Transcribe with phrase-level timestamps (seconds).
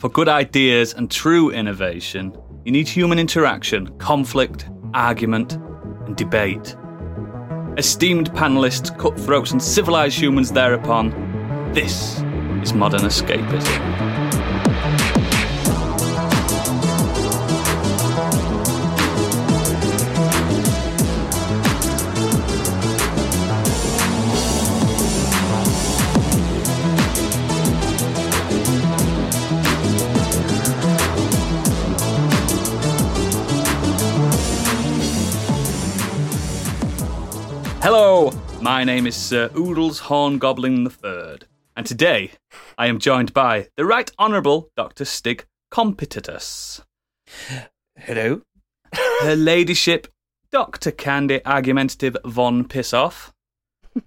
[0.00, 5.58] For good ideas and true innovation, you need human interaction, conflict, argument,
[6.06, 6.74] and debate.
[7.76, 11.10] Esteemed panelists, cutthroats, and civilized humans thereupon,
[11.74, 12.22] this
[12.62, 14.29] is modern escapism.
[38.70, 41.38] My name is Sir Oodles Horn Goblin III,
[41.76, 42.30] and today
[42.78, 45.04] I am joined by the Right Honourable Dr.
[45.04, 46.80] Stig Competitus.
[47.98, 48.42] Hello.
[49.22, 50.06] Her Ladyship
[50.52, 50.92] Dr.
[50.92, 53.32] Candy Argumentative Von Pissoff,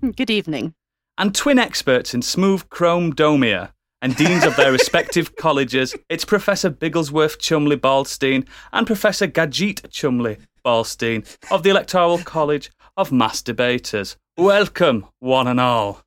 [0.16, 0.75] Good evening.
[1.17, 5.94] and twin experts in smooth chrome domia and deans of their respective colleges.
[6.08, 13.09] It's Professor Bigglesworth Chumley Ballstein and Professor Gajit Chumley Ballstein of the Electoral College of
[13.09, 14.16] Masturbators.
[14.38, 16.03] Welcome, one and all.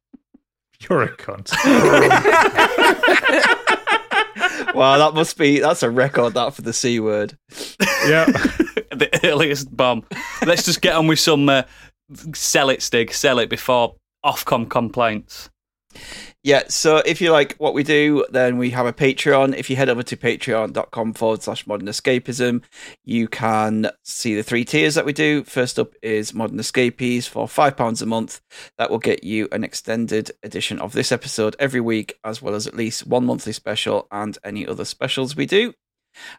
[0.81, 1.53] You're a cunt.
[4.75, 7.39] Wow, that must be that's a record that for the C word.
[8.07, 8.27] yeah.
[8.91, 10.05] the earliest bomb.
[10.45, 11.63] Let's just get on with some uh,
[12.35, 13.15] sell it, Stig.
[13.15, 15.49] Sell it before Ofcom complaints.
[16.47, 19.57] Yeah, so if you like what we do, then we have a Patreon.
[19.57, 22.63] If you head over to patreon.com forward slash modern escapism,
[23.05, 25.43] you can see the three tiers that we do.
[25.43, 28.41] First up is Modern Escapees for £5 a month.
[28.79, 32.69] That will get you an extended edition of this episode every week, as well as
[32.69, 35.75] at least one monthly special and any other specials we do.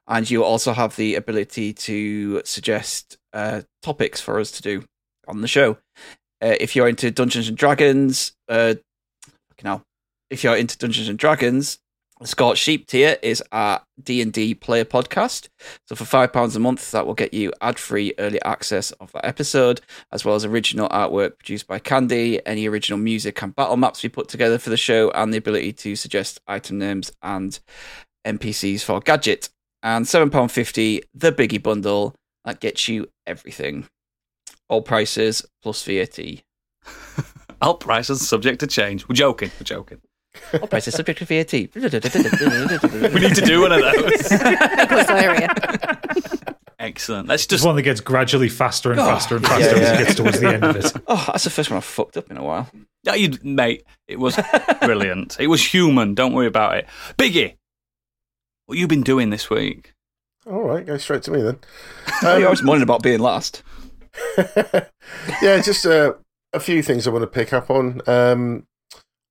[0.07, 4.85] And you also have the ability to suggest uh, topics for us to do
[5.27, 5.79] on the show.
[6.41, 8.75] Uh, if you're into Dungeons and Dragons, uh,
[9.49, 9.83] fucking hell.
[10.29, 11.79] If you're into Dungeons and Dragons,
[12.19, 15.47] the Scorched Sheep tier is our D and D player podcast.
[15.85, 19.25] So for five pounds a month, that will get you ad-free early access of that
[19.25, 24.03] episode, as well as original artwork produced by Candy, any original music and battle maps
[24.03, 27.59] we put together for the show, and the ability to suggest item names and
[28.25, 29.49] NPCs for Gadget.
[29.83, 33.87] And seven pound fifty, the biggie bundle that gets you everything,
[34.67, 36.19] all prices plus VAT.
[37.59, 39.09] All prices subject to change.
[39.09, 39.49] We're joking.
[39.59, 39.99] We're joking.
[40.61, 41.51] All prices subject to VAT.
[41.53, 44.31] We need to do one of those.
[46.79, 47.27] Excellent.
[47.27, 47.65] Let's Just just.
[47.65, 49.93] one that gets gradually faster and faster and faster Yeah, as yeah.
[49.93, 50.93] it gets towards the end of it.
[51.07, 52.69] Oh, that's the first one I've fucked up in a while.
[53.03, 54.39] No, you, mate, it was
[54.81, 55.37] brilliant.
[55.39, 56.13] It was human.
[56.13, 56.85] Don't worry about it.
[57.17, 57.55] Biggie,
[58.67, 59.93] what you been doing this week?
[60.45, 61.57] All right, go straight to me then.
[62.21, 63.63] You're always moaning about being last.
[64.37, 66.13] yeah, just uh,
[66.53, 68.01] a few things I want to pick up on.
[68.07, 68.67] Um,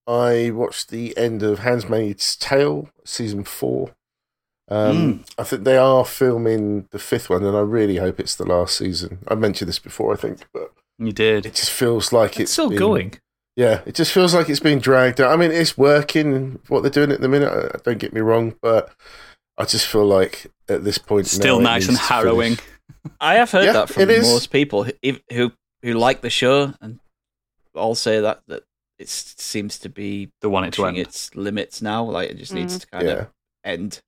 [0.06, 3.90] I watched the end of Handmaid's Tale season four.
[4.68, 8.44] Um, I think they are filming the fifth one, and I really hope it's the
[8.46, 9.18] last season.
[9.28, 11.46] I mentioned this before, I think, but You did.
[11.46, 13.20] it just feels like It's it's still been- going.
[13.54, 15.32] Yeah, it just feels like it's being dragged out.
[15.32, 17.48] I mean, it's working what they're doing at the minute.
[17.50, 18.92] uh, Don't get me wrong, but
[19.56, 22.58] I just feel like at this point, Still now nice and harrowing.
[23.18, 25.52] I have heard Yeah, that from most people who, who
[25.82, 26.98] who like the show and
[27.74, 28.64] all say that that
[28.98, 30.98] it seems to be The one it to end.
[30.98, 32.04] its limits now.
[32.04, 33.12] Like it just needs to kind Yeah.
[33.14, 33.26] of
[33.64, 34.00] end.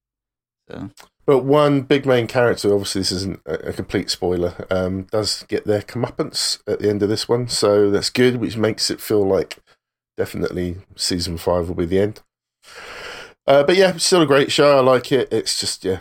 [0.70, 0.90] So
[1.26, 5.64] But one big main character, obviously this isn't a, a complete spoiler, um, does get
[5.66, 9.26] their comeuppance at the end of this one, so that's good, which makes it feel
[9.26, 9.58] like
[10.16, 12.22] definitely season five will be the end.
[13.46, 14.76] Uh, but yeah, still a great show.
[14.78, 15.32] I like it.
[15.32, 16.00] It's just yeah,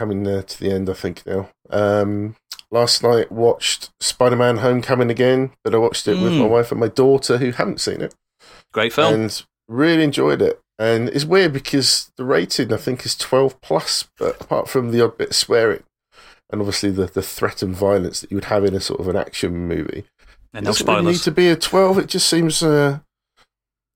[0.00, 0.88] coming uh, to the end.
[0.88, 1.48] I think now.
[1.68, 2.34] Um,
[2.70, 6.38] last night watched Spider Man Homecoming again, but I watched it with Mm.
[6.40, 8.14] my wife and my daughter who hadn't seen it
[8.72, 9.12] Great film.
[9.14, 10.60] and really enjoyed it.
[10.78, 15.04] And it's weird because the rating I think is twelve plus, but apart from the
[15.04, 15.82] odd bit of swearing
[16.50, 19.06] and obviously the, the threat and violence that you would have in a sort of
[19.08, 20.04] an action movie,
[20.54, 21.98] and it no doesn't really need to be a twelve.
[21.98, 22.98] It just seems, uh,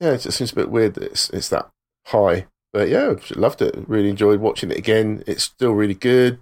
[0.00, 1.68] yeah, it just seems a bit weird that it's it's that
[2.06, 2.46] high.
[2.74, 3.76] But yeah, I loved it.
[3.86, 5.22] Really enjoyed watching it again.
[5.28, 6.40] It's still really good.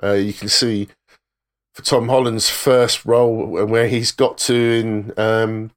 [0.00, 0.86] Uh, you can see
[1.74, 5.72] for Tom Holland's first role and where he's got to in um,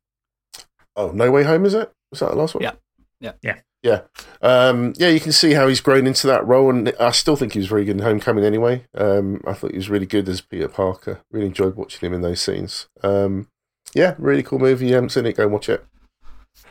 [0.95, 1.91] oh No Way Home is it?
[2.11, 2.61] Was that the last one?
[2.61, 2.73] Yeah.
[3.19, 3.33] Yeah.
[3.41, 3.55] Yeah.
[3.81, 4.01] Yeah.
[4.44, 7.53] Um, yeah, you can see how he's grown into that role, and I still think
[7.53, 8.83] he was very good in Homecoming anyway.
[8.94, 11.21] Um, I thought he was really good as Peter Parker.
[11.31, 12.88] Really enjoyed watching him in those scenes.
[13.01, 13.47] Um,
[13.95, 14.88] yeah, really cool movie.
[14.88, 15.83] You haven't seen it, go and watch it.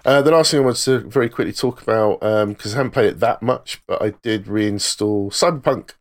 [0.05, 3.09] Uh, the last thing I wanted to very quickly talk about, because I haven't played
[3.09, 5.95] it that much, but I did reinstall Cyberpunk.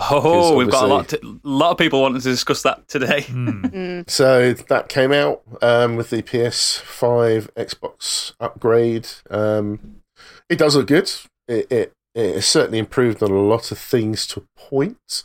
[0.00, 1.08] Oh, we've got a lot.
[1.10, 3.22] To, lot of people wanting to discuss that today.
[3.22, 3.50] Hmm.
[3.70, 4.10] Mm.
[4.10, 9.06] So that came out um, with the PS5 Xbox upgrade.
[9.30, 10.02] Um,
[10.48, 11.10] it does look good.
[11.46, 15.24] It, it it's certainly improved on a lot of things to a point.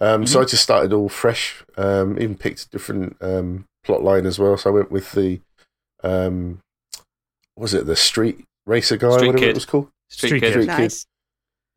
[0.00, 1.62] Um, So I just started all fresh.
[1.76, 4.56] Um, even picked a different um, plot line as well.
[4.56, 5.40] So I went with the
[6.02, 6.63] um, what
[7.56, 9.48] was it the street racer guy, Street whatever Kid.
[9.50, 9.88] it was called.
[10.08, 10.54] Street, Street kid.
[10.54, 10.66] Kid.
[10.66, 11.06] Nice.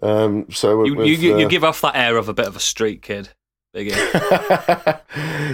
[0.02, 2.34] Um, so I You, with, you, you, you uh, give off that air of a
[2.34, 3.30] bit of a street kid,
[3.76, 5.02] Biggie.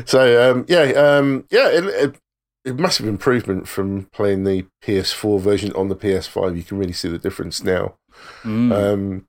[0.07, 2.15] so um, yeah, um, yeah, it, it,
[2.65, 6.55] a massive improvement from playing the PS4 version on the PS5.
[6.55, 7.95] You can really see the difference now.
[8.43, 8.71] Mm.
[8.71, 9.27] Um,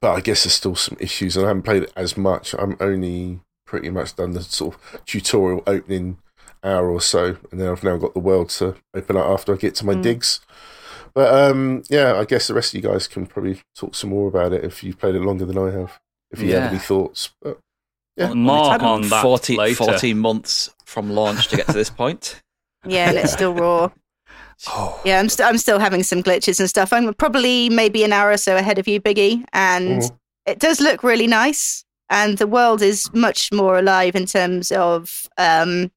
[0.00, 2.54] but I guess there's still some issues, and I haven't played it as much.
[2.54, 6.18] I'm only pretty much done the sort of tutorial opening
[6.64, 9.56] hour or so, and then I've now got the world to open up after I
[9.56, 10.02] get to my Mm.
[10.02, 10.40] digs.
[11.14, 14.28] But um, yeah, I guess the rest of you guys can probably talk some more
[14.28, 16.00] about it if you've played it longer than I have.
[16.30, 16.60] If you Yeah.
[16.60, 17.58] have any thoughts, but
[18.16, 18.32] yeah.
[18.32, 19.74] More It's on that 40, later.
[19.84, 22.40] 14 months from launch to get to this point.
[22.84, 23.90] Yeah, and it's still raw.
[24.68, 26.92] Oh, Yeah, I'm, st- I'm still having some glitches and stuff.
[26.92, 30.10] I'm probably maybe an hour or so ahead of you, Biggie, and Mhm.
[30.46, 31.84] it does look really nice.
[32.10, 35.90] And the world is much more alive in terms of um,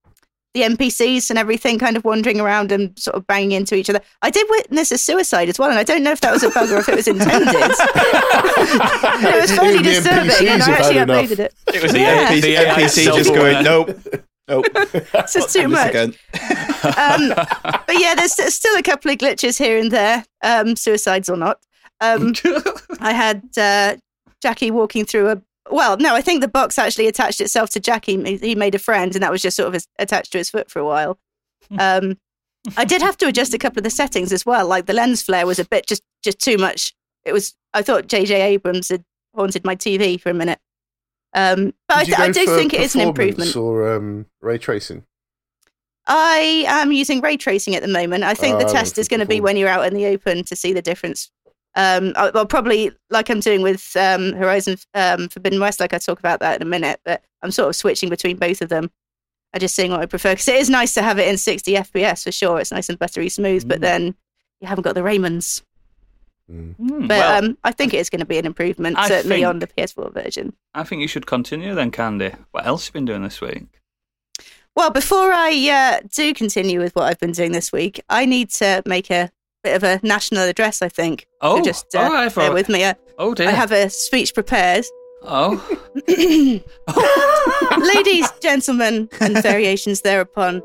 [0.55, 4.01] the NPCs and everything kind of wandering around and sort of banging into each other.
[4.23, 6.49] I did witness a suicide as well, and I don't know if that was a
[6.49, 7.53] bug or if it was intended.
[7.55, 11.25] it was fairly Even disturbing, and I actually had enough.
[11.29, 11.53] uploaded it.
[11.73, 12.29] it was the Yeah.
[12.31, 13.89] NPC, The NPC just going, nope,
[14.47, 14.65] nope.
[15.13, 15.89] It's just too This much.
[15.89, 16.13] again.
[16.97, 17.33] um,
[17.87, 21.37] but yeah, there's, there's still a couple of glitches here and there, um, suicides or
[21.37, 21.59] not.
[22.01, 22.33] Um,
[22.99, 23.97] I had uh,
[24.41, 25.41] Jackie walking through a.
[25.75, 28.37] Well, no, I think the box actually attached itself to Jackie.
[28.37, 30.79] He made a friend, and that was just sort of attached to his foot for
[30.79, 31.19] a while.
[31.77, 32.17] Um,
[32.77, 34.65] I did have to adjust a couple of the settings as well.
[34.67, 36.93] Like the lens flare was a bit just just too much.
[37.25, 37.55] It was.
[37.73, 38.41] I thought J.J.
[38.41, 39.03] Abrams had
[39.35, 40.59] haunted my TV for a minute.
[41.33, 43.53] Um, but I, th- I do think it is an improvement.
[43.57, 45.03] Or um, ray tracing.
[46.07, 48.23] I am using ray tracing at the moment.
[48.23, 50.43] I think the Ah, test is going to be when you're out in the open
[50.45, 51.31] to see the difference.
[51.75, 56.19] Um, I'll probably like I'm doing with um, Horizon um, Forbidden West, like I talk
[56.19, 57.01] about that in a minute.
[57.03, 58.89] But I'm sort of switching between both of them.
[59.53, 61.73] I'm just seeing what I prefer because it is nice to have it in 60
[61.73, 62.59] FPS for sure.
[62.59, 63.81] It's nice and buttery smooth, but Mm.
[63.81, 64.15] then
[64.61, 65.61] you haven't got the Raymonds.
[66.51, 66.75] Mm.
[66.77, 69.37] Mm, But well, um, I think it is going to be an improvement, I certainly
[69.37, 70.53] think- on the PS4 version.
[70.73, 72.31] I think you should continue then, Candy.
[72.51, 73.63] What else have you been doing this week?
[74.75, 78.49] Well, before I uh, do continue with what I've been doing this week, I need
[78.51, 79.31] to make a
[79.65, 80.81] bit of a national address.
[80.81, 81.25] I think.
[81.41, 82.85] Oh, so just uh, oh, bear with me.
[82.85, 83.47] I, Oh dear.
[83.47, 84.85] I have a speech prepared.
[85.23, 85.61] Oh.
[87.95, 90.61] Ladies, gentlemen, and variations thereupon.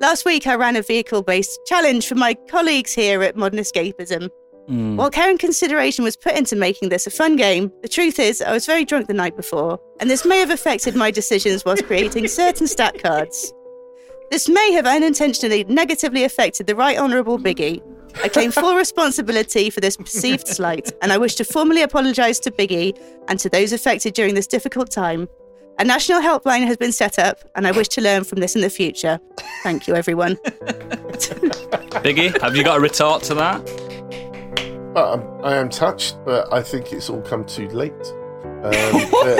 [0.00, 4.30] Last week, I ran a vehicle-based challenge for my colleagues here at Modern Escapism.
[4.68, 4.96] Mm.
[4.96, 8.40] While care and consideration was put into making this a fun game, the truth is
[8.40, 11.84] I was very drunk the night before, and this may have affected my decisions whilst
[11.84, 13.52] creating certain stat cards.
[14.30, 17.82] This may have unintentionally negatively affected the Right Honourable Biggie.
[18.22, 22.50] I claim full responsibility for this perceived slight, and I wish to formally apologise to
[22.50, 22.98] Biggie
[23.28, 25.28] and to those affected during this difficult time.
[25.78, 28.60] A national helpline has been set up, and I wish to learn from this in
[28.60, 29.18] the future.
[29.62, 30.36] Thank you, everyone.
[32.04, 33.64] Biggie, have you got a retort to that?
[34.92, 37.92] But I'm, I am touched, but I think it's all come too late.
[38.62, 39.36] Um, my,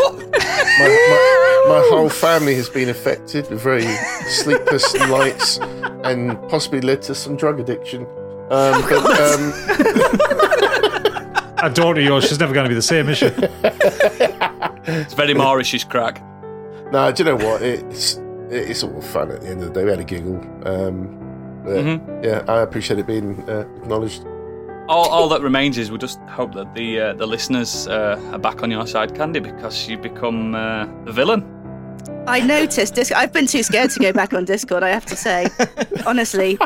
[0.79, 3.87] my, my whole family has been affected with very
[4.29, 5.59] sleepless nights
[6.05, 8.07] and possibly led to some drug addiction.
[8.51, 9.53] Um, but, um,
[11.63, 13.27] A daughter of yours, she's never going to be the same, is she?
[14.87, 16.23] It's very Mauritius crack.
[16.91, 17.63] no, do you know what?
[17.63, 18.19] It's
[18.51, 19.85] it's all fun at the end of the day.
[19.85, 20.37] We had a giggle.
[20.65, 21.17] Um,
[21.65, 22.25] but, Mhm.
[22.25, 24.25] Yeah, I appreciate it being uh, acknowledged.
[24.89, 28.39] All, all that remains is we just hope that the uh, the listeners uh, are
[28.39, 31.45] back on your side, Candy, because you've become uh, the villain.
[32.27, 33.13] I noticed this.
[33.13, 35.47] I've been too scared to go back on Discord, I have to say.
[36.07, 36.59] Honestly.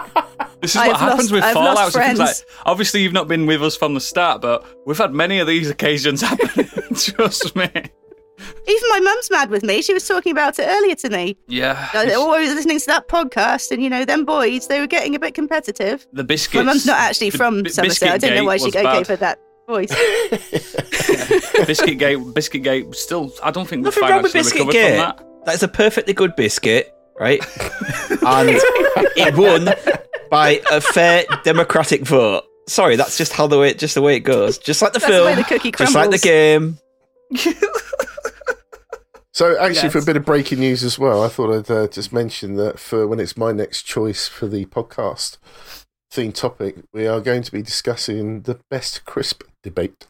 [0.64, 2.16] This is I've what happens lost- with I've lost Fallout.
[2.18, 5.47] Like, obviously, you've not been with us from the start, but we've had many of
[5.47, 6.66] these occasions happen.
[6.97, 7.68] Trust me.
[8.66, 9.80] Even my mum's mad with me.
[9.83, 11.37] She was talking about it earlier to me.
[11.47, 11.88] Yeah.
[11.94, 15.14] I They're always listening to that podcast, and you know, them boys, they were getting
[15.14, 16.06] a bit competitive.
[16.12, 16.56] the biscuits.
[16.56, 18.11] My mum's not actually from bi- Somerset.
[18.11, 19.90] I don't know why she Biscuit Gate gave her that voice.
[21.66, 22.18] Biscuit Gate.
[22.35, 22.94] Biscuit Gate.
[22.94, 24.88] Still, I don't think we've Nothing wrong with Biscuit recovered Gate.
[24.90, 25.47] from that.
[25.47, 27.40] That's a perfectly good biscuit, right?
[28.11, 28.49] and
[29.16, 29.66] it won
[30.31, 32.45] by a fair democratic vote.
[32.69, 34.59] Sorry, that's just how the way, just the way it goes.
[34.59, 36.78] Just like the That's the film, way the cookie just like the game.
[39.33, 42.12] So, actually, for a bit of breaking news as well, I thought I'd uh, just
[42.12, 45.38] mention that for when it's my next choice for the podcast
[46.09, 50.07] theme topic, we are going to be discussing the best crisp debate.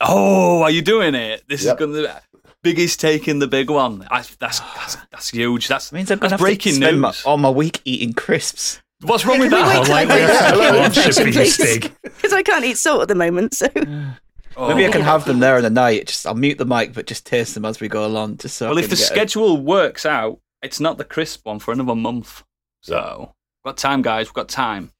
[0.00, 1.42] Oh, are you doing it?
[1.48, 1.74] This Yep.
[1.74, 2.22] is going to.
[2.62, 4.06] Biggie's taking the big one.
[4.12, 5.66] I, that's, that's that's huge.
[5.66, 7.24] That's, means I'm going that's to have breaking to spend news.
[7.24, 8.80] my, all my week eating crisps.
[9.02, 9.78] What's wrong with Can we that?
[9.78, 10.38] wait till I like go this.
[10.40, 11.56] back Hello, in I'm section, shipping please?
[11.56, 11.78] this.
[12.02, 13.54] Because I can't eat salt at the moment.
[13.54, 14.92] So Maybe I Oh.
[14.92, 16.08] can have them there in the night.
[16.08, 18.38] Just I'll mute the mic, but just taste them as we go along.
[18.38, 18.68] Just so.
[18.70, 21.94] Well, if the get a- schedule works out, it's not the crisp one for another
[21.94, 22.42] month.
[22.82, 24.26] So, we've got time, guys.
[24.26, 24.90] We've got time.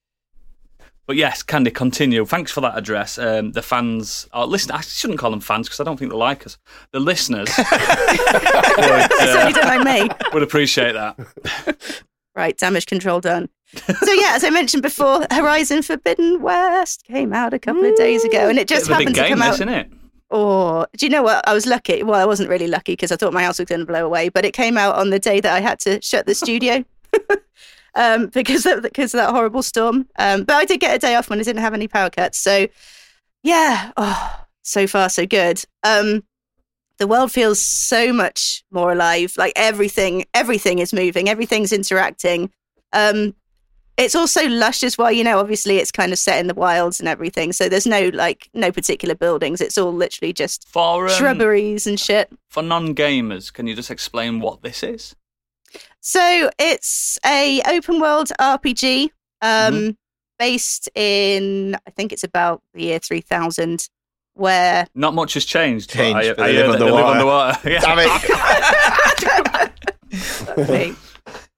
[1.08, 2.24] But yes, Candy, continue.
[2.26, 3.18] Thanks for that address.
[3.18, 6.16] Um, the fans, or listen, I shouldn't call them fans because I don't think they
[6.18, 6.56] like us.
[6.92, 10.14] The listeners would, They certainly uh, don't like me.
[10.34, 11.16] would appreciate that.
[12.36, 13.48] Right, damage control done.
[13.75, 18.25] So yeah, as I mentioned before, Horizon Forbidden West came out a couple of days
[18.25, 19.54] ago, and it just Bit of a big happened to game, come out.
[19.54, 19.92] isn't it?
[20.30, 21.46] Oh, do you know what?
[21.48, 22.02] I was lucky.
[22.02, 24.28] Well, I wasn't really lucky because I thought my house was going to blow away,
[24.28, 26.84] but it came out on the day that I had to shut the studio
[27.94, 30.06] um, because of, because of that horrible storm.
[30.18, 32.38] Um, but I did get a day off when I didn't have any power cuts.
[32.38, 32.68] So
[33.42, 35.64] yeah, oh, so far so good.
[35.82, 36.25] Um,
[36.98, 39.34] the world feels so much more alive.
[39.38, 42.50] Like everything, everything is moving, everything's interacting.
[42.92, 43.34] Um,
[43.98, 45.12] it's also lush as well.
[45.12, 47.52] You know, obviously it's kind of set in the wilds and everything.
[47.52, 49.60] So there's no like no particular buildings.
[49.60, 52.30] It's all literally just For, um, shrubberies and shit.
[52.48, 55.14] for non gamers, can you just explain what this is?
[56.00, 59.10] So it's a open world RPG
[59.42, 59.90] um, Mm-hmm.
[60.38, 63.88] based in I think it's about the year 3000
[64.34, 65.88] where Not much has changed.
[65.90, 67.58] but Changed, I, but I they live that they live underwater.
[67.58, 67.70] underwater.
[67.70, 67.80] Yeah.
[67.80, 67.98] Damn
[69.58, 70.96] it!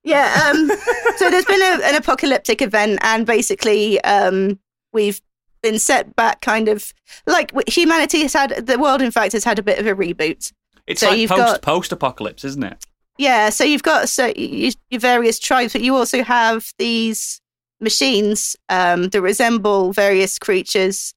[0.05, 0.51] Yeah.
[0.51, 0.69] Um,
[1.17, 4.59] so there's been a, an apocalyptic event, and basically, um,
[4.93, 5.21] we've
[5.63, 6.93] been set back, kind of
[7.27, 9.03] like humanity has had the world.
[9.03, 10.53] In fact, has had a bit of a reboot.
[10.87, 12.85] It's So like post got- post apocalypse, isn't it?
[13.19, 13.51] Yeah.
[13.51, 17.41] So you've got so you, your various tribes, but you also have these
[17.81, 21.13] machines um, that resemble various creatures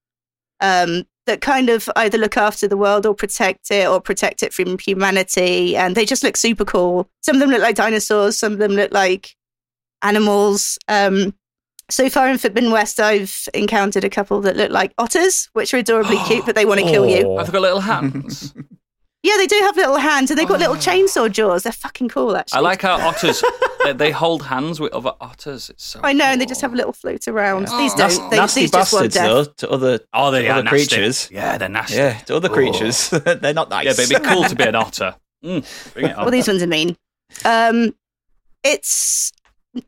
[0.60, 4.54] um, that kind of either look after the world or protect it or protect it
[4.54, 5.76] from humanity.
[5.78, 7.10] And they just look super cool.
[7.22, 9.36] Some of them look like dinosaurs, some of them look like
[10.02, 10.78] animals.
[10.88, 11.34] Um,
[11.90, 15.78] so far in Forbidden West, I've encountered a couple that look like otters, which are
[15.78, 17.38] adorably cute, but they want to kill you.
[17.38, 18.54] I've got little hands?
[19.24, 21.64] Yeah, they do have little hands and they've got little chainsaw jaws.
[21.64, 22.58] They're fucking cool, actually.
[22.58, 23.42] I like how otters
[23.86, 25.70] they, they hold hands with other otters.
[25.70, 27.70] It's so I know, and they just have a little float around.
[27.70, 27.78] Yeah.
[27.78, 27.98] These Oh.
[27.98, 28.30] don't.
[28.30, 29.28] They, nasty these just want bastards, death.
[29.58, 30.70] though, to other Oh, they other are nasty.
[30.88, 31.30] creatures.
[31.32, 31.96] Yeah, they're nasty.
[31.96, 32.54] Yeah, to other Oh.
[32.54, 33.10] creatures.
[33.26, 33.86] They're not nice.
[33.86, 35.16] Yeah, but it'd be cool to be an otter.
[35.44, 36.26] Mm, bring it on.
[36.26, 36.98] Well, these ones are mean.
[37.46, 37.96] Um,
[38.64, 39.32] it's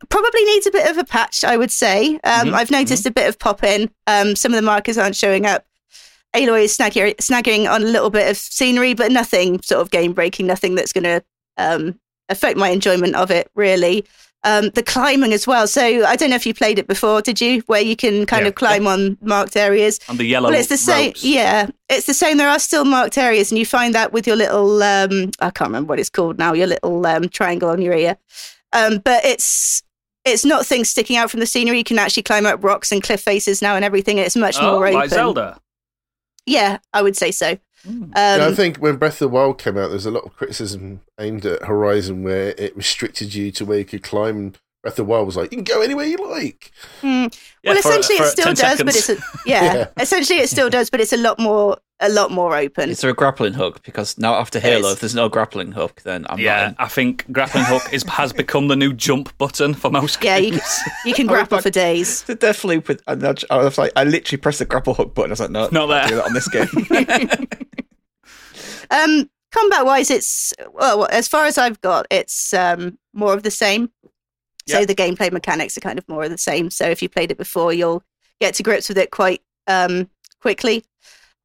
[0.08, 2.14] probably needs a bit of a patch, I would say.
[2.24, 3.90] Um, Mhm, I've noticed a bit of pop in.
[4.06, 5.64] Um, some of the markers aren't showing up.
[6.36, 10.12] Aloy is snagging, snagging on a little bit of scenery, but nothing sort of game
[10.12, 11.22] breaking, nothing that's going to
[11.56, 14.04] um, affect my enjoyment of it, really.
[14.44, 15.66] Um, the climbing as well.
[15.66, 17.62] So I don't know if you played it before, did you?
[17.66, 18.48] Where you can kind Yeah.
[18.48, 19.98] of climb on marked areas.
[20.08, 21.06] On the yellow Well, it's the same.
[21.06, 21.24] ropes.
[21.24, 22.36] Yeah, it's the same.
[22.36, 25.68] There are still marked areas, and you find that with your little, um, I can't
[25.70, 28.16] remember what it's called now, your little um, triangle on your ear.
[28.72, 29.82] Um, but it's
[30.24, 31.78] it's not things sticking out from the scenery.
[31.78, 34.18] You can actually climb up rocks and cliff faces now and everything.
[34.18, 34.98] And it's much Oh, more open.
[34.98, 35.58] like Zelda.
[36.46, 37.58] Yeah, I would say so.
[37.86, 38.12] Mm.
[38.16, 40.34] Yeah, I Um, think when Breath of the Wild came out, there's a lot of
[40.36, 44.36] criticism aimed at Horizon where it restricted you to where you could climb.
[44.36, 46.70] And Breath of the Wild was like, you can go anywhere you like.
[47.00, 47.06] hmm.
[47.06, 47.26] Yeah,
[47.72, 49.86] well, essentially, for it still 10 does, but it's a, yeah, Yeah.
[49.98, 52.90] Essentially, it still does, but it's a lot more a lot more open.
[52.90, 53.82] Is there a grappling hook?
[53.82, 56.76] Because now after Halo, if there's no grappling hook, then I'm yeah, not in.
[56.78, 60.50] I think grappling hook is has become the new jump button for most Yeah, you
[60.52, 60.80] games.
[61.06, 62.22] You can I was grapple like- for days.
[62.26, 65.30] The Deathloop with and I I was like, I literally pressed the grapple hook button.
[65.30, 66.08] I was like, no, Not can't there.
[66.08, 67.48] Do that on this game.
[68.90, 73.50] Um, combat wise, it's well, as far as I've got, it's um more of the
[73.50, 73.90] same.
[74.68, 74.84] So Yeah.
[74.84, 76.70] the gameplay mechanics are kind of more of the same.
[76.70, 78.02] So if you played it before, you'll
[78.40, 80.08] get to grips with it quite um
[80.40, 80.84] quickly.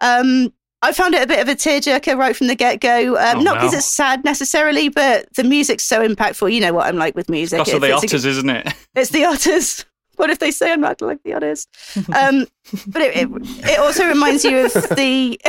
[0.02, 0.54] Um,
[0.84, 3.16] I found it a bit of a tearjerker right from the get go.
[3.18, 3.78] Um, Oh, not because no.
[3.78, 6.52] it's sad necessarily, but the music's so impactful.
[6.52, 7.60] You know what I'm like with music.
[7.60, 8.74] Of the it's a- isn't it?
[8.96, 9.86] it's the otters.
[10.18, 11.68] What if they say I'm not like the otters?
[12.14, 12.46] Um,
[12.86, 13.30] but it, it,
[13.72, 15.40] it also reminds you of the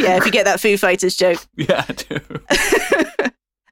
[0.00, 0.16] yeah.
[0.16, 2.18] If you get that Foo Fighters joke, yeah, I do.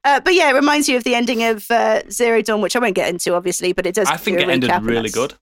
[0.05, 2.79] uh, but yeah, it reminds you of the ending of uh, Zero Dawn, which I
[2.79, 3.73] won't get into, obviously.
[3.73, 4.07] But it does.
[4.09, 5.35] I think it ended really good.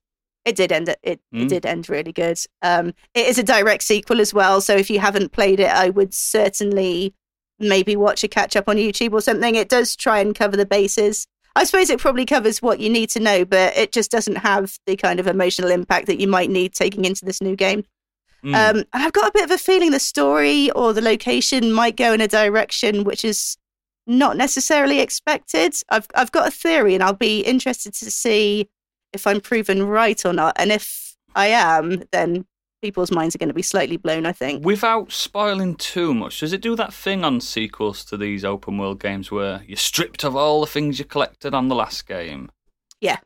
[0.45, 0.89] It did end.
[0.89, 1.43] It, it, Mm.
[1.43, 2.39] it did end really good.
[2.61, 5.89] Um, it is a direct sequel as well, so if you haven't played it, I
[5.89, 7.13] would certainly
[7.59, 9.55] maybe watch a catch up on YouTube or something.
[9.55, 11.27] It does try and cover the bases.
[11.55, 14.77] I suppose it probably covers what you need to know, but it just doesn't have
[14.87, 17.85] the kind of emotional impact that you might need taking into this new game.
[18.43, 18.55] Mm.
[18.55, 21.95] Um, and I've got a bit of a feeling the story or the location might
[21.95, 23.55] go in a direction which is
[24.07, 25.75] not necessarily expected.
[25.89, 28.67] I've I've got a theory, and I'll be interested to see
[29.13, 30.53] if I'm proven right or not.
[30.57, 32.45] And if I am, then
[32.81, 34.25] people's minds are going to be slightly blown.
[34.25, 34.65] I think.
[34.65, 38.99] Without spoiling too much, does it do that thing on sequels to these open world
[38.99, 42.49] games where you're stripped of all the things you collected on the last game?
[42.99, 43.17] Yeah.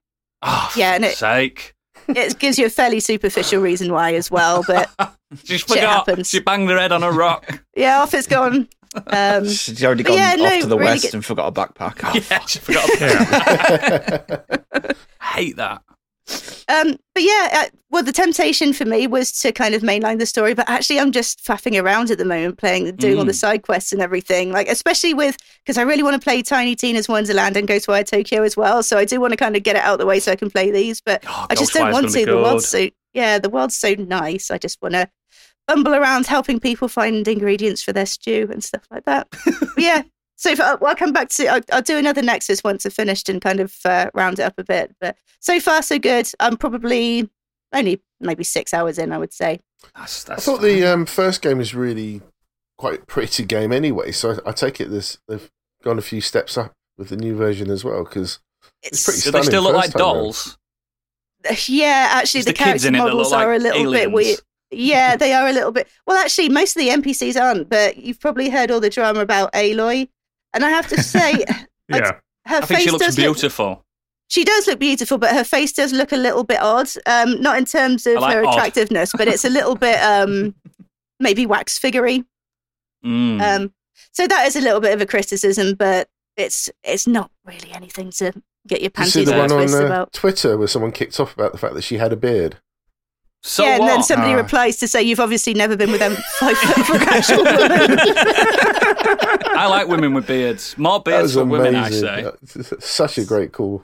[0.43, 1.73] Oh, Yeah, and it- sake.
[2.07, 4.63] it gives you a fairly superficial reason why as well.
[4.67, 4.89] But
[5.43, 6.05] She forgot.
[6.07, 6.29] happens.
[6.29, 7.63] She banged her head on a rock.
[7.75, 8.67] yeah, off it's gone.
[9.07, 11.51] Um, She's already gone yeah, off no, to the really west good- and forgot a
[11.51, 11.99] backpack.
[12.03, 12.89] Oh, yeah, she forgot.
[15.21, 15.81] I hate that.
[16.69, 20.25] Um, but yeah, uh, well, the temptation for me was to kind of mainline the
[20.25, 23.35] story, but actually, I'm just faffing around at the moment, playing, doing all the Mm.
[23.35, 24.51] side quests and everything.
[24.51, 28.43] Like, especially with because I really want to play Tiny Tina's Wonderland and Ghostwire Tokyo
[28.43, 28.83] as well.
[28.83, 30.35] So I do want to kind of get it out of the way so I
[30.35, 32.43] can play these, but Oh, I just don't want gonna The good.
[32.43, 34.51] world's so yeah, the world's so nice.
[34.51, 35.07] I just want to
[35.67, 39.27] bumble around helping people find ingredients for their stew and stuff like that.
[39.77, 40.03] Yeah.
[40.39, 43.27] So if, I'll, I'll come back to I'll, I'll do another Nexus once I've finished
[43.27, 44.95] and kind of uh, round it up a bit.
[45.01, 46.29] But so far so good.
[46.39, 47.27] I'm probably
[47.73, 49.11] only maybe six hours in.
[49.11, 49.59] I would say.
[49.95, 52.21] That's, I that's thought the um, first game was really
[52.77, 55.49] quite a pretty game anyway, so I, I take it this they've
[55.83, 58.39] gone a few steps up with the new version as well because
[58.83, 60.15] It's, pretty Do they still look like first time round.
[60.15, 60.57] dolls?
[61.67, 63.91] yeah, actually, It's the, the kids character in it models look are like a little
[63.91, 64.39] bit weird.
[64.71, 65.87] Yeah, they are a little bit.
[66.05, 69.53] Well, actually, most of the NPCs aren't, but you've probably heard all the drama about
[69.53, 70.09] Aloy,
[70.53, 71.45] and I have to say,
[71.89, 72.11] Yeah.
[72.45, 73.85] her I think face she looks does look beautiful.
[74.29, 76.89] She does look beautiful, but her face does look a little bit odd.
[77.05, 78.53] Um, not in terms of like her odd.
[78.53, 80.53] attractiveness, but it's a little bit um,
[81.19, 82.25] maybe wax figurey.
[83.05, 83.41] Mm.
[83.41, 83.73] Um,
[84.11, 88.11] so that is a little bit of a criticism, but it's it's not really anything
[88.11, 88.33] to
[88.67, 90.13] get your Did you see panties the in a one on twist uh, about.
[90.13, 92.57] Twitter where someone kicked off about the fact that she had a beard?
[93.43, 94.37] So yeah, and then somebody Ah.
[94.37, 97.97] replies to say you've obviously never been with them five foot for an actual woman.
[99.57, 100.77] I like women with beards.
[100.77, 102.31] More That beards was for women, I amazing.
[102.45, 102.77] say.
[102.79, 103.83] Such a great call.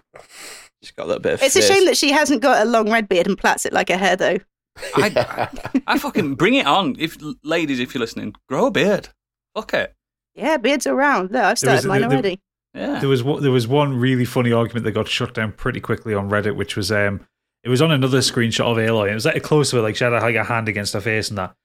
[0.81, 2.91] She's got a little bit of it's a shame that she hasn't got a long
[2.91, 4.37] red beard and plats it like her hair, though.
[4.95, 5.47] I,
[5.87, 6.95] I fucking bring it on.
[6.99, 9.09] If ladies, if you're listening, grow a beard.
[9.55, 9.93] Fuck it.
[10.35, 11.31] Yeah, beards are around.
[11.31, 12.41] Look, I've There was- started mine there- there- already.
[12.73, 12.99] Yeah.
[12.99, 16.15] There was one- there was one really funny argument that got shut down pretty quickly
[16.15, 17.21] on Reddit, which was um
[17.63, 19.11] it was on another screenshot of Aloy.
[19.11, 21.01] It was like a close to it, like she had like a hand against her
[21.01, 21.55] face and that.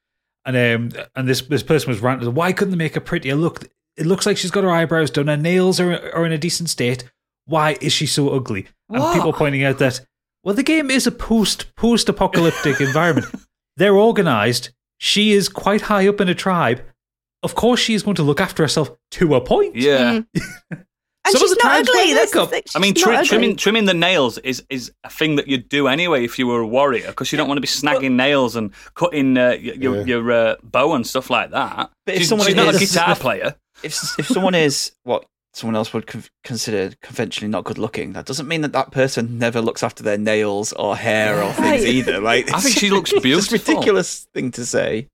[0.45, 0.57] And
[0.97, 3.35] um and this this person was ranting, why couldn't they make her prettier?
[3.35, 3.65] Look,
[3.97, 6.71] it looks like she's got her eyebrows done, her nails are are in a decent
[6.71, 7.05] state.
[7.47, 8.67] Why is she so ugly?
[8.89, 9.15] And What?
[9.15, 10.01] people pointing out that
[10.45, 13.35] well, the game is a post post apocalyptic environment.
[13.77, 14.71] They're organized.
[14.99, 16.83] She is quite high up in a tribe.
[17.43, 19.77] Of course, she is going to look after herself to a point.
[19.77, 20.23] Yeah.
[21.29, 21.33] Mm.
[21.33, 22.15] And Some of she's the not tribes ugly.
[22.15, 22.51] That's makeup.
[22.51, 22.63] thing.
[22.75, 26.25] I mean, tri- trimming trimming the nails is is a thing that you'd do anyway
[26.25, 29.37] if you were a warrior because you don't want to be snagging nails and cutting
[29.37, 30.05] uh, y- your Yeah.
[30.05, 31.91] your uh, bow and stuff like that.
[32.07, 33.55] But if she's someone she's not a guitar player.
[33.83, 38.27] if if someone is what someone else would con- consider conventionally not good looking, that
[38.27, 41.95] doesn't mean that that person never looks after their nails or hair or things Right.
[41.97, 42.21] either.
[42.21, 43.57] Like I think she looks It's beautiful.
[43.57, 45.09] a ridiculous thing to say.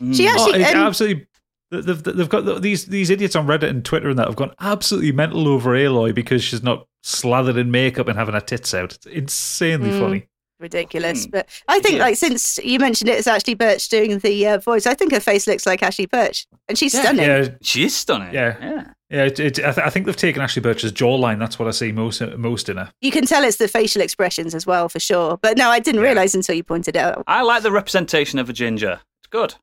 [0.00, 0.28] She Mm.
[0.28, 1.26] actually- Oh, it and- absolutely.
[1.70, 5.12] They've, they've got these these idiots on Reddit and Twitter and that have gone absolutely
[5.12, 8.92] mental over Aloy because she's not slathered in makeup and having her tits out.
[8.94, 10.00] It's insanely Mm.
[10.00, 10.26] funny.
[10.58, 11.26] ridiculous.
[11.26, 11.30] Mm.
[11.30, 12.02] But I think, Yeah.
[12.02, 14.86] like, since you mentioned it, it's Ashly Burch doing the uh, voice.
[14.86, 17.00] I think her face looks like Ashly Burch, and she's Yeah.
[17.02, 17.24] stunning.
[17.24, 18.34] Yeah, She is stunning.
[18.34, 18.56] Yeah.
[18.60, 18.84] yeah.
[19.08, 19.24] yeah.
[19.24, 21.38] It, it, I, th- I think they've taken Ashly Burch's jawline.
[21.38, 22.92] That's what I see most most in her.
[23.00, 25.38] You can tell it's the facial expressions as well, for sure.
[25.40, 26.08] But no, I didn't Yeah.
[26.08, 27.24] realize until you pointed it out.
[27.26, 29.00] I like the representation of a ginger.
[29.22, 29.52] It's good.
[29.52, 29.58] More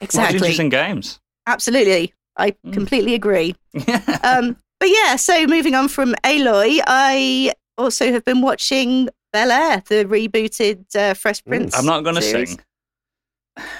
[0.00, 0.38] Exactly.
[0.48, 1.20] gingers in games.
[1.48, 2.12] Absolutely.
[2.36, 2.72] I Mm.
[2.72, 3.56] completely agree.
[4.22, 9.82] Um, but yeah, so moving on from Aloy, I also have been watching Bel Air,
[9.88, 11.76] the rebooted uh, Fresh Prince.
[11.76, 12.60] I'm not going to sing.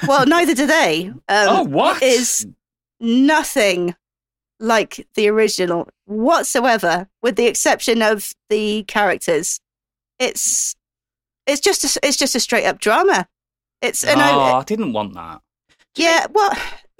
[0.09, 1.09] Well, neither do they.
[1.09, 2.03] Um, oh, what?
[2.03, 2.47] Is
[3.01, 3.95] nothing
[4.59, 9.61] like the original whatsoever, with the exception of the characters.
[10.19, 10.75] It's
[11.47, 13.29] it's just a, it's just a straight up drama.
[13.83, 15.41] It's and oh, I, I didn't want that.
[15.95, 16.51] yeah, well,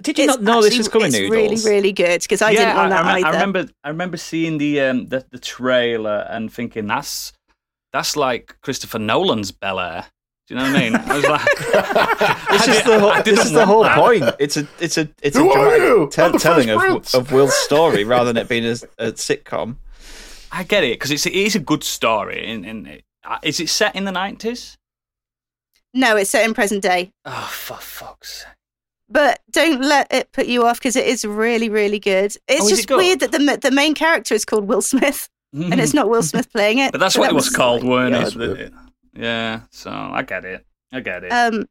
[0.01, 1.07] Did you it's not know this was coming?
[1.07, 1.65] It's Noodles?
[1.65, 3.27] really really good because I yeah, didn't want I, that I, rem- either.
[3.27, 3.67] I remember.
[3.83, 7.33] I remember seeing the um the, the trailer and thinking that's
[7.91, 10.05] that's like Christopher Nolan's Bel Air.
[10.47, 10.95] Do you know what I mean?
[10.95, 11.57] I was like,
[12.49, 13.21] This is the whole.
[13.23, 13.97] This is the whole that.
[13.97, 14.23] point.
[14.39, 14.67] It's a.
[14.79, 15.07] It's a.
[15.21, 16.09] It's Who a are you?
[16.11, 19.75] dramatic tell- telling of, of Will's story rather than it being a, a sitcom.
[20.51, 22.49] I get it because it's it is a good story.
[22.51, 24.75] And, and it, uh, is it set in the nineties?
[25.93, 27.11] no, it's set in present day.
[27.25, 28.47] Oh, for fuck's sake!
[29.09, 32.35] But don't let it put you off because it is really, really good.
[32.47, 32.97] It's Oh, just it good?
[32.97, 36.51] weird that the the main character is called Will Smith, and it's not Will Smith
[36.51, 36.91] playing it.
[36.91, 38.33] But that's So what that it was called, weren't Yeah, it?
[38.35, 38.71] The-
[39.15, 39.61] Yeah.
[39.71, 40.65] So I get it.
[40.93, 41.29] I get it.
[41.31, 41.65] Um,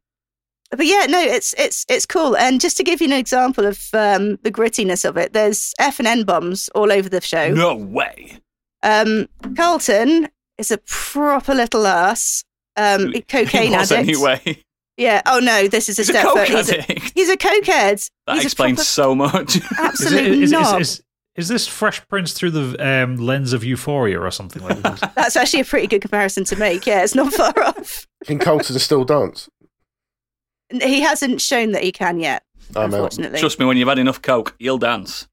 [0.70, 2.36] but yeah, no, it's it's it's cool.
[2.36, 5.98] And just to give you an example of um, the grittiness of it, there's F
[6.00, 7.54] and N bombs all over the show.
[7.54, 8.38] no way.
[8.82, 12.42] Um, Carlton is a proper little ass.
[12.76, 14.08] Um, He- cocaine he was addict.
[14.10, 14.64] anyway.
[14.98, 15.22] Yeah.
[15.24, 16.46] Oh no, this is a He's a step coke.
[16.46, 17.12] He's a, addict.
[17.14, 18.10] he's a cokehead.
[18.26, 19.56] That He's explains proper- so much.
[19.56, 21.02] Is, it, absolute is, is, is,
[21.36, 25.12] is this Fresh Prince through the um, lens of Euphoria or something like that?
[25.16, 26.84] That's actually a pretty good comparison to make.
[26.84, 28.06] Yeah, it's not far off.
[28.24, 29.48] Can Carlton still dance?
[30.70, 32.42] He hasn't shown that he can yet,
[32.74, 32.84] I'm out.
[32.94, 33.38] unfortunately.
[33.38, 35.28] Trust me, when you've had enough coke, you'll dance.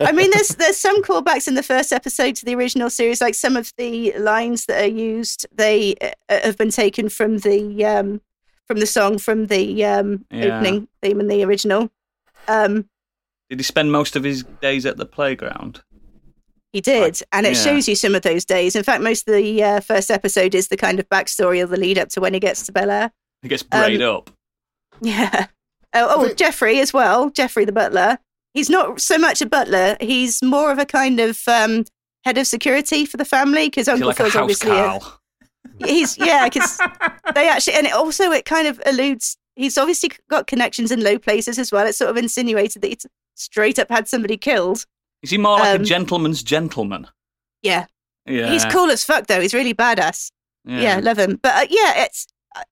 [0.00, 3.20] I mean, there's there's some callbacks in the first episode to the original series.
[3.20, 7.84] Like some of the lines that are used, they uh, have been taken from the
[7.84, 8.20] um,
[8.66, 10.56] from the song from the um, Yeah.
[10.58, 11.90] opening theme in the original.
[12.48, 12.88] Um,
[13.50, 15.82] Did he spend most of his days at the playground?
[16.72, 17.62] he did, and it yeah.
[17.62, 18.76] shows you some of those days.
[18.76, 21.78] In fact, most of the uh, first episode is the kind of backstory of the
[21.78, 23.10] lead up to when he gets to Bel Air.
[23.40, 24.30] He gets brayed up.
[25.00, 25.46] Yeah.
[25.94, 27.30] Oh, oh think- Jeffrey as well.
[27.30, 28.18] Jeffrey the butler.
[28.52, 29.96] He's not so much a butler.
[30.00, 31.84] He's more of a kind of um,
[32.24, 34.70] head of security for the family because Uncle like a Phil's house obviously.
[34.72, 35.20] A, Carl?
[35.84, 36.78] He's yeah, because
[37.34, 39.36] they actually, and it also it kind of alludes.
[39.54, 41.86] He's obviously got connections in low places as well.
[41.86, 44.84] It's sort of insinuated that he's straight up had somebody killed.
[45.22, 47.06] Is he more like a Um, gentleman's gentleman?
[47.62, 47.86] Yeah,
[48.26, 48.50] Yeah.
[48.50, 49.40] he's cool as fuck though.
[49.40, 50.30] He's really badass.
[50.64, 51.38] Yeah, love him.
[51.42, 52.26] But uh, yeah, it's.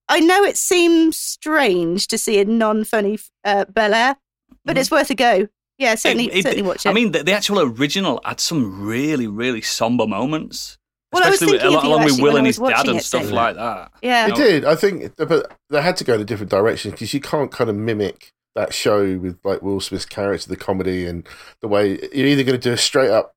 [0.09, 4.17] I- know it seems strange to see a non-funny uh, Bel Air,
[4.65, 4.81] but Mhm.
[4.81, 5.49] it's worth a go.
[5.79, 6.89] Yeah, certainly, It- it- certainly watch it.
[6.89, 10.79] I mean, the, the actual original had some really, really somber moments.
[11.15, 13.35] Well, I was Especially with, thinking along with Will and his dad and stuff saying-
[13.35, 13.93] like that.
[14.03, 14.65] yeah, It did.
[14.65, 17.71] I think, but they had to go in a different direction because you can't kind
[17.71, 21.27] of mimic that show with like Will Smith's character, the comedy, and
[21.61, 23.33] the way you're either going to do a straight up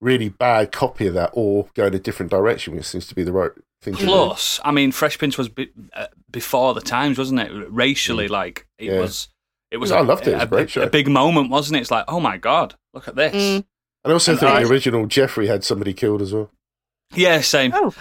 [0.00, 3.22] really bad copy of that or go in a different direction, which seems to be
[3.22, 4.06] the right thing to do.
[4.06, 7.50] Plus, I mean, Fresh Prince was be, uh, before the times, wasn't it?
[7.70, 9.00] Racially, like it Yeah.
[9.00, 9.28] was.
[9.70, 9.90] It was.
[9.90, 10.32] I a- loved it.
[10.32, 10.82] It was a great big- show.
[10.82, 11.80] A big moment, wasn't it?
[11.80, 13.34] It's like, oh my god, look at this.
[13.34, 13.64] Mm.
[14.04, 16.50] And I also And think I- the original Jeffrey had somebody killed as well.
[17.14, 17.72] Yeah, same.
[17.74, 17.94] Oh,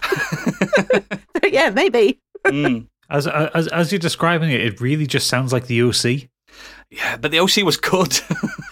[1.44, 2.20] yeah, maybe.
[2.46, 2.88] Mm.
[3.10, 6.30] As, as as you're describing it, it really just sounds like the OC.
[6.90, 8.20] Yeah, but the OC was good.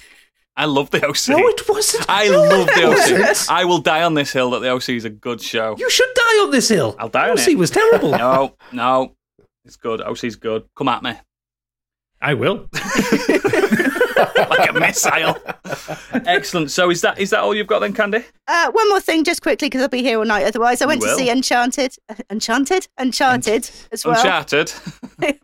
[0.57, 1.29] I love the OC.
[1.29, 2.05] No, it wasn't.
[2.09, 3.23] I No, love it the wasn't.
[3.23, 3.49] OC.
[3.49, 5.75] I will die on this hill that the OC is a good show.
[5.77, 6.95] You should die on this hill.
[6.99, 7.57] I'll die on OC it.
[7.57, 8.11] was terrible.
[8.17, 9.15] No, no,
[9.65, 10.01] it's good.
[10.01, 10.65] OC's good.
[10.75, 11.13] Come at me
[12.21, 12.67] I will.
[14.49, 15.37] Like a missile.
[16.25, 16.71] Excellent.
[16.71, 18.23] So is that is that all you've got then, Candy?
[18.47, 20.45] Uh, one more thing, just quickly, because I'll be here all night.
[20.45, 21.95] Otherwise, I went to see Enchanted,
[22.29, 24.15] Enchanted, Uncharted as well.
[24.15, 24.73] Uncharted.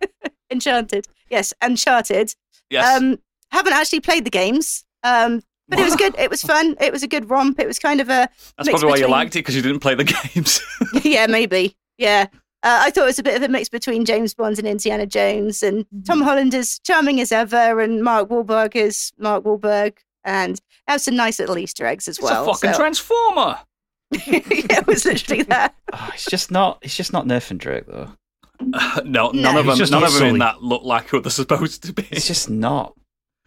[0.52, 2.34] Enchanted, yes, Uncharted.
[2.70, 2.98] Yes.
[2.98, 3.20] Um,
[3.52, 6.16] haven't actually played the games, um, but it was good.
[6.18, 6.76] It was fun.
[6.80, 7.60] It was a good romp.
[7.60, 9.96] It was kind of a That's probably why you liked it because you didn't play
[9.96, 10.62] the games.
[11.04, 11.76] yeah, maybe.
[11.98, 12.28] Yeah.
[12.68, 15.06] Uh, I thought it was a bit of a mix between James Bond and Indiana
[15.06, 19.94] Jones, and Tom Holland is charming as ever, and Mark Wahlberg is Mark Wahlberg,
[20.26, 22.44] and have some nice little Easter eggs as it's well.
[22.44, 23.58] a fucking so- transformer.
[24.12, 24.42] yeah,
[24.80, 25.76] it was literally that.
[25.94, 26.80] Oh, it's just not.
[26.82, 28.12] It's just not Nathan Drake though.
[28.60, 29.00] no,
[29.32, 29.60] none No.
[29.62, 29.78] of them.
[29.78, 32.06] just None of them in that look like who they're supposed to be.
[32.12, 32.96] It's just not.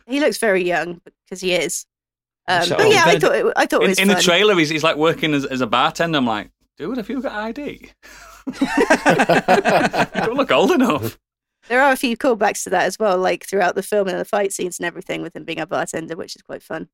[0.06, 1.84] He looks very young because he is.
[2.48, 4.54] Um, So- but yeah, I thought it, I thought it in, was in the trailer,
[4.58, 6.16] he's, he's like working as, as a bartender.
[6.16, 7.90] I'm like, dude, have you got ID?
[8.60, 11.18] You don't look old enough.
[11.68, 14.24] There are a few callbacks to that as well, like throughout the film and the
[14.24, 16.88] fight scenes and everything, with him being a bartender, which is quite fun.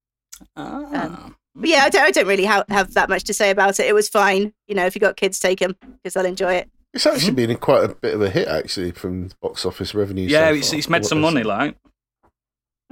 [0.57, 1.33] Ah.
[1.55, 3.87] But yeah, I don't, I don't really ha- have that much to say about it.
[3.87, 4.53] It was fine.
[4.69, 6.71] You know, if you got kids, take them because they'll enjoy it.
[6.93, 10.27] It's actually been quite a bit of a hit, actually, from box office revenue.
[10.29, 11.77] yeah, so it's, it's made from some money, I've like.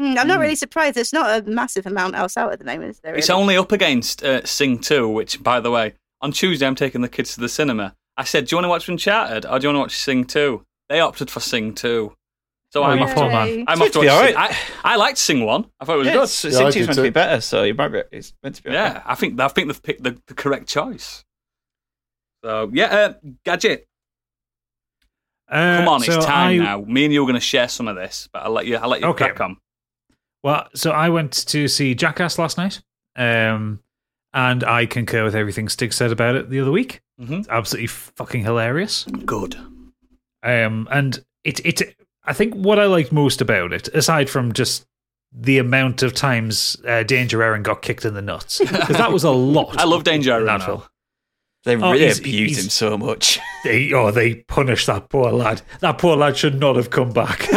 [0.00, 0.40] Mm, I'm not Mm.
[0.40, 0.96] really surprised.
[0.96, 2.90] There's not a massive amount else out at the moment.
[2.90, 3.14] Is there?
[3.14, 7.00] It's only up against uh, Sing 2, which, by the way, on Tuesday I'm taking
[7.02, 7.94] the kids to the cinema.
[8.16, 10.24] I said, Do you want to watch Uncharted or do you want to watch Sing
[10.24, 10.64] 2?
[10.88, 12.14] They opted for Sing 2.
[12.70, 13.64] So Oh, I'm, you off poor to, man.
[13.68, 14.36] I'm It's off to meant watch to be Sing.
[14.84, 15.66] I, I liked Sing 1.
[15.80, 16.22] I thought it was Yeah, good.
[16.24, 18.02] it's, Yeah, Sing I 2 did is meant to be better, so you might be.
[18.12, 18.70] It's meant to be.
[18.72, 21.24] Yeah, I think I think they've picked the, the correct choice.
[22.44, 23.12] So yeah, uh,
[23.44, 23.86] gadget.
[25.48, 26.80] Uh, Come on, so it's time I- now.
[26.80, 28.76] Me and you are going to share some of this, but I'll let you.
[28.76, 29.26] I'll let you Okay.
[29.26, 29.56] crack on.
[30.42, 32.82] Well, so I went to see Jackass last night,
[33.16, 33.80] um,
[34.34, 37.00] and I concur with everything Stig said about it the other week.
[37.20, 37.38] Mhm.
[37.40, 39.04] It's absolutely fucking hilarious.
[39.24, 39.56] Good.
[40.42, 44.84] Um, and it it I think what I liked most about it, aside from just
[45.32, 49.24] the amount of times uh, Danger Ehren got kicked in the nuts, because that was
[49.24, 49.78] a lot.
[49.78, 50.84] I love Danger Ehren now.
[51.64, 53.38] They Oh, really abused him so much.
[53.64, 55.62] They, oh, they punished that poor lad.
[55.80, 57.48] That poor lad should not have come back.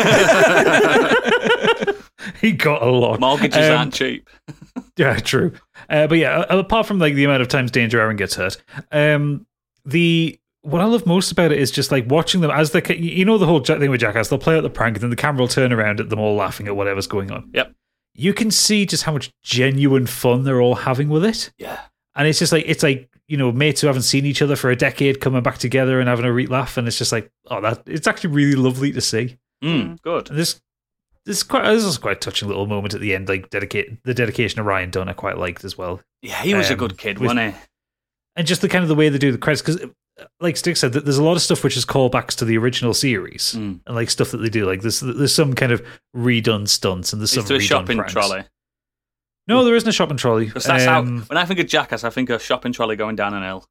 [2.42, 3.20] he got a lot.
[3.20, 4.30] Mortgages Um, aren't cheap.
[4.96, 5.54] Yeah, true.
[5.92, 8.58] Uh, but yeah, apart from like the amount of times Danger Ehren gets hurt,
[8.92, 9.46] um,
[9.86, 12.96] the what I love most about it is just like watching them as they, ca-
[12.98, 14.30] you know, the whole thing with Jackass.
[14.30, 16.36] They'll play out the prank, and then the camera will turn around at them all
[16.36, 17.50] laughing at whatever's going on.
[17.54, 17.74] Yep.
[18.16, 21.80] You can see just how much genuine fun they're all having with it, Yeah.
[22.16, 24.72] and it's just like it's like you know mates who haven't seen each other for
[24.72, 27.62] a decade coming back together and having a re laugh, and it's just like oh
[27.62, 29.38] that it's actually really lovely to see.
[29.64, 30.30] Mm, good.
[30.32, 30.60] And this
[31.28, 34.14] There's quite there's also quite a touching little moment at the end, like dedicate the
[34.16, 35.10] dedication of Ryan Dunn.
[35.10, 37.62] I quite liked as well, Yeah, he was a Um, good kid, with- wasn't he?
[38.36, 39.62] and just the kind of the way they do the credits.
[39.62, 39.86] Because,
[40.40, 42.94] like Stig said, th- there's a lot of stuff which is callbacks to the original
[42.94, 43.82] series, Mm.
[43.86, 44.66] and like stuff that they do.
[44.66, 45.86] Like there's there's some kind of
[46.16, 48.14] redone stunts, and there's some Is a redone shopping pranks.
[48.14, 48.44] trolley?
[49.48, 50.46] No, there isn't a shopping trolley.
[50.46, 51.04] That's Um, how.
[51.28, 53.66] When I think of Jackass, I think of a shopping trolley going down an hill.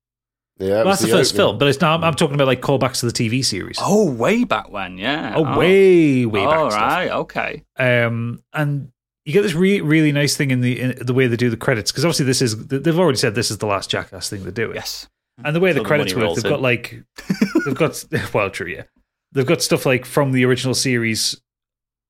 [0.58, 1.46] Yeah, well, that's the, first opening.
[1.48, 1.98] film, but it's not.
[1.98, 3.76] I'm, I'm talking about like callbacks to the TV series.
[3.80, 5.34] Oh, way back when, yeah.
[5.36, 6.56] Oh, way way back.
[6.56, 7.10] All stuff.
[7.10, 7.64] okay.
[7.78, 8.90] um, and
[9.26, 11.56] you get this really really nice thing in the in the way they do the
[11.56, 14.52] credits because obviously this is they've already said this is the last Jackass thing they're
[14.52, 14.76] doing.
[14.76, 15.08] Yes.
[15.44, 17.02] And the way the the credits money work, they've got like
[17.66, 18.02] they've got
[18.34, 18.84] well, true, yeah.
[19.32, 21.38] They've got stuff like from the original series,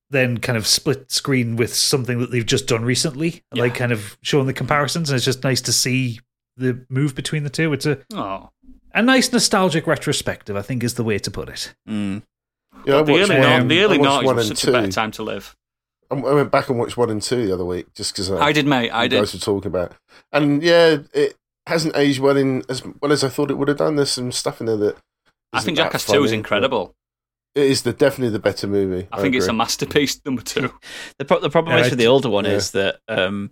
[0.09, 3.63] then kind of split screen with something that they've just done recently, Yeah.
[3.63, 6.21] like kind of showing the comparisons, and it's just nice to see
[6.57, 7.71] the move between the two.
[7.73, 8.49] It's a Oh.
[8.93, 11.73] a nice nostalgic retrospective, I think, is the way to put it.
[11.87, 12.23] Mm.
[12.85, 14.91] Yeah, I the early, one- the early watched 90s one was and such a better
[14.91, 15.55] time to live.
[16.09, 18.51] I I went back and watched one and two the other week just because I
[18.53, 18.89] did, mate.
[18.91, 19.19] I you did.
[19.19, 19.93] guys were talking about,
[20.31, 23.77] and yeah, it hasn't aged well in as well as I thought it would have
[23.77, 23.95] done.
[23.97, 24.97] There's some stuff in there that
[25.53, 26.95] I think Jackass 2 is incredible.
[27.55, 29.07] It is the definitely the better movie.
[29.11, 30.71] I think it's a masterpiece, number two.
[31.17, 32.51] The, pro- the problem Yeah, is with the older one yeah.
[32.51, 33.51] is that um,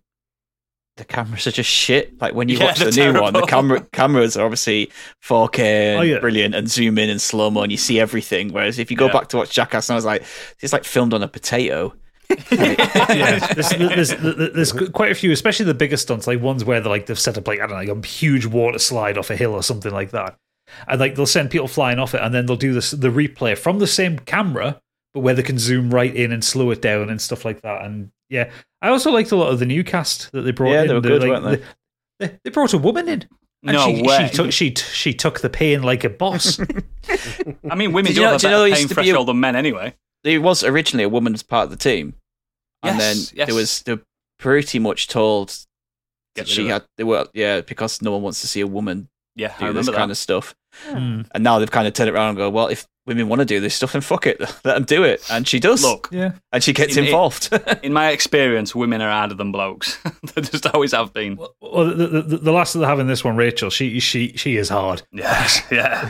[0.98, 2.20] the cameras are just shit.
[2.22, 5.98] Like when you Yeah, watch the they're new one, the camera cameras are obviously 4K,
[5.98, 6.20] Oh, yeah.
[6.20, 8.54] brilliant, and zoom in and slow mo, and you see everything.
[8.54, 9.14] Whereas if you go Yeah.
[9.14, 10.24] back to watch Jackass, and I was like,
[10.62, 11.94] it's like filmed on a potato.
[12.52, 16.80] yeah, there's, there's, there's, there's quite a few, especially the bigger stunts, like ones where
[16.82, 19.30] they're like they've set up like I don't know, like a huge water slide off
[19.30, 20.36] a hill or something like that,
[20.88, 23.58] and like they'll send people flying off it, and then they'll do this the replay
[23.58, 24.80] from the same camera,
[25.14, 27.84] but where they can zoom right in and slow it down and stuff like that.
[27.86, 30.82] And yeah, I also liked a lot of the new cast that they brought Yeah,
[30.84, 30.88] in.
[30.88, 31.62] they were The, good, like, weren't
[32.20, 32.28] they?
[32.28, 33.28] they, they brought a woman in.
[33.64, 34.28] And No she, way.
[34.30, 36.60] She took she she took the pain like a boss.
[37.70, 38.92] I mean, women Did do you know- have a do you know better pain used
[38.92, 39.96] a- threshold than men anyway.
[40.24, 42.16] There was originally a woman as part of the team,
[42.84, 43.48] and Yes, then yes.
[43.48, 43.98] there was they
[44.40, 45.50] pretty much told
[46.36, 49.08] Get that she had they were yeah because no one wants to see a woman
[49.36, 49.96] Yeah, do remember this that.
[49.96, 50.56] kind of stuff.
[50.84, 51.22] Hmm.
[51.34, 53.46] And now they've kind of turned it around and go, well, if women want to
[53.46, 55.22] do this stuff, and fuck it, let them do it.
[55.30, 55.82] And she does.
[55.84, 57.50] Look, Yeah, and she gets in- in- involved.
[57.84, 59.98] in my experience, women are harder than blokes.
[60.36, 61.38] they just always have been.
[61.62, 64.34] well, the, the, the, the last that they have in this one, Rachel, she she
[64.36, 65.04] she is hard.
[65.12, 66.10] Yeah, yeah.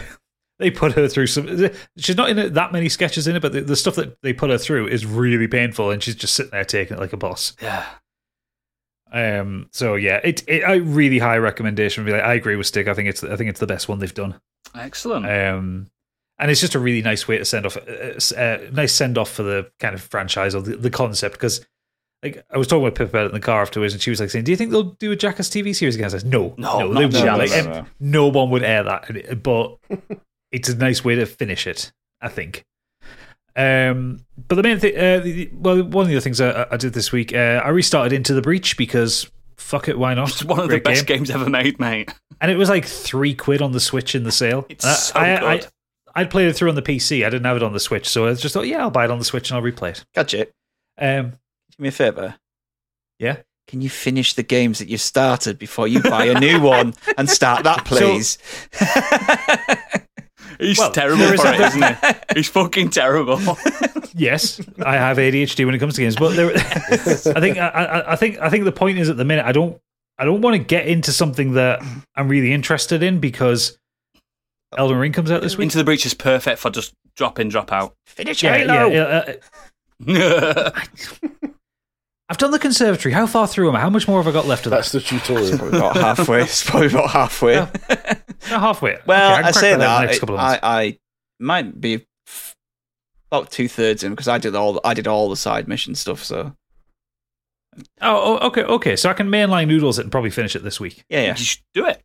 [0.58, 1.70] They put her through some.
[1.98, 4.32] She's not in it, that many sketches in it, but the, the stuff that they
[4.32, 7.18] put her through is really painful, and she's just sitting there taking it like a
[7.18, 7.54] boss.
[7.62, 7.86] Yeah.
[9.12, 9.68] Um.
[9.72, 12.06] So yeah, it, it a really high recommendation.
[12.06, 12.88] Be Like, I agree with Stig.
[12.88, 14.40] I think it's I think it's the best one they've done.
[14.74, 15.26] Excellent.
[15.30, 15.88] Um.
[16.38, 19.32] And it's just a really nice way to send off, uh, uh, nice send off
[19.32, 21.36] for the kind of franchise or the, the concept.
[21.36, 21.66] Because,
[22.24, 24.20] like, I was talking with Pip about it in the car afterwards, and she was
[24.20, 26.54] like saying, "Do you think they'll do a Jackass TV series again?" I said, "No,
[26.58, 27.86] No, not no, Like, no, no.
[28.02, 29.78] no one would air that, but
[30.52, 31.94] it's a nice way to finish it.
[32.22, 32.66] I think.
[33.56, 36.78] Um, but the main thing, uh, the, well, one of the other things I, I
[36.78, 40.30] did this week, uh, I restarted Into the Breach because fuck it, why not?
[40.30, 41.20] It's one of the best game.
[41.20, 42.14] games ever made, mate.
[42.42, 44.66] and it was like three quid on the Switch in the sale.
[44.68, 45.68] It's I, so I, good.
[46.16, 47.26] I'd played it through on the PC.
[47.26, 49.12] I didn't have it on the Switch, so I just thought, yeah, I'll buy it
[49.12, 50.06] on the Switch and I'll replay it.
[50.16, 50.52] Gadget,
[50.98, 51.38] Um, do
[51.84, 52.36] me a favor.
[53.20, 53.38] yeah.
[53.68, 57.28] Can you finish the games that you've started before you buy a new one and
[57.28, 58.38] start that, please?
[60.60, 62.14] He's Well, terrible there is for a- it, isn't he?
[62.36, 63.40] He's fucking terrible.
[64.14, 68.14] Yes, I have ADHD when it comes to games, but there, I think I, I,
[68.14, 69.78] I think I think the point is at the minute I don't
[70.18, 71.82] I don't want to get into something that
[72.16, 73.78] I'm really interested in because
[74.78, 75.66] Elden Ring comes out this week.
[75.66, 77.96] Into the Breach is perfect for just drop in, drop out.
[78.06, 78.88] Finish Yeah, Halo.
[78.88, 79.34] yeah,
[80.08, 80.24] yeah,
[80.68, 80.72] uh,
[82.28, 83.14] I've done the conservatory.
[83.14, 83.80] How far through am I?
[83.82, 84.78] How much more have I got left of that?
[84.78, 85.58] That's the tutorial.
[85.60, 86.42] Probably about halfway.
[86.42, 87.54] It's probably about halfway.
[87.54, 87.70] Yeah.
[88.52, 88.98] Oh, halfway.
[89.06, 90.42] Well, Okay, can I say out that next it- couple of.
[90.42, 90.98] I, I
[91.40, 92.04] might be
[93.32, 96.24] about two thirds in because I did all I did all the side mission stuff.
[96.24, 96.56] So
[98.02, 98.96] Oh, oh, okay, okay.
[98.96, 101.04] So I can mainline noodles it and probably finish it this week.
[101.10, 101.30] yeah, yeah.
[101.38, 102.02] You should do it.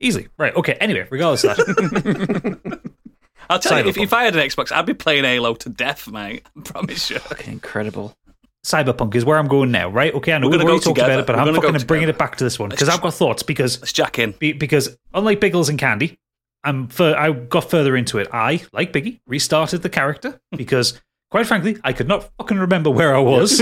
[0.00, 0.28] Easily.
[0.38, 0.74] Right, okay.
[0.74, 2.80] Anyway, regardless of that.
[3.50, 6.08] I'll tell you, if, if I had an Xbox, I'd be playing Halo to death,
[6.08, 6.46] mate.
[6.56, 7.18] I promise you.
[7.18, 8.16] Fucking incredible.
[8.64, 10.14] Cyberpunk is where I'm going now, right?
[10.14, 11.12] Okay, I know We're we've already go talked together.
[11.12, 12.88] about it, but We're I'm gonna go fucking bringing it back to this one because
[12.88, 13.42] I've got thoughts.
[13.42, 14.32] Because Let's jack in.
[14.38, 16.18] because unlike Biggles and Candy,
[16.64, 18.28] I'm fur- I got further into it.
[18.32, 20.98] I, like Biggie, restarted the character because,
[21.30, 23.58] quite frankly, I could not fucking remember where I was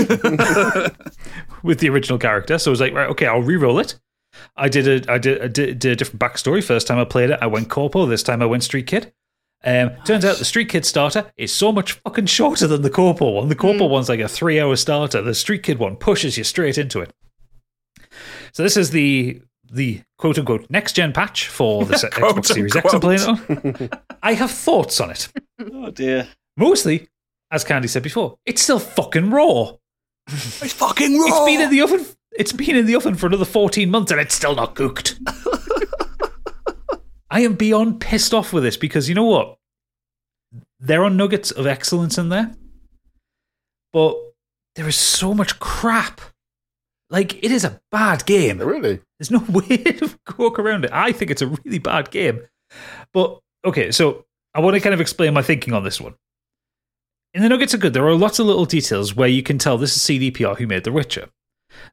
[1.63, 2.57] with the original character.
[2.57, 3.99] So I was like, right, okay, I'll re-roll it.
[4.55, 6.63] I did a I did, I did, did a different backstory.
[6.63, 8.05] First time I played it, I went corpo.
[8.05, 9.13] This time I went street kid.
[9.65, 13.29] Um, turns out the street kid starter is so much fucking shorter than the corpo
[13.31, 13.47] one.
[13.47, 15.21] The corpo one's like a three hour starter.
[15.21, 17.13] The street kid one pushes you straight into it.
[18.51, 19.41] So this is the
[19.71, 23.89] the quote unquote next gen patch for the Xbox Series X I'm playing on.
[24.23, 25.29] I have thoughts on it.
[25.59, 26.27] Oh, dear.
[26.57, 27.07] Mostly,
[27.49, 29.71] as Candy said before, it's still fucking raw.
[30.27, 31.25] It's fucking raw.
[31.27, 32.05] It's been in the oven.
[32.37, 35.19] It's been in the oven for another fourteen months, and it's still not cooked.
[37.29, 39.57] I am beyond pissed off with this because you know what?
[40.79, 42.55] There are nuggets of excellence in there,
[43.91, 44.15] but
[44.75, 46.21] there is so much crap.
[47.09, 48.59] Like it is a bad game.
[48.59, 48.99] Really?
[49.19, 50.91] There's no way to walk around it.
[50.93, 52.41] I think it's a really bad game.
[53.13, 56.15] But okay, so I want to kind of explain my thinking on this one.
[57.33, 57.93] In the Nuggets are good.
[57.93, 60.83] There are lots of little details where you can tell this is CDPR who made
[60.83, 61.29] The Witcher.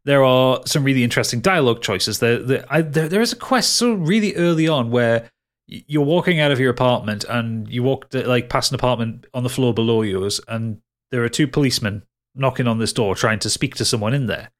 [0.05, 2.19] There are some really interesting dialogue choices.
[2.19, 5.31] There, there, I, there, there is a quest so really early on where
[5.67, 9.43] you're walking out of your apartment and you walk to, like past an apartment on
[9.43, 12.03] the floor below yours, and there are two policemen
[12.35, 14.51] knocking on this door trying to speak to someone in there.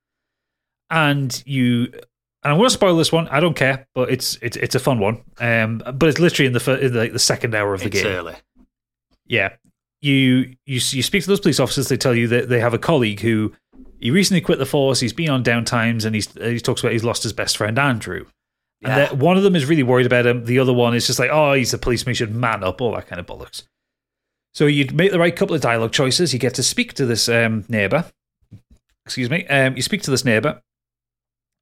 [0.89, 1.93] And you
[2.43, 3.29] and I'm going to spoil this one.
[3.29, 5.23] I don't care, but it's it's it's a fun one.
[5.39, 8.03] Um, but it's literally in the first, in the, the second hour of the It's
[8.03, 8.07] game.
[8.07, 8.35] early.
[9.27, 9.51] Yeah,
[10.01, 11.89] you you you speak to those police officers.
[11.89, 13.53] They tell you that they have a colleague who
[14.01, 15.01] he recently quit the force.
[15.01, 18.27] He's been on downtimes, and he's he talks about he's lost his best friend Andrew.
[18.83, 19.13] And Yeah.
[19.13, 20.47] one of them is really worried about him.
[20.47, 22.13] The other one is just like, oh, he's a policeman.
[22.13, 22.81] He should man up.
[22.81, 23.65] All that kind of bollocks.
[24.55, 26.33] So you'd make the right couple of dialogue choices.
[26.33, 28.07] You get to speak to this um, neighbor.
[29.05, 29.47] Excuse me.
[29.49, 30.61] Um, you speak to this neighbor,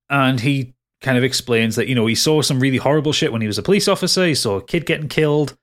[0.08, 3.40] and he kind of explains that you know he saw some really horrible shit when
[3.40, 4.24] he was a police officer.
[4.26, 5.56] He saw a kid getting killed,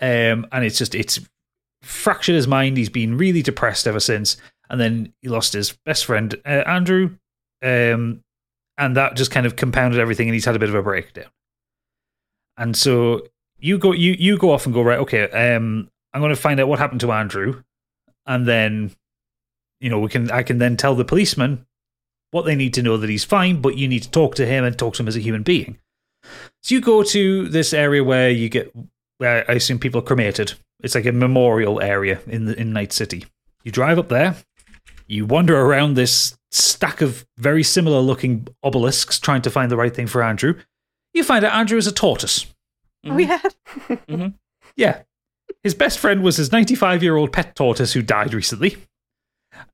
[0.00, 1.20] um, and it's just it's
[1.82, 2.76] fractured his mind.
[2.76, 4.36] He's been really depressed ever since,
[4.68, 7.16] and then he lost his best friend uh, Andrew,
[7.62, 8.22] um,
[8.78, 10.28] and that just kind of compounded everything.
[10.28, 11.30] And he's had a bit of a breakdown.
[12.56, 13.22] And so
[13.58, 14.98] you go you you go off and go right.
[15.00, 17.62] Okay, um, I'm going to find out what happened to Andrew,
[18.26, 18.92] and then
[19.80, 21.66] you know we can I can then tell the policeman
[22.30, 24.64] what they need to know that he's fine, but you need to talk to him
[24.64, 25.78] and talk to him as a human being.
[26.62, 28.74] So you go to this area where you get,
[29.18, 30.54] where I assume people are cremated.
[30.82, 33.24] It's like a memorial area in the in Night City.
[33.64, 34.36] You drive up there,
[35.06, 39.94] you wander around this stack of very similar looking obelisks, trying to find the right
[39.94, 40.58] thing for Andrew.
[41.14, 42.46] You find out Andrew is a tortoise.
[43.04, 43.40] Oh yeah.
[44.76, 45.02] Yeah.
[45.62, 48.76] His best friend was his 95 year old pet tortoise who died recently.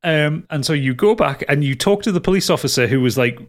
[0.04, 3.18] Um, and so you go back and you talk to the police officer who was
[3.18, 3.40] like,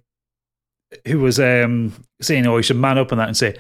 [1.08, 3.56] who was um, saying, oh, you should man up on that and say,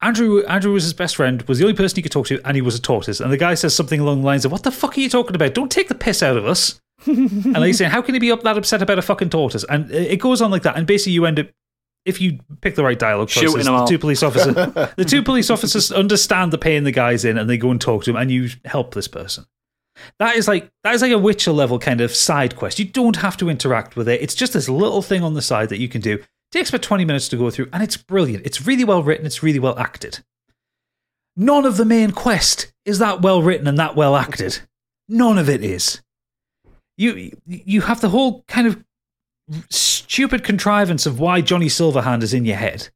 [0.00, 2.54] Andrew, Andrew was his best friend, was the only person he could talk to, and
[2.54, 3.20] he was a tortoise.
[3.20, 5.34] And the guy says something along the lines of, What the fuck are you talking
[5.34, 5.54] about?
[5.54, 6.80] Don't take the piss out of us.
[7.06, 9.64] And he's saying, How can he be up that upset about a fucking tortoise?
[9.68, 10.76] And it goes on like that.
[10.76, 11.48] And basically, you end up,
[12.04, 14.54] if you pick the right dialogue Shooting choices, them the two police officers,
[14.96, 18.04] the two police officers understand the pain the guy's in, and they go and talk
[18.04, 19.46] to him, and you help this person.
[20.18, 22.78] That is like that is like a Witcher level kind of side quest.
[22.78, 24.22] You don't have to interact with it.
[24.22, 26.14] It's just this little thing on the side that you can do.
[26.14, 28.46] It takes about twenty minutes to go through, and it's brilliant.
[28.46, 29.26] It's really well written.
[29.26, 30.20] It's really well acted.
[31.36, 34.60] None of the main quest is that well written and that well acted.
[35.08, 36.00] None of it is.
[36.98, 38.84] You you have the whole kind of
[39.70, 42.90] stupid contrivance of why Johnny Silverhand is in your head.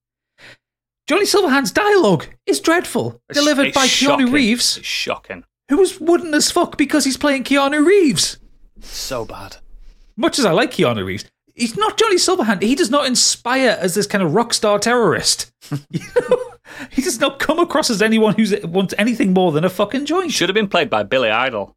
[1.09, 4.27] Johnny Silverhand's dialogue is dreadful, It's- delivered it's by shocking.
[4.27, 5.45] Keanu Reeves, It's shocking.
[5.71, 8.39] who was wooden as fuck because he's playing Keanu Reeves.
[8.81, 9.57] So bad.
[10.17, 12.63] Much as I like Keanu Reeves, he's not Johnny Silverhand.
[12.63, 15.53] He does not inspire as this kind of rock star terrorist.
[15.91, 16.39] You know?
[16.91, 20.33] He does not come across as anyone who wants anything more than a fucking joint.
[20.33, 21.77] Should have been played by Billy Idol.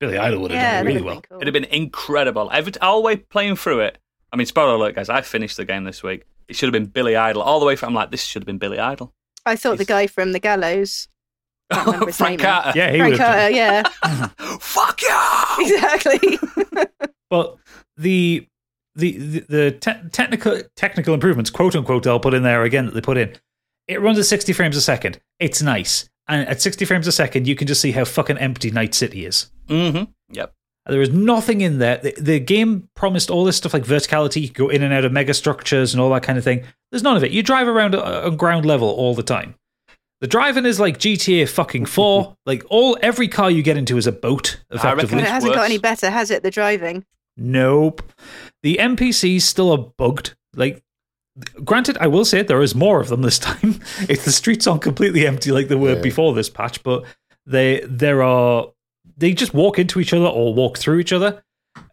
[0.00, 1.22] Billy Idol would have Yeah, done it really well.
[1.22, 1.38] cool.
[1.38, 2.50] It'd have been incredible.
[2.52, 3.98] Every all the way playing through it.
[4.32, 5.08] I mean, spoiler alert, guys.
[5.08, 6.24] I finished the game this week.
[6.48, 7.88] It should have been Billy Idol all the way from.
[7.88, 9.12] I'm like, this should have been Billy Idol.
[9.46, 11.08] I thought the guy from the gallows.
[11.72, 12.40] Can't remember his Frank.
[12.40, 12.72] Carter.
[12.76, 13.82] Yeah, he Frank would have done.
[14.02, 15.56] Carter, yeah, Fuck yeah!
[15.58, 16.38] exactly.
[17.28, 17.56] But
[17.96, 18.46] the
[18.94, 22.94] the the, the te- technical technical improvements, quote unquote, I'll put in there again that
[22.94, 23.34] they put in.
[23.88, 25.18] It runs at sixty frames a second.
[25.40, 28.70] It's nice, and at sixty frames a second, you can just see how fucking empty
[28.70, 29.50] Night City is.
[29.68, 30.04] Mm-hmm.
[30.30, 30.52] Yep.
[30.88, 31.96] There is nothing in there.
[31.96, 35.04] The, the game promised all this stuff like verticality, you can go in and out
[35.04, 36.64] of mega structures and all that kind of thing.
[36.92, 37.32] There's none of it.
[37.32, 39.56] You drive around on ground level all the time.
[40.20, 42.36] The driving is like GTA fucking 4.
[42.46, 45.22] like all every car you get into is a boat, I reckon effectively.
[45.24, 46.44] it hasn't got any better, has it?
[46.44, 47.04] The driving.
[47.36, 48.02] Nope.
[48.62, 50.36] The NPCs still are bugged.
[50.54, 50.82] Like,
[51.64, 53.80] granted, I will say there is more of them this time.
[54.08, 56.00] If the streets aren't completely empty like they were Yeah.
[56.02, 57.04] before this patch, but
[57.46, 58.68] they there are
[59.16, 61.42] they just walk into each other or walk through each other.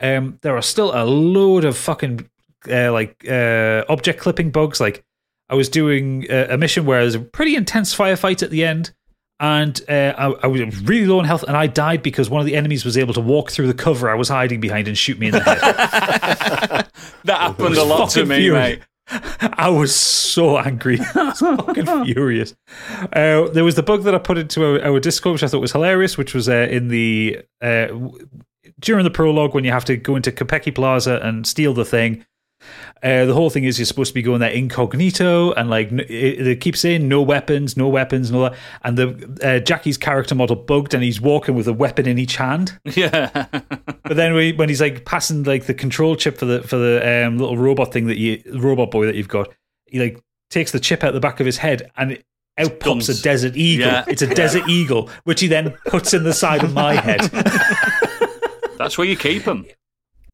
[0.02, 2.30] Um, there are still a load of fucking
[2.70, 4.80] uh, like uh, object clipping bugs.
[4.80, 5.04] Like,
[5.50, 8.92] I was doing a, a mission where there's a pretty intense firefight at the end.
[9.40, 12.46] And uh, I, I was really low on health, and I died because one of
[12.46, 15.20] the enemies was able to walk through the cover I was hiding behind and shoot
[15.20, 15.60] me in the head.
[17.26, 18.78] That happened a lot to me, furious.
[18.80, 18.82] mate.
[19.08, 21.00] I was so angry.
[21.16, 22.56] I was fucking furious.
[23.02, 25.62] Uh, there was the bug that I put into our, our Discord, which I thought
[25.62, 27.88] was hilarious, which was uh, in the uh,
[28.80, 32.26] during the prologue when you have to go into Konpeki Plaza and steal the thing.
[33.04, 36.06] Uh, the whole thing is you're supposed to be going there incognito, and like n-
[36.08, 38.56] it, they keep saying no weapons, no weapons, and all that.
[38.84, 42.38] And the uh, Jackie's character model bugged, and he's walking with a weapon in each
[42.38, 42.80] hand.
[42.96, 43.48] Yeah.
[44.06, 47.26] But then we, when he's like passing like the control chip for the for the
[47.28, 49.50] um, little robot thing that you robot boy that you've got,
[49.86, 52.26] he like takes the chip out the back of his head and it
[52.58, 53.20] out pops Guns.
[53.20, 53.88] a desert eagle.
[53.88, 54.06] Yeah.
[54.08, 57.22] It's a desert eagle, which he then puts in the side of my head.
[58.78, 59.66] That's where you keep them.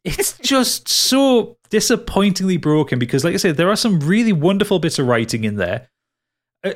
[0.04, 4.98] it's just so disappointingly broken because, like I said, there are some really wonderful bits
[4.98, 5.88] of writing in there.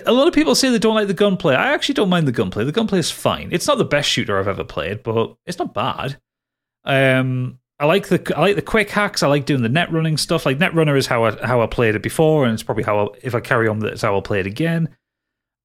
[0.06, 1.54] A lot of people say they don't like the gunplay.
[1.54, 2.64] I actually don't mind the gunplay.
[2.64, 3.50] The gunplay is fine.
[3.52, 6.16] It's not the best shooter I've ever played, but it's not bad.
[6.84, 9.22] Um, I like the I like the quick hacks.
[9.22, 10.46] I like doing the net running stuff.
[10.46, 12.98] Like net runner is how I how I played it before, and it's probably how
[12.98, 14.88] I, if I carry on, that's how I'll play it again.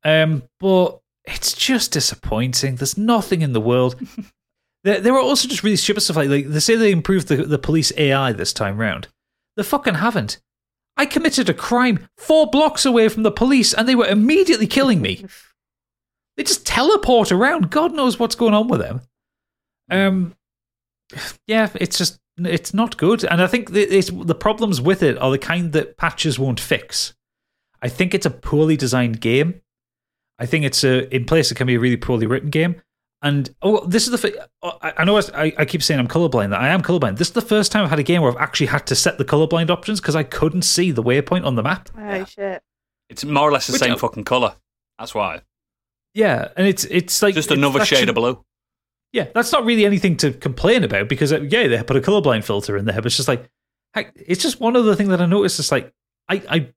[0.04, 2.76] Um, but it's just disappointing.
[2.76, 3.96] There's nothing in the world.
[4.84, 7.44] There, there were also just really stupid stuff like, like they say they improved the,
[7.44, 9.10] the police AI this time round.
[9.60, 10.40] They fucking haven't.
[10.96, 15.02] I committed a crime four blocks away from the police and they were immediately killing
[15.02, 15.26] me.
[16.38, 17.70] They just teleport around.
[17.70, 19.02] God knows what's going on with them.
[19.92, 20.38] Um,
[21.48, 25.18] yeah, it's just it's not good, and I think the, it's, the problems with it
[25.18, 27.14] are the kind that patches won't fix.
[27.82, 29.60] I think it's a poorly designed game.
[30.38, 32.82] I think it's a in place it can be a really poorly written game.
[33.22, 34.18] And oh, this is the.
[34.18, 36.52] fi- oh, I I know I, I keep saying I'm colorblind.
[36.52, 37.18] That I am colorblind.
[37.18, 39.18] This is the first time I've had a game where I've actually had to set
[39.18, 41.90] the colorblind options because I couldn't see the waypoint on the map.
[41.98, 42.64] Oh shit!
[43.10, 44.56] It's more or less the Which- same fucking colour.
[44.98, 45.42] That's why.
[46.14, 48.44] Yeah, and it's it's like Just another shade should- of blue.
[49.12, 52.44] Yeah, that's not really anything to complain about because uh, yeah, they put a colorblind
[52.46, 53.50] filter in there, but it's just like
[53.96, 55.60] heck, it's just one other thing that I noticed.
[55.60, 55.92] It's like
[56.30, 56.70] I I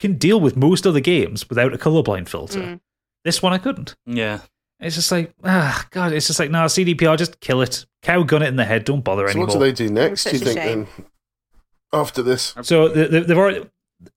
[0.00, 2.58] can deal with most other games without a colorblind filter.
[2.60, 2.80] Mm.
[3.24, 3.94] This one I couldn't.
[4.06, 4.40] Yeah.
[4.82, 8.42] It's just like ah god, it's just like no CDPR, just kill it, cow gun
[8.42, 9.46] it in the head, don't bother So anymore.
[9.46, 10.24] what do they do next?
[10.24, 10.84] Do you think shame.
[10.96, 11.04] then?
[11.92, 13.66] After this, so they, they- they've already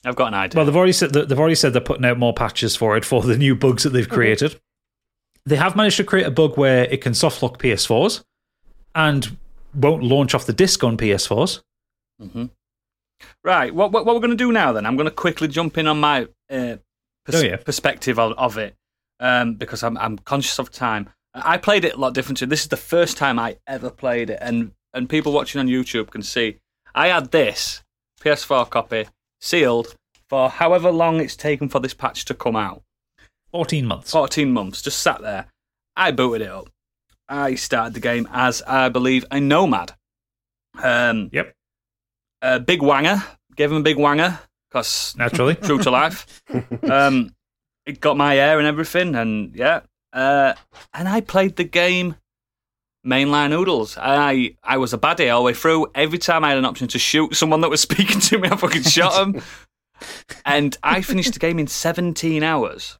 [0.04, 0.58] I've got an idea.
[0.58, 3.22] Well, they've already said they've already said they're putting out more patches for it for
[3.22, 4.60] the new bugs that they've created.
[5.46, 8.24] They have managed to create a bug where it can soft lock PS4s
[8.96, 9.38] and
[9.76, 11.62] won't launch off the disc on PS4s.
[12.20, 12.46] hmm
[13.44, 13.74] Right.
[13.76, 14.86] What, what, what we're going to do now then?
[14.88, 16.78] I'm going to quickly jump in on my uh,
[17.26, 17.58] pers- Oh, yeah.
[17.58, 18.76] perspective of, of it
[19.20, 21.10] um, because I'm, I'm conscious of time.
[21.34, 22.48] I played it a lot differently.
[22.48, 26.10] This is the first time I ever played it, and and people watching on YouTube
[26.10, 26.60] can see
[26.94, 27.84] I had this
[28.22, 29.08] PS4 copy
[29.42, 29.96] sealed
[30.30, 32.84] for however long it's taken for this patch to come out.
[33.52, 34.12] Fourteen months.
[34.12, 35.48] 14 months, just sat there.
[35.98, 36.70] I booted it up.
[37.28, 39.94] I started the game as, I believe, a nomad.
[40.82, 41.54] Um, Yep,
[42.42, 43.24] a big wanger.
[43.56, 44.40] Gave him a big wanger
[44.70, 45.56] because naturally.
[45.56, 46.42] true to life.
[46.90, 47.34] Um,
[47.86, 49.82] it got my hair and everything, and yeah.
[50.12, 50.54] Uh,
[50.94, 52.16] and I played the game
[53.06, 53.98] mainline Oodles.
[54.00, 55.88] I I was a baddie all the way through.
[55.94, 58.56] Every time I had an option to shoot someone that was speaking to me, I
[58.56, 59.42] fucking shot them.
[60.46, 62.98] and I finished the game in 17 hours.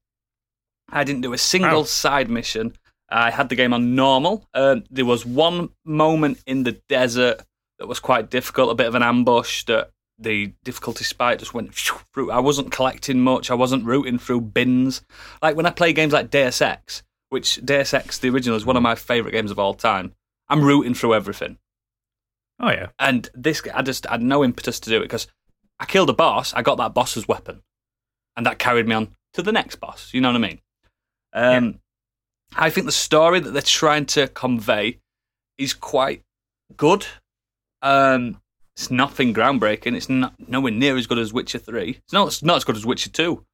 [0.90, 2.76] I didn't do a single side mission.
[3.10, 4.48] I had the game on normal.
[4.54, 7.42] Um, there was one moment in the desert
[7.80, 11.74] that was quite difficult, a bit of an ambush that the difficulty spike just went
[11.74, 12.32] through.
[12.32, 13.52] I wasn't collecting much.
[13.52, 15.02] I wasn't rooting through bins.
[15.42, 18.78] Like when I play games like Deus Ex, which Deus Ex, the original, is one
[18.78, 20.14] of my favourite games of all time.
[20.48, 21.58] I'm rooting through everything.
[22.60, 22.88] Oh yeah.
[23.00, 25.28] And this, I just had no impetus to do it because
[25.80, 26.54] I killed a boss.
[26.54, 27.62] I got that boss's weapon,
[28.38, 30.14] and that carried me on to the next boss.
[30.14, 30.62] You know what I mean?
[31.34, 31.80] Um,
[32.56, 35.00] I think the story that they're trying to convey
[35.58, 36.24] is quite
[36.78, 37.06] good.
[37.82, 38.42] Um,
[38.76, 39.96] it's nothing groundbreaking.
[39.96, 42.00] It's not nowhere near as good as Witcher Three.
[42.04, 42.28] It's not.
[42.28, 43.46] It's not as good as Witcher Two.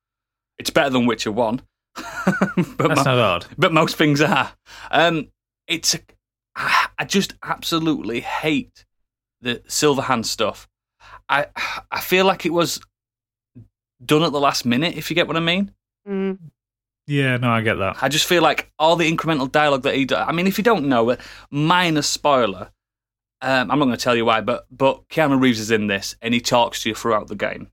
[0.58, 1.62] It's better than Witcher One.
[1.96, 3.46] but That's mo- not hard.
[3.58, 4.52] but most things are.
[4.92, 5.28] Um,
[5.68, 6.00] it's a,
[6.56, 8.86] I I just absolutely hate
[9.42, 10.68] the Silverhand stuff.
[11.30, 11.48] I
[11.92, 12.80] I feel like it was
[14.04, 14.96] done at the last minute.
[14.98, 15.72] If you get what I mean,
[16.08, 16.40] Mm.
[17.08, 17.98] Yeah, no, I get that.
[18.02, 20.26] I just feel like all the incremental dialogue that he does.
[20.28, 21.20] I mean, if you don't know it,
[21.52, 22.72] minor spoiler.
[23.42, 26.16] Um, I'm not going to tell you why, but but Keanu Reeves is in this,
[26.22, 27.70] and he talks to you throughout the game.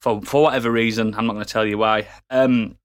[0.00, 2.08] For for whatever reason, I'm not going to tell you why.
[2.30, 2.76] Um,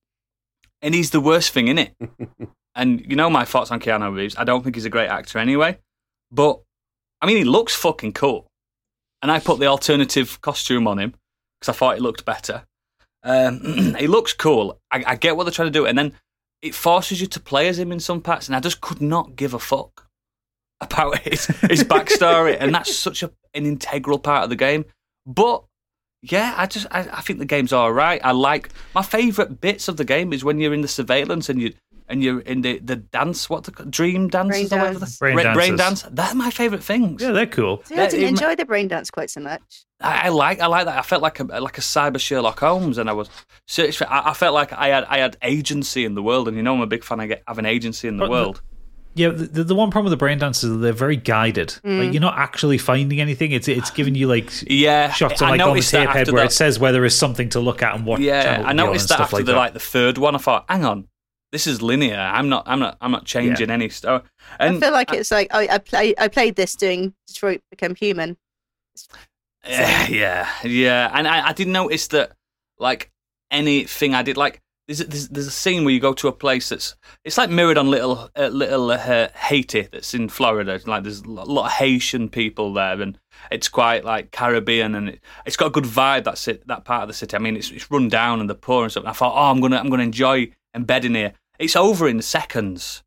[0.81, 1.95] and he's the worst thing in it.
[2.75, 4.35] and you know my thoughts on Keanu Reeves.
[4.37, 5.79] I don't think he's a great actor anyway.
[6.29, 6.61] But
[7.21, 8.47] I mean, he looks fucking cool.
[9.21, 11.13] And I put the alternative costume on him
[11.59, 12.65] because I thought it looked better.
[13.23, 14.79] Um, he looks cool.
[14.91, 16.13] I, I get what they're trying to do, and then
[16.61, 19.37] it forces you to play as him in some parts, and I just could not
[19.37, 20.09] give a fuck
[20.81, 24.85] about his his backstory, and that's such a, an integral part of the game.
[25.25, 25.63] But
[26.21, 28.21] yeah, I just I, I think the game's all right.
[28.23, 31.61] I like my favourite bits of the game is when you're in the surveillance and
[31.61, 31.73] you
[32.09, 34.99] and you're in the, the dance, what the dream dances Brain or whatever.
[34.99, 35.13] dance.
[35.13, 36.01] the- Brain Ra- brain dance.
[36.11, 37.21] They're my favourite things.
[37.21, 37.81] Yeah, they're cool.
[37.85, 39.61] See, I didn't it- enjoy the brain dance quite so much.
[40.01, 40.97] I, I like I like that.
[40.97, 43.29] I felt like a like a cyber Sherlock Holmes, and I was
[43.67, 44.07] searching.
[44.09, 46.75] I, I felt like I had I had agency in the world, and you know
[46.75, 48.61] I'm a big fan of get, having agency in the But the- world.
[49.15, 51.69] Yeah, the, the, the one problem with the brain dances is they're very guided.
[51.85, 52.03] Mm.
[52.05, 53.51] Like you're not actually finding anything.
[53.51, 56.41] It's it's giving you like Yeah, shots I on like on the tape head where
[56.43, 58.21] the- it says where there is something to look at and what.
[58.21, 59.57] Yeah, I noticed that after like the that.
[59.57, 60.35] like the third one.
[60.35, 61.07] I thought, hang on,
[61.51, 62.17] this is linear.
[62.17, 62.63] I'm not.
[62.65, 62.97] I'm not.
[63.01, 64.23] I'm not changing any stuff.
[64.59, 67.95] And I feel like it's like I, I play I played this doing Detroit Become
[67.95, 68.37] Human.
[69.67, 71.11] Yeah, yeah, yeah.
[71.13, 72.31] And I, I did notice that,
[72.79, 73.11] like
[73.51, 76.31] anything I did, like there's, a- there's there's a scene where you go to a
[76.33, 80.79] place that's it's like mirrored on little uh, little uh, Haiti that's in Florida.
[80.85, 83.17] Like there's a lot of Haitian people there, and
[83.51, 86.25] it's quite like Caribbean, and it, it's got a good vibe.
[86.25, 86.67] That's it.
[86.67, 87.35] That part of the city.
[87.35, 89.03] I mean, it's it's run down and the poor and stuff.
[89.03, 91.33] And I thought, oh, I'm gonna I'm gonna enjoy embedding here.
[91.59, 93.03] It's over in seconds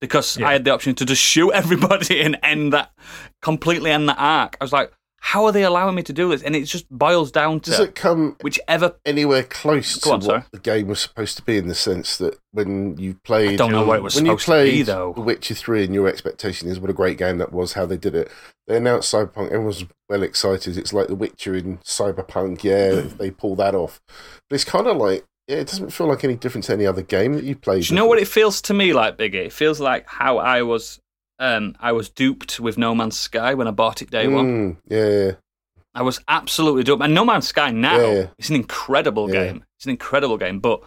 [0.00, 0.48] because Yeah.
[0.48, 2.92] I had the option to just shoot everybody and end that
[3.40, 4.56] completely end that arc.
[4.60, 4.92] I was like,
[5.24, 6.42] how are they allowing me to do this?
[6.42, 8.94] And it just boils down to Does it come whichever.
[9.06, 10.40] anywhere close to on, sorry.
[10.40, 13.72] what the game was supposed to be in the sense that when you played, don't
[13.72, 15.14] know what it was when you supposed to be, though.
[15.14, 17.96] The Witcher Three, and your expectation is what a great game that was, how they
[17.96, 18.30] did it.
[18.66, 20.76] They announced Cyberpunk, everyone's well excited.
[20.76, 22.62] It's like The Witcher in Cyberpunk.
[22.62, 24.02] Yeah, they pull that off,
[24.50, 27.02] but it's kind of like yeah, it doesn't feel like any different to any other
[27.02, 27.84] game that you played.
[27.84, 29.46] Do you know what it feels to me like, Biggie?
[29.46, 31.00] It feels like how I was.
[31.38, 34.46] Um, I was duped with No Man's Sky when I bought it day one.
[34.46, 35.32] Mm, yeah, yeah.
[35.94, 37.02] I was absolutely duped.
[37.02, 38.26] And No Man's Sky now Yeah, yeah.
[38.38, 39.44] it's an incredible Yeah.
[39.46, 39.64] game.
[39.78, 40.82] It's an incredible game, but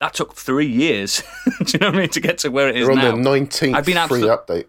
[0.00, 1.22] that took three years.
[1.58, 3.02] Do you know what I mean to get to where it is on now?
[3.02, 4.66] their nineteenth I've been free absolute- update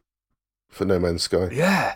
[0.69, 1.49] for No Man's Sky.
[1.51, 1.95] Yeah.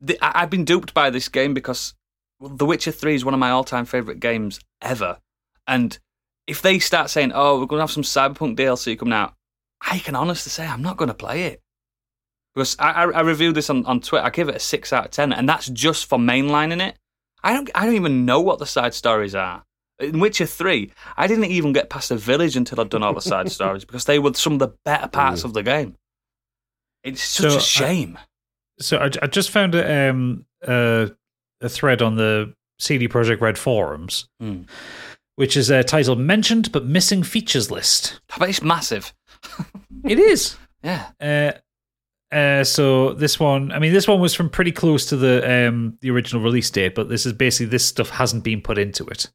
[0.00, 1.94] The, I, I've been duped by this game because
[2.40, 5.18] The Witcher 3 is one of my all time favourite games ever.
[5.66, 5.98] And
[6.46, 9.34] if they start saying, oh, we're going to have some Cyberpunk DLC coming out,
[9.80, 11.60] I can honestly say I'm not going to play it.
[12.54, 14.24] Because I, I, I reviewed this on, on Twitter.
[14.24, 16.96] I give it a 6 out of 10, and that's just for mainlining it.
[17.42, 19.64] I don't, I don't even know what the side stories are.
[19.98, 23.20] In Witcher 3, I didn't even get past the village until I'd done all the
[23.20, 25.44] side stories because they were some of the better parts Mm.
[25.46, 25.96] of the game.
[27.02, 28.18] It's such So, a I- shame.
[28.80, 31.06] So I, I just found a, um, uh,
[31.60, 34.62] a thread on the CD Projekt Red forums, Hmm.
[35.36, 39.12] which is uh, titled "Mentioned but Missing Features List." But it's massive.
[40.04, 40.56] It is.
[40.82, 41.06] Yeah.
[41.20, 41.52] Uh,
[42.34, 45.96] uh, so this one, I mean, this one was from pretty close to the um,
[46.00, 49.30] the original release date, but this is basically this stuff hasn't been put into it.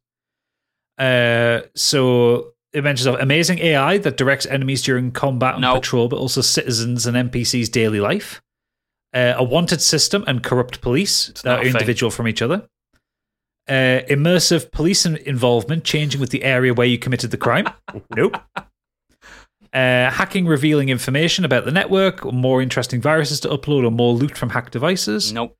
[0.98, 5.74] Uh, so it mentions of amazing AI that directs enemies during combat and No.
[5.74, 8.42] patrol, but also citizens and NPCs' daily life.
[9.12, 11.72] Uh, a wanted system and corrupt police It's that are a thing.
[11.72, 12.68] individual from each other.
[13.68, 17.66] Uh, immersive police involvement changing with the area where you committed the crime.
[18.16, 18.36] nope.
[19.72, 24.36] Uh, hacking revealing information about the network, more interesting viruses to upload, or more loot
[24.36, 25.32] from hacked devices.
[25.32, 25.56] Nope.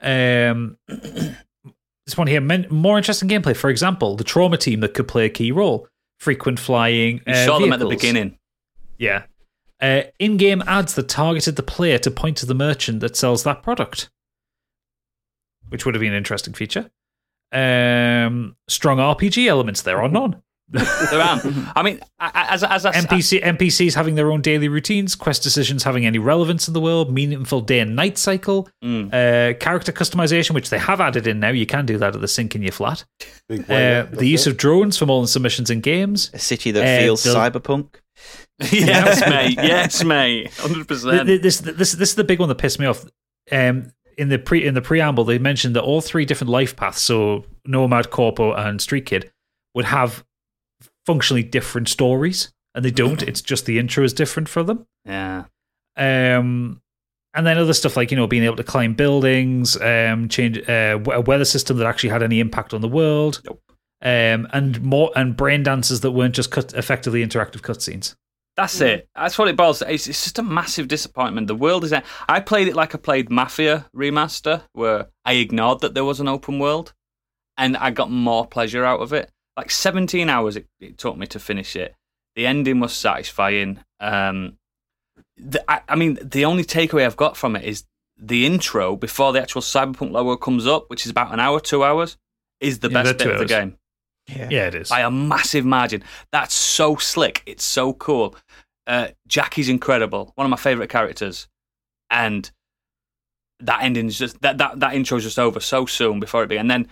[0.00, 3.56] Um, this one here, men- more interesting gameplay.
[3.56, 5.86] For example, the trauma team that could play a key role,
[6.18, 7.20] frequent flying.
[7.26, 8.36] You uh, saw them at the beginning.
[8.98, 9.24] Yeah.
[9.80, 13.62] Uh, in-game ads that targeted the player to point to the merchant that sells that
[13.62, 14.10] product,
[15.68, 16.90] which would have been an interesting feature.
[17.52, 20.42] Um, strong RPG elements there are none.
[20.68, 21.44] There aren't.
[21.76, 25.42] I mean, I- I- as as I, NPC NPCs having their own daily routines, quest
[25.42, 29.08] decisions having any relevance in the world, meaningful day and night cycle, Mm.
[29.12, 31.50] uh, character customization, which they have added in now.
[31.50, 33.04] You can do that at the sink in your flat.
[33.50, 36.30] Uh, the use of drones for more than submissions in games.
[36.32, 37.88] A city that Uh, feels they'll- cyberpunk.
[38.72, 39.58] yes, mate.
[39.62, 40.52] Yes, mate.
[40.54, 41.26] Hundred percent.
[41.42, 43.04] This this this is the big one that pissed me off.
[43.50, 47.00] Um, in the pre in the preamble, they mentioned that all three different life paths,
[47.02, 49.30] so Nomad, Corpo, and Street Kid,
[49.74, 50.24] would have
[51.06, 53.22] functionally different stories, and they don't.
[53.22, 54.86] It's just the intro is different for them.
[55.04, 55.44] Yeah.
[55.96, 56.80] Um,
[57.34, 60.98] and then other stuff like you know being able to climb buildings, um, change uh,
[61.12, 63.62] a weather system that actually had any impact on the world, Nope.
[64.02, 68.14] um, and more and brain dances that weren't just cut effectively interactive cutscenes.
[68.54, 69.08] That's it.
[69.16, 69.78] That's what it boils.
[69.78, 71.46] down- It's, it's just a massive disappointment.
[71.46, 71.94] The world is.
[72.28, 76.28] I played it like I played Mafia remaster, where I ignored that there was an
[76.28, 76.92] open world,
[77.56, 79.30] and I got more pleasure out of it.
[79.56, 81.94] Like 17 hours it, it took me to finish it.
[82.36, 83.80] The ending was satisfying.
[84.00, 84.56] Um,
[85.36, 87.84] the, I, I mean, the only takeaway I've got from it is
[88.16, 91.84] the intro before the actual Cyberpunk logo comes up, which is about an hour, two
[91.84, 92.16] hours,
[92.60, 93.76] is the Yeah, best they're bit of the game
[94.28, 94.48] Yeah.
[94.50, 94.88] Yeah, it is.
[94.88, 96.02] by a massive margin.
[96.30, 97.42] That's so slick.
[97.44, 98.36] It's so cool.
[98.86, 100.32] Uh, Jackie's incredible.
[100.36, 101.48] One of my favorite characters,
[102.10, 102.50] and
[103.60, 106.48] that ending is just that that that intro is just over so soon before it
[106.48, 106.62] began.
[106.62, 106.88] And then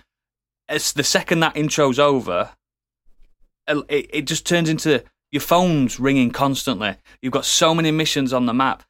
[0.71, 2.51] it's the second that intro's over,
[3.67, 6.95] it, it just turns into your phone's ringing constantly.
[7.21, 8.83] You've got so many missions on the map,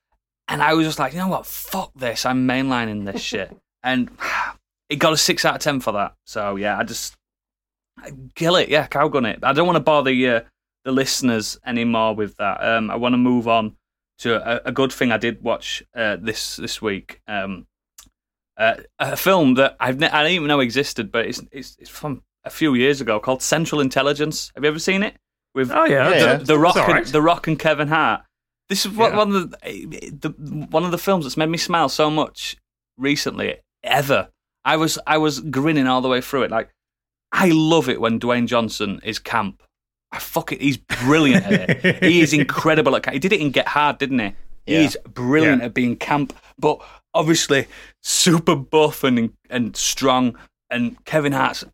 [0.48, 1.46] and I was just like, you know what?
[1.46, 2.26] Fuck this!
[2.26, 4.10] I'm mainlining this shit, and
[4.90, 6.16] it got a six out of ten for that.
[6.26, 7.16] So yeah, I just
[7.98, 8.70] I kill it.
[8.70, 9.40] Yeah, cowgun it.
[9.44, 10.42] I don't want to bother you,
[10.84, 12.64] the listeners anymore with that.
[12.64, 13.76] Um, I want to move on
[14.20, 17.22] to a, a good thing I did watch uh, this this week.
[17.28, 17.68] Um,
[18.58, 21.90] uh, a film that I've ne- I didn't even know existed, but it's, it's it's
[21.90, 24.52] from a few years ago called Central Intelligence.
[24.56, 25.16] Have you ever seen it?
[25.54, 26.36] With Oh yeah, the, yeah.
[26.38, 28.22] the Rock, all and, the Rock and Kevin Hart.
[28.70, 29.18] This is one Yeah.
[29.18, 30.30] one of the, the
[30.70, 32.56] one of the films that's made me smile so much
[32.98, 34.30] recently ever.
[34.64, 36.52] I was I was grinning all the way through it.
[36.52, 36.70] Like
[37.32, 39.64] I love it when Dwayne Johnson is camp.
[40.12, 40.62] I fuck it.
[40.62, 42.04] He's brilliant at it.
[42.04, 43.14] he is incredible at camp.
[43.14, 44.36] He did it in Get Hard, didn't he?
[44.68, 44.82] Yeah.
[44.82, 45.66] He's brilliant Yeah.
[45.68, 46.82] at being camp, but
[47.14, 47.68] obviously
[48.02, 50.38] super buff and and strong.
[50.70, 51.66] And Kevin Hart's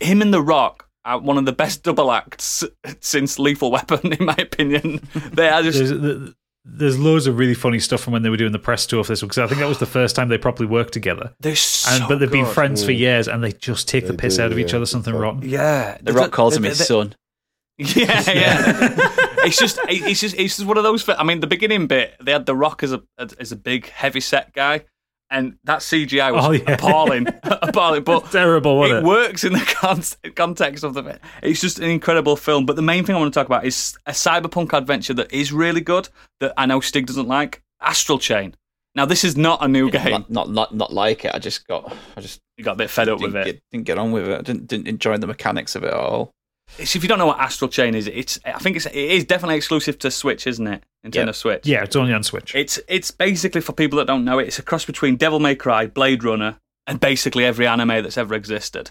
[0.00, 2.64] him and The Rock are one of the best double acts
[3.00, 5.00] since Lethal Weapon, in my opinion.
[5.32, 6.32] They are just There's,
[6.64, 9.12] there's loads of really funny stuff from when they were doing the press tour for
[9.12, 11.32] this one because I think that was the first time they properly worked together.
[11.38, 12.98] they're so And but they've been friends for Mm.
[12.98, 14.84] years, and they just take the piss do, out of each other.
[14.86, 15.48] Something It's rotten.
[15.48, 17.14] Yeah, The Rock calls him They- his they- son.
[17.78, 19.16] Yeah, yeah.
[19.46, 21.08] it's just, it's just, it's just one of those.
[21.08, 23.02] I mean, the beginning bit, they had the Rock as a
[23.38, 24.84] as a big, heavy set guy,
[25.30, 26.72] and that CGI was Oh, yeah.
[26.74, 28.02] appalling, appalling.
[28.04, 29.06] But Terrible, wasn't it it?
[29.06, 30.02] works in the con-
[30.34, 31.18] context of the.
[31.42, 32.66] It's just an incredible film.
[32.66, 35.52] But the main thing I want to talk about is a cyberpunk adventure that is
[35.52, 36.08] really good
[36.40, 37.62] that I know Stig doesn't like.
[37.80, 38.54] Astral Chain.
[38.94, 40.10] Now, this is not a new game.
[40.10, 41.34] Not, not not not like it.
[41.34, 43.44] I just got I just You got a bit fed up with it.
[43.44, 44.38] get, didn't get on with it.
[44.38, 46.32] I didn't didn't enjoy the mechanics of it at all.
[46.78, 48.38] It's, if you don't know what Astral Chain is, it's.
[48.44, 48.86] I think it's.
[48.86, 50.82] It is definitely exclusive to Switch, isn't it?
[51.04, 51.32] Nintendo Yeah.
[51.32, 51.66] Switch.
[51.66, 52.54] Yeah, it's only on Switch.
[52.54, 54.48] It's it's basically for people that don't know it.
[54.48, 58.34] It's a cross between Devil May Cry, Blade Runner, and basically every anime that's ever
[58.34, 58.90] existed.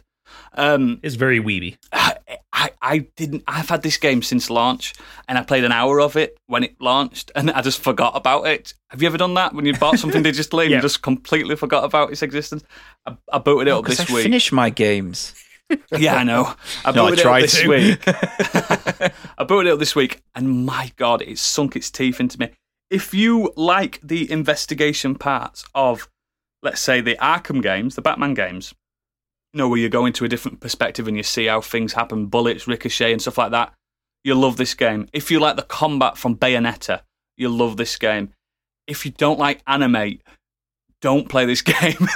[0.55, 1.78] Um, It's very weeby.
[1.91, 2.15] I,
[2.51, 3.43] I I didn't.
[3.47, 4.93] I've had this game since launch,
[5.28, 8.47] and I played an hour of it when it launched, and I just forgot about
[8.47, 8.73] it.
[8.89, 10.78] Have you ever done that when you bought something digitally and Yeah.
[10.78, 12.63] you just completely forgot about its existence?
[13.05, 14.23] I, I booted it up Because this I week.
[14.23, 15.36] finish my games.
[15.97, 16.53] Yeah, I know.
[16.84, 18.01] I No, I it tried this week.
[19.38, 22.49] I booted it up this week, and my God, it's sunk its teeth into me.
[22.89, 26.07] If you like the investigation parts of,
[26.61, 28.74] let's say, the Arkham games, the Batman games,
[29.53, 32.28] you know, where you go into a different perspective and you see how things happen,
[32.28, 33.74] bullets ricochet and stuff like that,
[34.24, 35.07] you'll love this game.
[35.13, 37.01] If you like the combat from Bayonetta,
[37.38, 38.34] you'll love this game.
[38.86, 40.20] If you don't like anime,
[41.01, 42.07] don't play this game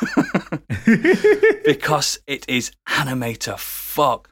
[1.65, 4.29] because it is animator fuck.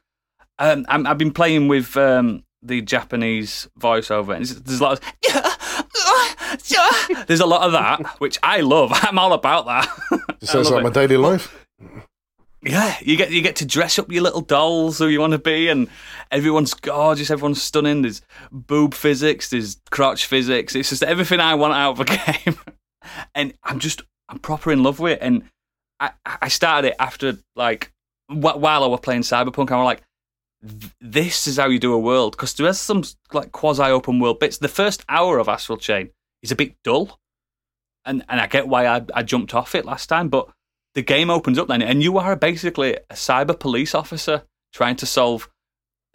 [0.59, 5.01] Um, I'm, I've been playing with um, the Japanese voiceover, and there's a lot of
[7.27, 8.91] there's a lot of that, which I love.
[8.93, 9.87] I'm all about that.
[10.41, 11.65] It sounds like my daily life.
[12.63, 15.39] Yeah, you get you get to dress up your little dolls who you want to
[15.39, 15.87] be, and
[16.31, 18.01] everyone's gorgeous, everyone's stunning.
[18.01, 20.75] There's boob physics, there's crotch physics.
[20.75, 22.05] It's just everything I want out of a
[22.45, 22.59] game,
[23.35, 25.19] and I'm just I'm proper in love with it.
[25.21, 25.43] And
[25.99, 27.91] I I started it after like
[28.27, 30.03] wh- while I was playing Cyberpunk, I was like,
[31.01, 34.57] this is how you do a world because there's some like quasi open world bits.
[34.57, 36.09] The first hour of Astral Chain
[36.41, 37.19] is a bit dull,
[38.05, 40.49] and and I get why I I jumped off it last time, but
[40.95, 44.43] the game opens up then, and you are basically a cyber police officer
[44.73, 45.49] trying to solve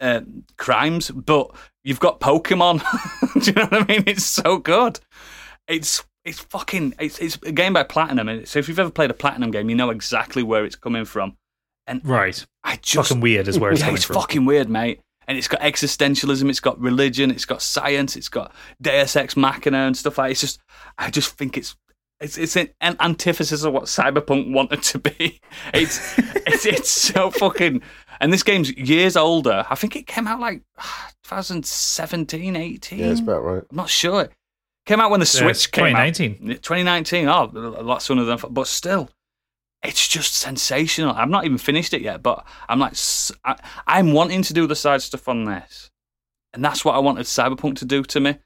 [0.01, 0.21] uh,
[0.57, 1.51] crimes, but
[1.83, 2.83] you've got Pokemon.
[3.41, 4.03] Do you know what I mean?
[4.07, 4.99] It's so good.
[5.67, 9.11] It's it's fucking it's it's a game by Platinum, and so if you've ever played
[9.11, 11.37] a Platinum game, you know exactly where it's coming from.
[11.85, 12.45] And Right.
[12.63, 14.15] I just Fucking weird is where it's yeah, coming it's from.
[14.15, 15.01] fucking weird, mate.
[15.27, 19.79] And it's got existentialism, it's got religion, it's got science, it's got Deus Ex Machina
[19.79, 20.31] and stuff like.
[20.31, 20.59] It's just,
[20.97, 21.75] I just think it's
[22.21, 25.41] it's it's an an antithesis of what Cyberpunk wanted to be.
[25.73, 27.81] It's it's it's so fucking.
[28.21, 29.65] And this game's years older.
[29.69, 32.99] I think it came out like ah, 2017, 18.
[32.99, 33.63] Yeah, it's about right.
[33.69, 34.29] I'm not sure.
[34.85, 36.13] Came out when the Yeah, it's Switch came out.
[36.13, 36.47] 2019.
[36.61, 37.27] 2019.
[37.27, 38.37] Oh, a lot sooner than.
[38.49, 39.09] But still,
[39.83, 41.13] it's just sensational.
[41.15, 42.95] I've not even finished it yet, but I'm like,
[43.87, 45.89] I'm wanting to do the side stuff on this,
[46.53, 48.37] and that's what I wanted Cyberpunk to do to me.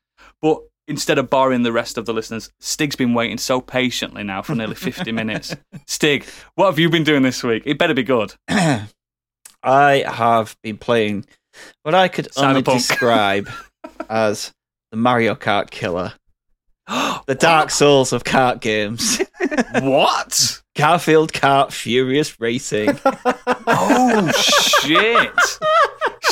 [0.41, 4.41] But instead of boring the rest of the listeners, Stig's been waiting so patiently now
[4.41, 5.55] for nearly 50 minutes.
[5.87, 6.25] Stig,
[6.55, 7.63] what have you been doing this week?
[7.65, 8.35] It better be good.
[8.47, 11.25] I have been playing
[11.83, 13.49] what I could only describe
[14.09, 14.53] as
[14.91, 16.13] the Mario Kart killer,
[16.87, 19.21] the Dark Souls of kart games,
[19.81, 20.61] what?
[20.75, 22.99] Garfield Kart Furious Racing.
[23.67, 25.33] Oh shit!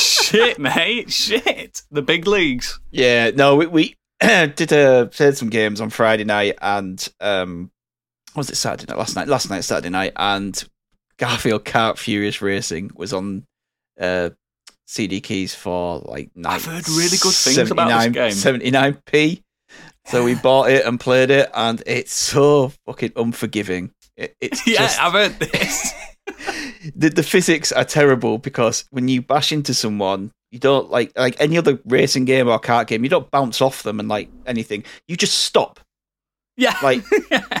[0.00, 1.10] shit, mate!
[1.10, 1.82] Shit!
[1.90, 2.78] The big leagues.
[2.90, 7.70] Yeah, no, we, we did uh, played some games on Friday night and um,
[8.36, 8.98] was it Saturday night?
[8.98, 10.62] Last night, last night Saturday night, and
[11.18, 13.44] Garfield Kart Furious Racing was on
[13.98, 14.30] uh,
[14.86, 18.60] CD keys for like nine, I've heard really good things about this game.
[18.62, 19.42] 79p.
[20.08, 23.90] So we bought it and played it, and it's so fucking unforgiving.
[24.16, 25.92] It, it's yeah, just, I've heard this.
[26.94, 31.36] the, the physics are terrible because when you bash into someone, you don't like like
[31.40, 33.02] any other racing game or kart game.
[33.02, 34.84] You don't bounce off them and like anything.
[35.08, 35.80] You just stop.
[36.56, 37.02] yeah, Like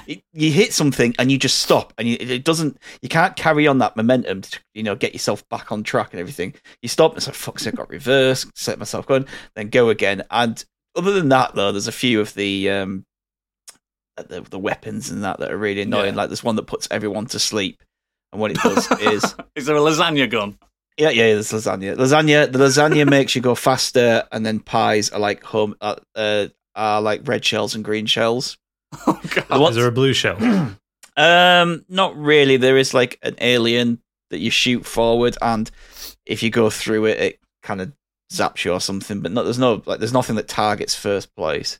[0.06, 2.78] it- you hit something and you just stop, and you, it doesn't.
[3.02, 6.20] You can't carry on that momentum to you know get yourself back on track and
[6.20, 6.54] everything.
[6.80, 9.26] You stop and say, "Fuck, I got reverse." Set myself going,
[9.56, 10.22] then go again.
[10.30, 10.64] And
[10.96, 13.04] other than that, though, there's a few of the um
[14.16, 16.14] the, the weapons and that that are really annoying.
[16.14, 16.20] Yeah.
[16.22, 17.82] Like there's one that puts everyone to sleep,
[18.32, 20.58] and what it does is is there a lasagna gun?
[20.98, 21.94] yeah, yeah, there's lasagna.
[21.96, 26.46] Lasagna, the lasagna makes you go faster, and then pies are like home, uh, uh,
[26.74, 28.56] are like red shells and green shells.
[29.06, 29.22] Oh god!
[29.34, 29.60] The god.
[29.60, 30.38] ones- Is there a blue shell?
[31.18, 32.58] Um, not really.
[32.58, 35.70] There is like an alien that you shoot forward, and
[36.26, 37.92] if you go through it, it kind of
[38.32, 39.20] zaps you or something.
[39.20, 41.78] But no, there's no like, there's nothing that targets first place.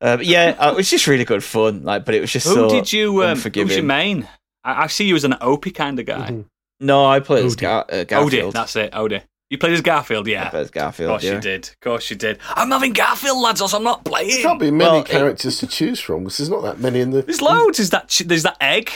[0.00, 1.82] Uh, but yeah, uh, it was just really good fun.
[1.82, 3.22] Like, but it was just Who so did you?
[3.24, 3.76] Um, who's unforgiving.
[3.76, 4.28] your main?
[4.64, 6.30] I, I see you as an Odie kind of guy.
[6.30, 6.44] Mhm.
[6.80, 8.54] No, I played as Gar- uh, Odie, Garfield.
[8.54, 8.92] that's it.
[8.92, 9.22] Odie.
[9.50, 10.50] You played as Garfield, I yeah.
[10.50, 11.34] played as Of course yeah.
[11.36, 11.64] you did.
[11.68, 12.38] Of course you did.
[12.50, 14.28] I'm having Garfield, lads, or I'm not playing.
[14.28, 14.46] There playing.
[14.46, 17.10] can't be many Well, it- characters to choose from because there's not that many in
[17.10, 17.22] the.
[17.22, 17.80] There's loads.
[17.80, 18.92] Is that ch- there's that egg?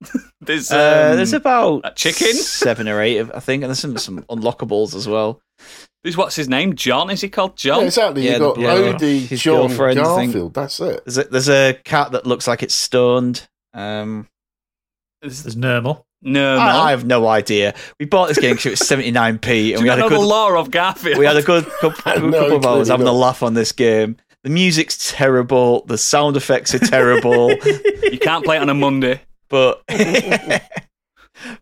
[0.40, 2.32] there's um, Uh, there's about that chicken?
[2.34, 5.40] seven or eight, of- I think, and there's some some unlockables as well.
[6.02, 6.74] there's what's his name?
[6.74, 7.10] John?
[7.10, 7.84] Is he called Yeah, John?
[7.84, 8.22] exactly.
[8.24, 10.54] Yeah, You've got the bloke, Odie, his John, girlfriend, Garfield.
[10.54, 11.04] That's it.
[11.04, 13.48] There's a, there's a cat that looks like it's stoned.
[13.72, 14.28] Um,
[15.22, 16.04] There's- There's Nermal.
[16.22, 16.60] no, no.
[16.60, 17.74] I, I have no idea.
[17.98, 20.02] We bought this game because it was 79p, Do and you we not had a
[20.02, 21.18] know the good lore of Garfield?
[21.18, 24.16] we had a good couple, No, couple of hours having a laugh on this game.
[24.42, 25.84] The music's terrible.
[25.86, 27.50] The sound effects are terrible.
[27.52, 29.22] You can't play it on a Monday.
[29.54, 29.84] But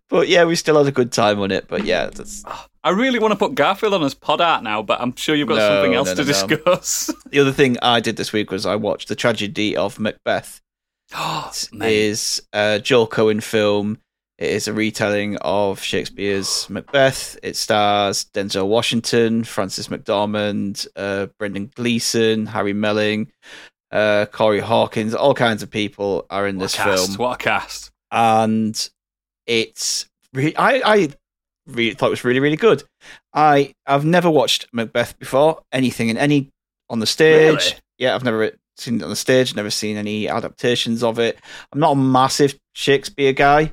[0.08, 1.68] but yeah, we still had a good time on it.
[1.68, 2.42] But yeah, that's,
[2.82, 5.48] I really want to put Garfield on as pod art now, but I'm sure you've
[5.48, 6.32] got No, something else no, to no, no.
[6.32, 7.10] discuss.
[7.30, 10.60] the other thing I did this week was I watched the tragedy of Macbeth.
[11.14, 13.98] Oh, is a Joel Coen film.
[14.38, 17.36] It is a retelling of Shakespeare's Macbeth.
[17.42, 23.30] It stars Denzel Washington, Frances McDormand, uh, Brendan Gleeson, Harry Melling,
[23.92, 25.14] uh, Corey Hawkins.
[25.14, 27.06] All kinds of people are in What this cast.
[27.06, 27.90] film, What a cast.
[28.10, 28.88] and
[29.46, 31.08] it's re- I I
[31.66, 32.82] really thought it was really really good.
[33.34, 35.62] I I've never watched Macbeth before.
[35.72, 36.50] Anything in any
[36.90, 37.52] on the stage.
[37.64, 37.74] Really?
[37.98, 39.54] Yeah, I've never seen it on the stage.
[39.54, 41.38] Never seen any adaptations of it.
[41.72, 43.72] I'm not a massive Shakespeare guy.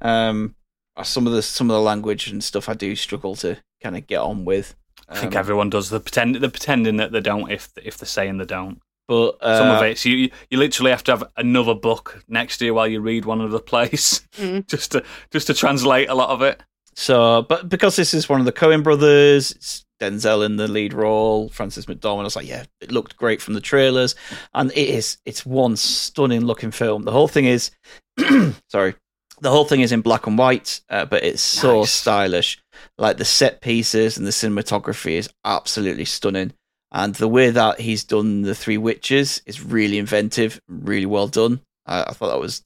[0.00, 0.54] Um,
[1.02, 4.06] some of the some of the language and stuff I do struggle to kind of
[4.06, 4.74] get on with.
[5.08, 5.90] I think Um, everyone does.
[5.90, 8.80] The pretend, they're pretending that they don't if if they're saying they don't.
[9.08, 12.58] But uh, Some of it, so you you literally have to have another book next
[12.58, 14.66] to you while you read one other place, Mm.
[14.66, 16.62] just to just to translate a lot of it.
[16.94, 20.92] So, but because this is one of the Coen brothers, it's Denzel in the lead
[20.94, 22.20] role, Frances McDormand.
[22.20, 24.14] I was like, yeah, it looked great from the trailers,
[24.54, 25.18] and it is.
[25.26, 27.02] It's one stunning looking film.
[27.02, 27.70] The whole thing is,
[28.70, 28.94] sorry,
[29.40, 31.92] the whole thing is in black and white, uh, but it's so Nice.
[31.92, 32.58] stylish.
[32.98, 36.52] Like the set pieces and the cinematography is absolutely stunning.
[36.92, 41.60] And the way that he's done the Three Witches is really inventive, really well done.
[41.84, 42.62] I, I thought that was,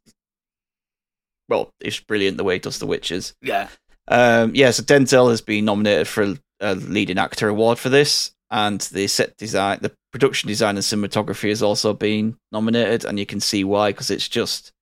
[1.49, 3.35] well, it's brilliant the way he does the Witches.
[3.43, 3.68] Yeah,
[4.09, 8.33] Um, yeah, so Denzel has been nominated for a, a leading actor award for this,
[8.51, 13.27] and the set design, the production design, and cinematography has also been nominated, and you
[13.27, 14.73] can see why because it's just,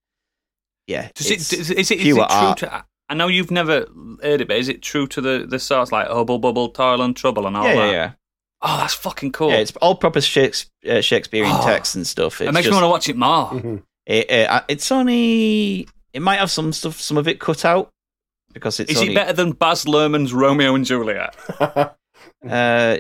[0.87, 2.59] yeah, Does it's it, is, is it, is it true art.
[2.59, 2.85] to?
[3.11, 3.87] I know you've never
[4.23, 7.17] heard it, but is it true to the the source like Hubble Bubble, Toil and
[7.17, 7.87] Trouble, and all yeah, that?
[7.87, 8.13] yeah, yeah,
[8.61, 9.51] Oh, that's fucking cool.
[9.51, 9.59] yeah.
[9.59, 12.41] It's all proper Shakes, uh, Shakespearean Oh, text and stuff.
[12.41, 13.83] It's it makes just, me want to watch it more.
[14.11, 17.91] It, uh, it's only, it might have some stuff, some of it cut out
[18.55, 21.37] because it's Is only, it better than Baz Luhrmann's Romeo and Juliet?
[21.61, 22.97] uh,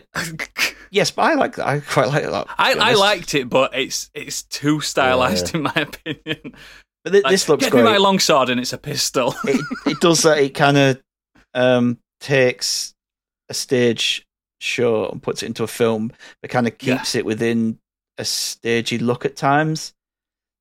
[0.90, 1.66] yes, but I like that.
[1.66, 2.46] I quite like that.
[2.58, 6.52] I, I liked it, but it's it's too stylized in my opinion.
[7.04, 7.84] But thi- Like, this looks Get great.
[7.84, 9.34] me my longsword and it's a pistol.
[9.44, 10.36] it, it does that.
[10.36, 11.00] It kind of
[11.54, 12.92] um, takes
[13.48, 14.26] a stage
[14.58, 16.96] show and puts it into a film, but kind of Yeah.
[16.96, 17.78] keeps it within
[18.18, 19.94] a stagey look at times.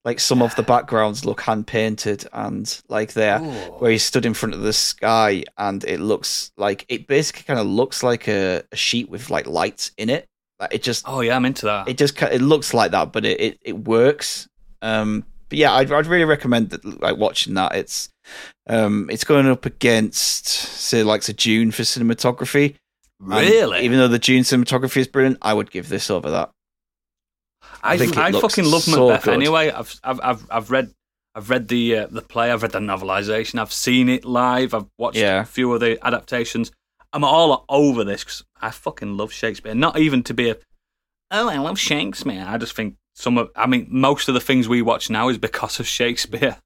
[0.06, 4.34] Like some of the backgrounds look hand painted and like there, where he stood in
[4.34, 8.64] front of the sky, and it looks like it basically kind of looks like a,
[8.72, 10.26] a sheet with like lights in it.
[10.62, 11.90] Like it just Oh yeah, I'm into that.
[11.90, 14.48] it just it looks like that, but it it, it works.
[14.82, 17.76] Um, but yeah, I'd, I'd really recommend that, like watching that.
[17.76, 18.08] It's
[18.68, 22.76] um, it's going up against say like the Dune for cinematography.
[23.20, 23.82] And really?
[23.84, 26.52] even though the Dune cinematography is brilliant, I would give this over that.
[27.84, 29.34] I, I think it I looks fucking love so Macbeth good.
[29.34, 29.72] anyway.
[29.72, 30.92] I've, I've I've I've read
[31.36, 34.86] I've read the uh, the play, I've read the novelization, I've seen it live, I've
[34.98, 35.42] watched Yeah.
[35.42, 36.72] a few of the adaptations.
[37.14, 39.74] I'm all over this because I fucking love Shakespeare.
[39.74, 40.58] Not even to be a,
[41.32, 42.44] oh, I love Shakespeare.
[42.48, 45.38] I just think some of, I mean, most of the things we watch now is
[45.38, 46.58] because of Shakespeare.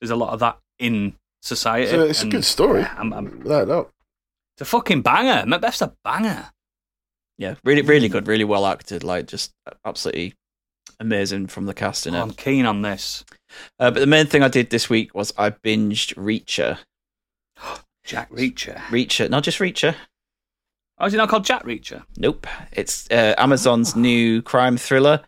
[0.00, 1.90] There's a lot of that in society.
[1.90, 2.80] So it's a good story.
[2.82, 3.90] yeah, I'm- I'm- Without doubt.
[4.54, 5.44] It's a fucking banger.
[5.46, 6.50] Macbeth's a banger.
[7.38, 9.02] Yeah, really, really good, really well acted.
[9.02, 9.52] Like just
[9.84, 10.34] absolutely
[11.00, 12.20] amazing from the cast in it.
[12.20, 13.24] I'm keen on this.
[13.78, 16.78] Uh, but the main thing I did this week was I binged Reacher.
[18.04, 18.76] Jack Reacher.
[18.88, 19.94] Reacher, not just Reacher.
[20.98, 22.04] Oh, is it not called Jack Reacher?
[22.16, 22.46] Nope.
[22.70, 25.22] It's uh, Amazon's new crime thriller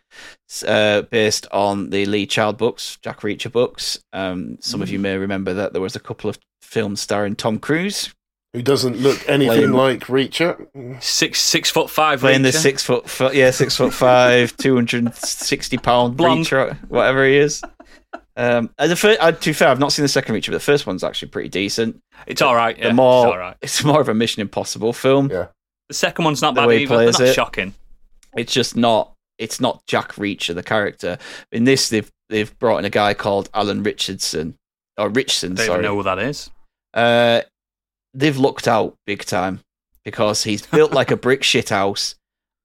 [0.65, 3.99] uh, based on the Lee Child books, Jack Reacher books.
[4.13, 7.59] Um, some of you may remember that there was a couple of films starring Tom
[7.59, 8.13] Cruise
[8.55, 11.01] Who doesn't look anything Playing- like Reacher?
[11.03, 12.21] Six six foot five.
[12.21, 16.45] playing the six foot, fo- yeah, six foot five, two hundred and sixty pound Blonde.
[16.45, 17.61] Reacher, whatever he is.
[18.37, 20.53] Um, and the first, uh, to be fair, I've not seen the second Reacher, but
[20.53, 22.01] the first one's actually pretty decent.
[22.27, 22.77] It's all right.
[22.77, 23.57] Yeah, the more, it's all right.
[23.61, 25.29] it's more of a Mission Impossible film.
[25.31, 25.47] Yeah.
[25.89, 26.97] The second one's not the bad way either.
[26.97, 27.33] They're not it.
[27.33, 27.73] shocking.
[28.35, 31.17] it's just not it's not Jack Reacher the character.
[31.51, 34.55] In this they've they've brought in a guy called Alan Ritchson
[34.97, 35.79] or Richardson, I don't sorry.
[35.79, 36.49] even know who that is.
[36.93, 37.41] Uh
[38.15, 39.59] they've looked out big time
[40.03, 42.15] because he's built like a brick shit house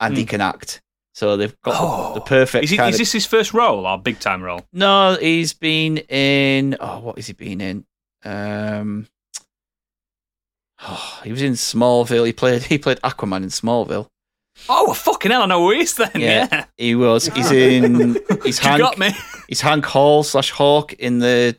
[0.00, 0.28] and he Hmm.
[0.28, 0.80] can act.
[1.12, 2.14] So they've got Oh.
[2.14, 4.64] the, the perfect Is, he, is of this his first role or big time role?
[4.72, 7.84] No, he's been in oh what has he been in?
[8.24, 9.06] Um
[10.82, 12.26] oh, he was in Smallville.
[12.26, 14.08] He played he played Aquaman in Smallville.
[14.68, 16.10] Oh, well, fucking hell, I know who he is then.
[16.14, 16.48] Yeah.
[16.52, 16.64] Yeah.
[16.76, 19.10] He was he's in he's Hank got me.
[19.48, 21.56] He's Hank Hall slash Hawk in the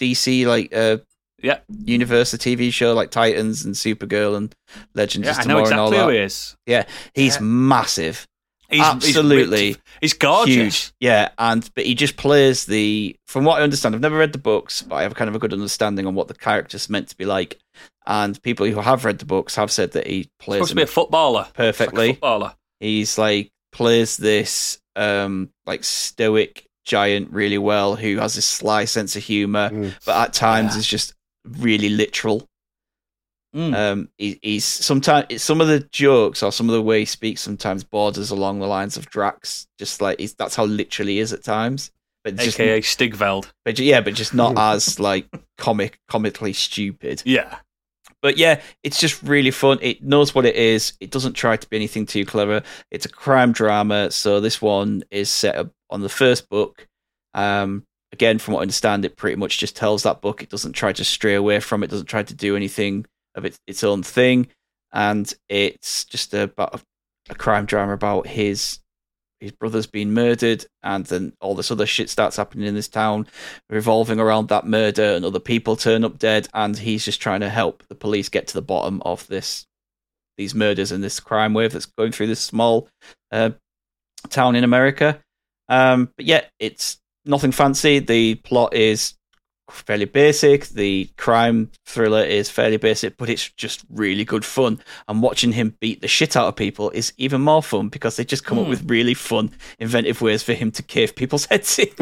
[0.00, 0.98] DC like uh
[1.42, 1.58] Yeah.
[1.84, 4.54] universe, the TV show like Titans and Supergirl and
[4.94, 6.18] Legends Yeah, of I know Tomorrow exactly and all who that.
[6.18, 6.56] he is.
[6.66, 6.84] Yeah,
[7.14, 7.40] he's Yeah.
[7.42, 8.26] massive,
[8.70, 9.66] He's, Absolutely.
[9.66, 10.54] He's, he's gorgeous.
[10.54, 10.92] huge.
[10.98, 13.14] Yeah, and but he just plays the.
[13.26, 15.38] From what I understand, I've never read the books, but I have kind of a
[15.38, 17.58] good understanding on what the character's meant to be like.
[18.06, 20.82] And people who have read the books have said that he plays Supposed to be
[20.82, 21.48] a footballer.
[21.52, 21.98] perfectly.
[22.06, 22.54] Like a footballer.
[22.80, 29.16] He's like plays this um like stoic giant really well who has this sly sense
[29.16, 29.94] of humor Mm.
[30.06, 30.78] but at times Yeah.
[30.80, 31.12] is just
[31.44, 32.48] really literal
[33.54, 33.74] Mm.
[33.76, 37.42] um he, he's sometimes some of the jokes or some of the way he speaks
[37.42, 41.34] sometimes borders along the lines of drax just like he's, that's how literally he is
[41.34, 41.90] at times
[42.24, 43.52] but just AKA Stigveld.
[43.66, 45.26] but yeah but just not as like
[45.58, 47.58] comic comically stupid Yeah.
[48.22, 49.78] but yeah, it's just really fun.
[49.82, 50.94] It knows what it is.
[51.00, 52.62] It doesn't try to be anything too clever.
[52.90, 54.12] It's a crime drama.
[54.12, 56.86] So this one is set up on the first book.
[57.34, 60.42] Um, again, from what I understand, it pretty much just tells that book.
[60.42, 61.90] It doesn't try to stray away from it.
[61.90, 64.48] Doesn't try to do anything of its its own thing.
[64.92, 68.78] And it's just about a, a crime drama about his
[69.40, 73.26] his brother's been murdered, and then all this other shit starts happening in this town
[73.68, 77.48] revolving around that murder and other people turn up dead and he's just trying to
[77.48, 79.66] help the police get to the bottom of this
[80.36, 82.88] these murders and this crime wave that's going through this small
[83.32, 83.50] uh,
[84.28, 85.20] town in America.
[85.68, 87.98] Um, but yeah, it's nothing fancy.
[87.98, 89.14] The plot is
[89.70, 90.66] fairly basic.
[90.68, 94.80] The crime thriller is fairly basic, but it's just really good fun.
[95.08, 98.24] And watching him beat the shit out of people is even more fun because they
[98.24, 98.70] just come up Hmm.
[98.70, 101.88] with really fun, inventive ways for him to cave people's heads in.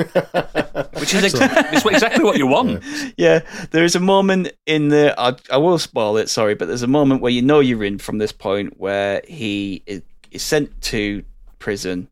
[0.98, 2.82] Which is ex- exactly what you want.
[3.16, 3.40] yeah,
[3.70, 5.14] there is a moment in the.
[5.18, 7.98] I, I will spoil it, sorry, but there's a moment where you know you're in
[7.98, 10.02] from this point where he is,
[10.32, 11.24] is sent to
[11.60, 12.08] prison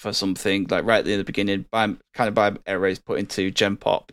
[0.00, 2.56] for something, like right in the beginning, by kind of by
[2.88, 4.12] he's put into Gen Pop,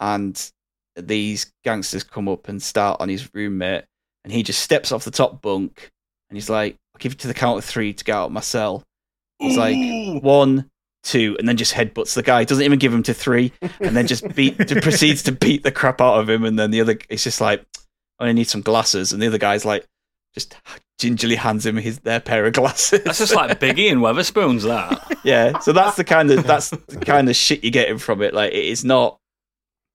[0.00, 0.50] and
[0.96, 3.84] these gangsters come up and start on his roommate,
[4.24, 5.90] and he just steps off the top bunk,
[6.28, 8.32] and he's like, "I'll give you to the count of three to get out of
[8.32, 8.84] my cell."
[9.38, 10.68] He's like, one,
[11.04, 12.44] two, and then just headbutts the guy.
[12.44, 15.72] Doesn't even give him to three, and then just beat, just proceeds to beat the
[15.72, 16.44] crap out of him.
[16.44, 17.64] And then the other, it's just like,
[18.18, 19.86] I only need some glasses, and the other guy's like,
[20.34, 20.54] just
[20.98, 23.02] gingerly hands him his their pair of glasses.
[23.04, 25.18] That's just like Biggie and Wetherspoons, that.
[25.24, 25.58] yeah.
[25.60, 28.34] So that's the kind of that's the kind of shit you're getting from it.
[28.34, 29.18] Like it is not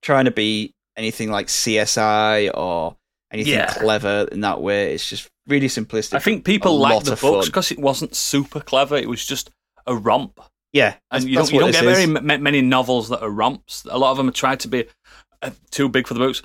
[0.02, 2.96] trying to be anything like CSI or
[3.32, 3.72] anything Yeah.
[3.72, 4.94] clever in that way.
[4.94, 6.14] It's just really simplistic.
[6.14, 8.96] I think people like the books because it wasn't super clever.
[8.96, 9.50] It was just
[9.86, 10.40] a romp.
[10.72, 13.84] yeah, And you don't, you don't get this very m- many novels that are romps.
[13.90, 14.86] A lot of them are tried to be
[15.42, 16.42] uh, too big for the books.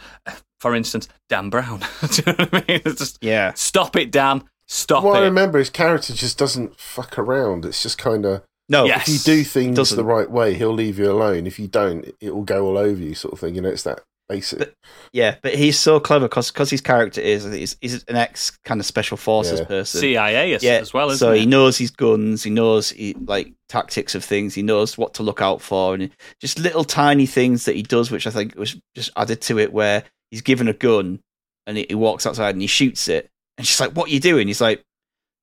[0.59, 1.79] For instance, Dan Brown.
[2.11, 2.81] Do you know what I mean?
[2.85, 4.43] It's just Yeah, stop it, Dan.
[4.67, 7.65] Stop What I remember, his character just doesn't fuck around.
[7.65, 9.07] It's just kind of no, Yes.
[9.07, 9.97] if you do things Doesn't.
[9.97, 11.47] the right way, he'll leave you alone.
[11.47, 13.55] If you don't, it will go all over you, sort of thing.
[13.55, 14.75] You know, it's that basic.
[15.11, 18.85] Yeah, but he's so clever because his character is he's, he's an ex kind of
[18.85, 19.65] special forces Yeah.
[19.65, 20.01] person.
[20.01, 21.39] CIA as, yeah, as well, isn't so it?
[21.39, 25.23] he knows his guns, he knows he, like tactics of things, he knows what to
[25.23, 28.77] look out for, and just little tiny things that he does, which I think was
[28.93, 31.19] just added to it, where he's given a gun
[31.67, 34.19] and he, he walks outside and he shoots it, and she's like, "What are you
[34.19, 34.83] doing?" He's like,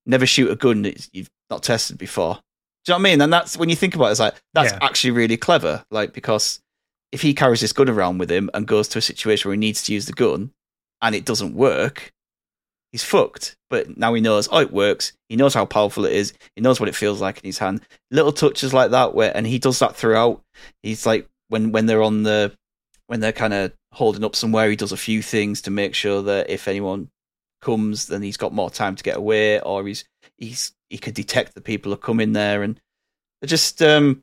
[0.07, 2.34] "Never shoot a gun that you've not tested before."
[2.84, 3.20] Do you know what I mean?
[3.20, 4.78] And that's when you think about it, it's like that's Yeah.
[4.82, 6.61] actually really clever, like because
[7.12, 9.59] if he carries this gun around with him and goes to a situation where he
[9.61, 10.51] needs to use the gun
[11.03, 12.12] and it doesn't work,
[12.93, 13.57] he's fucked.
[13.70, 15.12] But now he knows, oh, it works.
[15.28, 16.32] He knows how powerful it is.
[16.55, 17.80] He knows what it feels like in his hand.
[18.11, 20.43] Little touches like that, where and he does that throughout.
[20.82, 22.53] He's like when when they're on the
[23.09, 26.20] when they're kind of holding up somewhere, he does a few things to make sure
[26.22, 27.09] that if anyone
[27.62, 30.05] comes, then he's got more time to get away, or he's
[30.36, 32.78] he's he could detect the people come in there, and
[33.44, 34.22] just um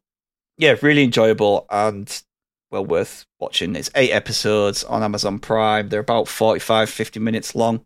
[0.57, 2.21] yeah, really enjoyable and
[2.69, 3.76] well worth watching.
[3.76, 5.89] It's eight episodes on Amazon Prime.
[5.89, 7.86] They're about 45, 50 minutes long.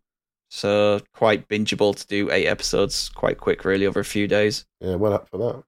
[0.49, 4.65] So quite bingeable to do eight episodes quite quick, really, over a few days.
[4.79, 5.63] Yeah, well up for that.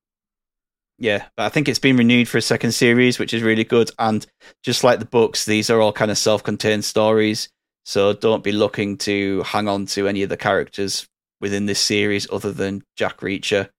[1.00, 3.90] Yeah, but I think it's been renewed for a second series, which is really good.
[3.98, 4.26] And
[4.64, 7.50] just like the books, these are all kind of self contained stories.
[7.86, 11.08] So don't be looking to hang on to any of the characters
[11.40, 13.70] within this series other than Jack Reacher.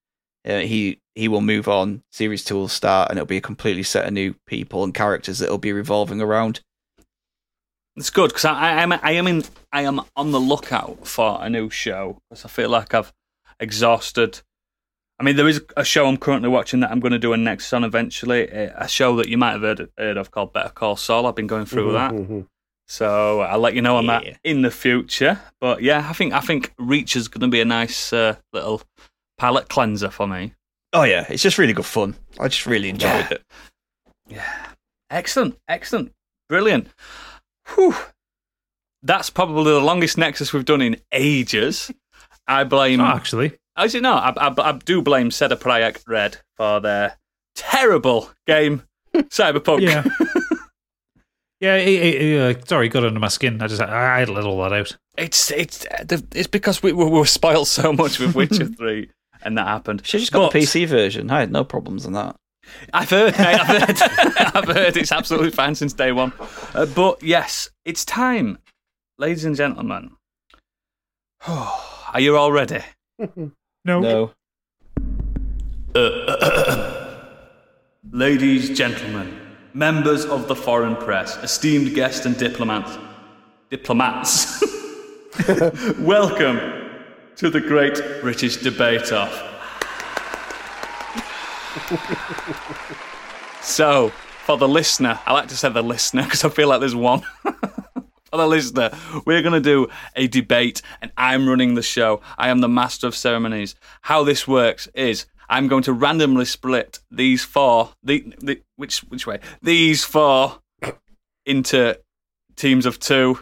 [0.49, 2.03] Uh, he he will move on.
[2.11, 5.39] Series two will start, and it'll be a completely set of new people and characters
[5.39, 6.61] that will be revolving around.
[7.97, 11.39] It's good because I, I am I am in I am on the lookout for
[11.43, 13.13] a new show because I feel like I've
[13.59, 14.41] exhausted.
[15.21, 17.37] I mean, there is a show I'm currently watching that I'm going to do a
[17.37, 18.49] next on eventually.
[18.49, 21.27] A a show that you might have heard, heard of called Better Call Saul.
[21.27, 22.47] I've been going through that, Mhm.
[22.89, 24.21] so I'll let you know on Yeah.
[24.21, 25.39] that in the future.
[25.61, 28.81] But yeah, I think I think Reach is going to be a nice uh, little
[29.37, 30.55] palate cleanser for me.
[30.95, 32.17] Oh yeah, it's just really good fun.
[32.39, 33.29] I just really enjoyed Yeah.
[33.31, 33.43] it.
[34.27, 34.67] Yeah.
[35.11, 35.59] Excellent.
[35.69, 36.13] Excellent.
[36.49, 36.89] Brilliant.
[37.75, 37.95] Whew.
[39.03, 41.91] That's probably the longest Nexus we've done in ages.
[42.47, 43.01] I blame.
[43.01, 47.17] Oh, actually, As you know, I, I, I do blame CD Projekt Red for their
[47.55, 48.83] terrible game,
[49.15, 49.81] Cyberpunk.
[49.83, 50.05] yeah,
[51.61, 51.77] yeah.
[51.77, 53.61] It, it, it, uh, sorry, got under my skin.
[53.63, 54.97] I just I, I had to let all that out.
[55.17, 55.87] It's it's
[56.33, 59.11] it's because we, we were spoiled so much with Witcher Three,
[59.43, 60.03] and that happened.
[60.05, 61.31] She just got But- the PC version.
[61.31, 62.37] I had no problems on that.
[62.93, 64.03] I've heard, mate, I've heard,
[64.55, 66.33] I've heard it's absolutely fine since day one.
[66.75, 68.59] Uh, but yes, it's time,
[69.19, 70.13] ladies and gentlemen.
[71.49, 72.81] Are you all ready?
[73.85, 74.01] No.
[74.01, 74.33] no
[75.95, 77.17] uh,
[78.13, 79.41] Ladies, gentlemen,
[79.73, 82.99] members of the foreign press, esteemed guests and diplomats,
[83.71, 84.63] diplomats,
[85.99, 86.59] welcome
[87.37, 89.33] to the Great British Debate Off.
[93.63, 94.11] so,
[94.45, 97.23] for the listener, I like to say the listener because I feel like there's one.
[98.33, 98.91] for the listener,
[99.25, 102.21] we're going to do a debate, and I'm running the show.
[102.39, 103.75] I am the master of ceremonies.
[104.03, 109.27] How this works is I'm going to randomly split these four, the, the which which
[109.27, 109.41] way?
[109.63, 110.61] These four
[111.47, 111.99] into
[112.57, 113.41] teams of two,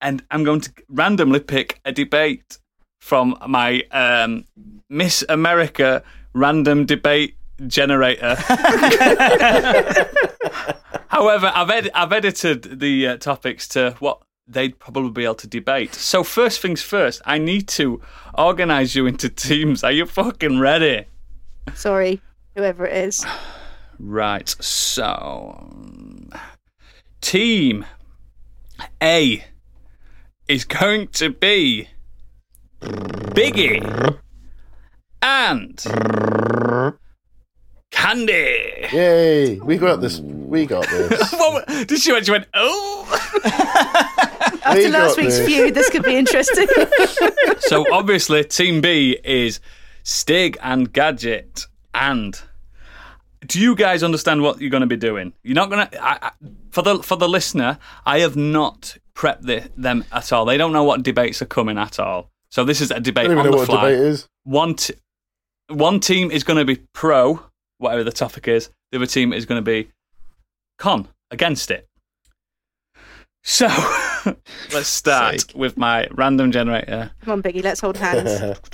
[0.00, 2.58] and I'm going to randomly pick a debate
[3.00, 4.44] from my um,
[4.88, 7.34] Miss America random debate
[7.66, 8.34] generator.
[11.08, 15.46] However, I've, ed- I've edited the uh, topics to what they'd probably be able to
[15.46, 15.94] debate.
[15.94, 18.00] So, first things first, I need to
[18.36, 19.84] organise you into teams.
[19.84, 21.06] Are you fucking ready?
[21.74, 22.20] Sorry,
[22.54, 23.24] whoever it is.
[23.98, 25.68] Right, so.
[27.20, 27.84] Team
[29.00, 29.44] A
[30.48, 31.88] is going to be
[32.80, 34.18] Biggie
[35.22, 35.78] and
[37.92, 38.88] Candy.
[38.92, 39.58] Yay!
[39.60, 40.18] We got this.
[40.20, 41.32] We got this.
[41.38, 43.06] What, wa- did she, she went, oh?
[44.64, 45.46] After We last week's this.
[45.46, 46.66] feud, this could be interesting.
[47.60, 49.60] so obviously, Team B is
[50.02, 51.66] Stig and Gadget.
[51.94, 52.40] And
[53.46, 55.32] do you guys understand what you're going to be doing?
[55.42, 56.32] You're not going to.
[56.70, 60.44] For the for the listener, I have not prepped the, them at all.
[60.44, 62.30] They don't know what debates are coming at all.
[62.50, 63.90] So this is a I debate don't even on know the what a fly.
[63.90, 64.28] debate is.
[64.44, 64.94] One t-
[65.68, 67.40] one team is going to be pro,
[67.82, 68.70] whatever the topic is.
[68.90, 69.90] The other team is going to be
[70.78, 71.88] con against it.
[73.42, 73.66] So
[74.72, 75.52] let's start Sake.
[75.54, 77.10] with my random generator.
[77.22, 78.58] Come on, Biggie, let's hold hands.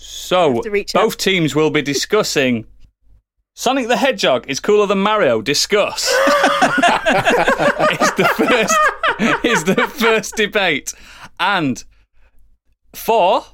[0.00, 2.66] So to reach both teams will be discussing
[3.58, 5.42] Sonic the Hedgehog is cooler than Mario.
[5.42, 6.04] Discuss.
[6.08, 6.14] is
[8.14, 10.94] the first is the first debate,
[11.40, 11.82] and
[12.94, 13.44] four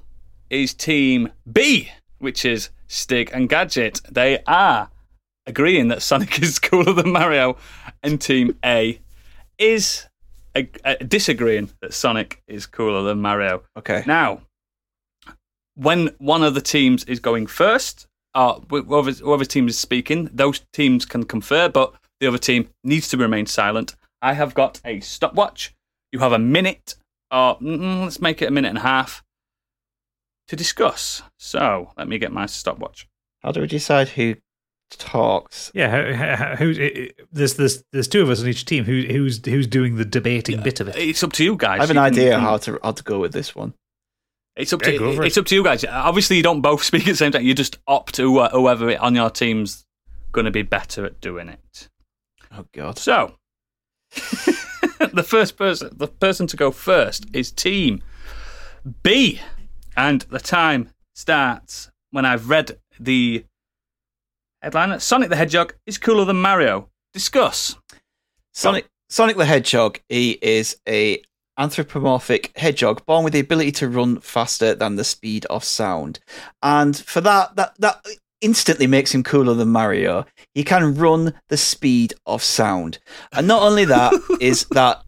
[0.50, 4.00] is Team B, which is Stig and Gadget.
[4.10, 4.88] They are
[5.46, 7.56] agreeing that Sonic is cooler than Mario,
[8.02, 9.00] and Team A
[9.58, 10.06] is
[10.54, 13.62] uh uh disagreeing that Sonic is cooler than Mario.
[13.76, 14.04] Okay.
[14.06, 14.42] Now,
[15.74, 20.30] when one of the teams is going first, uh, wh- whoever, whoever team is speaking,
[20.32, 23.96] those teams can confer, but the other team needs to remain silent.
[24.22, 25.74] I have got a stopwatch.
[26.12, 26.94] You have a minute,
[27.30, 29.24] or mm, let's make it a minute and a half,
[30.48, 31.22] to discuss.
[31.38, 33.08] So let me get my stopwatch.
[33.42, 34.36] How do we decide who
[34.90, 35.70] talks?
[35.74, 38.84] Yeah, who, it- it- there's there's there's two of us on each team.
[38.84, 40.96] Who who's who's doing the debating bit of it?
[40.96, 41.78] It's up to you guys.
[41.78, 43.74] I have an You idea can- how to how to go with this one.
[44.56, 45.26] It's up Yeah, to go it.
[45.26, 45.84] it's up to you guys.
[45.84, 47.42] Obviously, you don't both speak at the same time.
[47.44, 49.84] You just opt who, uh, whoever on your team's
[50.30, 51.88] going to be better at doing it.
[52.56, 52.96] Oh God.
[52.98, 53.34] So,
[54.12, 58.02] the first person, the person to go first is Team
[59.02, 59.40] B,
[59.96, 63.44] and the time starts when I've read the
[64.62, 64.98] headline.
[65.00, 66.90] Sonic the Hedgehog is cooler than Mario.
[67.12, 67.76] Discuss.
[68.52, 70.00] Sonic Sonic the Hedgehog.
[70.08, 71.22] He is a
[71.56, 76.18] anthropomorphic hedgehog born with the ability to run faster than the speed of sound,
[76.62, 78.04] and for that that that
[78.40, 80.26] instantly makes him cooler than Mario.
[80.54, 82.98] He can run the speed of sound,
[83.32, 85.03] and not only that is that.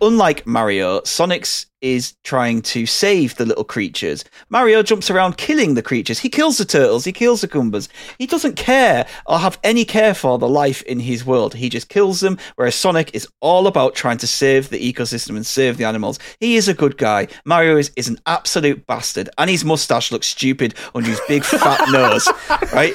[0.00, 4.24] Unlike Mario, Sonic's is trying to save the little creatures.
[4.48, 6.18] Mario jumps around killing the creatures.
[6.18, 7.88] He kills the turtles, he kills the Goombas.
[8.18, 11.54] He doesn't care or have any care for the life in his world.
[11.54, 15.46] He just kills them, whereas Sonic is all about trying to save the ecosystem and
[15.46, 16.18] save the animals.
[16.40, 17.28] He is a good guy.
[17.44, 21.88] Mario is, is an absolute bastard, and his mustache looks stupid under his big fat
[21.90, 22.28] nose,
[22.72, 22.94] right?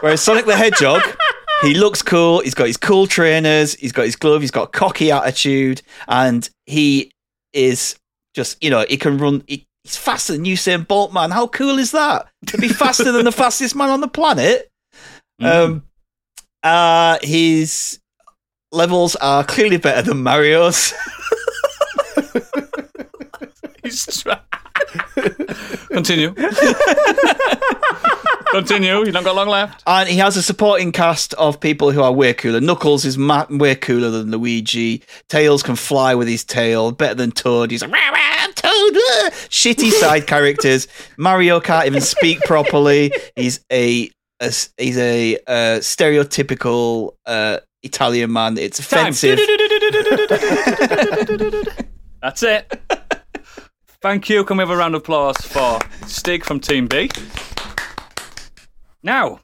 [0.00, 1.02] Whereas Sonic the Hedgehog,
[1.62, 2.40] he looks cool.
[2.40, 3.74] He's got his cool trainers.
[3.74, 4.40] He's got his glove.
[4.40, 7.10] He's got a cocky attitude, and he
[7.52, 7.96] is
[8.34, 9.42] just you know he can run.
[9.46, 11.30] He, he's faster than Usain Bolt, man.
[11.30, 12.28] How cool is that?
[12.48, 14.70] To be faster than the fastest man on the planet.
[15.40, 15.84] Um,
[16.62, 18.00] uh, his
[18.72, 20.92] levels are clearly better than Mario's.
[23.82, 24.40] He's try-
[25.88, 26.34] Continue.
[28.52, 29.00] Continue.
[29.04, 29.82] You've not got long left.
[29.86, 32.60] And he has a supporting cast of people who are way cooler.
[32.60, 35.02] Knuckles is ma- way cooler than Luigi.
[35.28, 37.70] Tails can fly with his tail, better than Toad.
[37.70, 40.88] He's like, rah, rah, Toad, uh, shitty side characters.
[41.18, 43.12] Mario can't even speak properly.
[43.34, 44.08] He's a,
[44.40, 48.56] a s- he's a uh, stereotypical uh, Italian man.
[48.58, 49.08] It's Time.
[49.12, 49.38] offensive.
[52.22, 52.80] That's it.
[54.02, 54.44] Thank you.
[54.44, 57.10] Can we have a round of applause for Stig from Team B?
[59.02, 59.40] Now,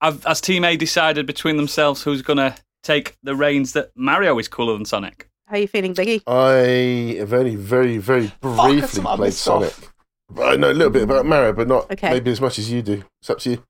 [0.00, 4.38] have, has Team A decided between themselves who's going to take the reins that Mario
[4.38, 5.28] is cooler than Sonic?
[5.46, 6.22] How are you feeling, Biggie?
[6.26, 9.64] I have only very, very briefly that's what I played missed off.
[9.74, 9.88] Sonic.
[10.30, 12.10] But I know a little bit about Mario, but not Okay.
[12.10, 13.04] maybe as much as you do.
[13.20, 13.62] It's up to you.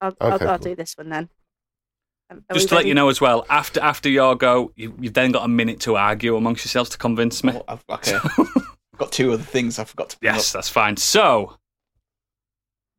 [0.00, 0.64] I'll, Okay, I'll, I'll cool.
[0.68, 1.28] do this one then.
[2.30, 4.94] Um, are Just we to let you know as well, after after your go, you,
[5.00, 7.52] you've then got a minute to argue amongst yourselves to convince me.
[7.68, 8.18] Oh, okay.
[8.94, 10.58] I've got two other things I forgot to bring Yes, up.
[10.60, 10.96] that's fine.
[10.96, 11.56] So,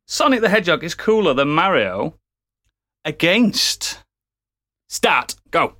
[0.06, 2.18] Sonic the Hedgehog is cooler than Mario
[3.06, 4.04] against.
[4.90, 5.36] Start.
[5.50, 5.76] Go.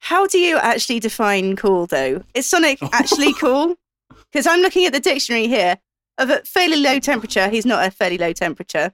[0.00, 2.22] How do you actually define cool, though?
[2.34, 3.76] Is Sonic actually cool?
[4.30, 5.78] Because I'm looking at the dictionary here
[6.18, 7.48] of a fairly low temperature.
[7.48, 8.92] He's not a fairly low temperature.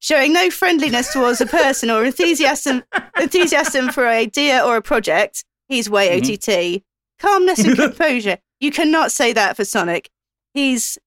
[0.00, 2.82] Showing no friendliness towards a person or enthusiasm
[3.20, 5.44] enthusiasm for an idea or a project.
[5.68, 6.48] He's way OTT.
[6.48, 6.78] Mm-hmm.
[7.26, 8.38] Calmness and composure.
[8.60, 10.10] You cannot say that for Sonic.
[10.54, 10.98] He's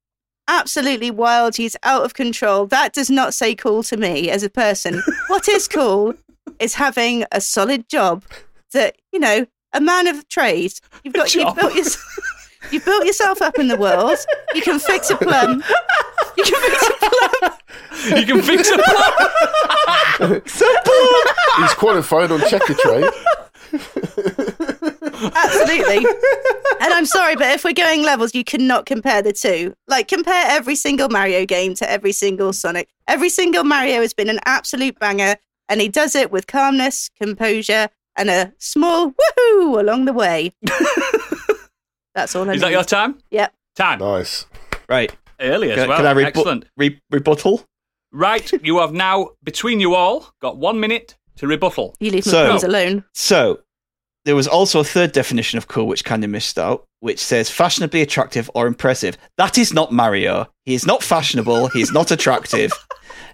[0.47, 1.55] absolutely wild.
[1.55, 2.65] He's out of control.
[2.67, 5.01] That does not say cool to me as a person.
[5.27, 6.13] what is cool
[6.59, 8.23] is having a solid job
[8.73, 10.73] that you know a man of trade.
[11.03, 11.85] You've got you've built, your,
[12.71, 14.17] you've built yourself up in the world.
[14.53, 15.63] You can fix a plum.
[16.37, 17.51] You can fix a plum.
[18.15, 18.81] You can fix it.
[21.57, 23.11] He's qualified on checker trade.
[25.21, 26.05] Absolutely.
[26.83, 29.75] And I'm sorry, but if we're going levels, you cannot compare the two.
[29.87, 32.89] Like, compare every single Mario game to every single Sonic.
[33.07, 35.35] Every single Mario has been an absolute banger,
[35.69, 37.87] and he does it with calmness, composure,
[38.17, 40.53] and a small woohoo along the way.
[42.15, 42.67] That's all I Is need.
[42.67, 43.19] that your time?
[43.29, 43.53] Yep.
[43.75, 43.99] Time.
[43.99, 44.45] Nice.
[44.89, 45.15] Right.
[45.39, 45.97] Early as Can, well.
[45.97, 46.65] can I rebu- Excellent.
[46.77, 47.63] re- rebuttal?
[48.11, 48.51] Right.
[48.63, 51.95] You have now, between you all, got one minute to rebuttal.
[51.99, 53.05] You leave my So- plums alone.
[53.13, 53.59] So,
[54.25, 57.49] there was also a third definition of cool which kind of missed out, which says
[57.49, 59.17] fashionably attractive or impressive.
[59.37, 60.47] That is not Mario.
[60.65, 61.69] He is not fashionable.
[61.69, 62.71] He is not attractive.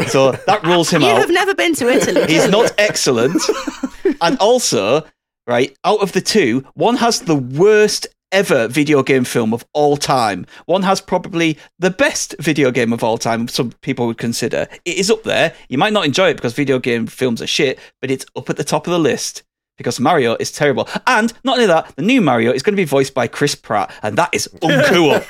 [0.08, 1.14] So that rules him You out.
[1.16, 2.26] You have never been to Italy.
[2.28, 3.42] He's not excellent.
[4.22, 5.04] and also,
[5.48, 9.98] right, out of the two, one has the worst ever video game film of all
[9.98, 10.46] time.
[10.66, 14.68] One has probably the best video game of all time, some people would consider.
[14.86, 15.54] It is up there.
[15.70, 18.58] You might not enjoy it because video game films are shit, but it's up at
[18.58, 19.44] the top of the list.
[19.78, 20.88] Because Mario is terrible.
[21.06, 23.94] And not only that, the new Mario is going to be voiced by Chris Pratt,
[24.02, 25.24] and that is uncool.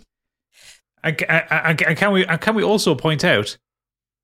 [1.04, 3.56] And, and, and can we and can we also point out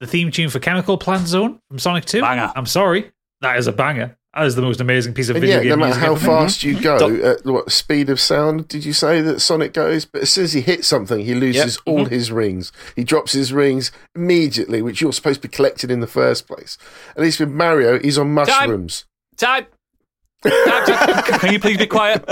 [0.00, 2.20] the theme tune for Chemical Plant Zone from Sonic Two?
[2.20, 2.50] Banger.
[2.56, 4.18] I'm sorry, that is a banger.
[4.34, 6.12] That is the most amazing piece of And video yeah, game no matter music how
[6.14, 6.24] ever.
[6.26, 10.06] fast you go, Don't- at what speed of sound did you say that Sonic goes?
[10.06, 12.72] But as soon as he hits something, he loses all his rings.
[12.96, 16.78] He drops his rings immediately, which you're supposed to be collected in the first place.
[17.14, 19.04] At least with Mario, he's on mushrooms.
[19.36, 19.66] Time.
[20.46, 21.22] Time, time.
[21.40, 22.24] Can you please be quiet?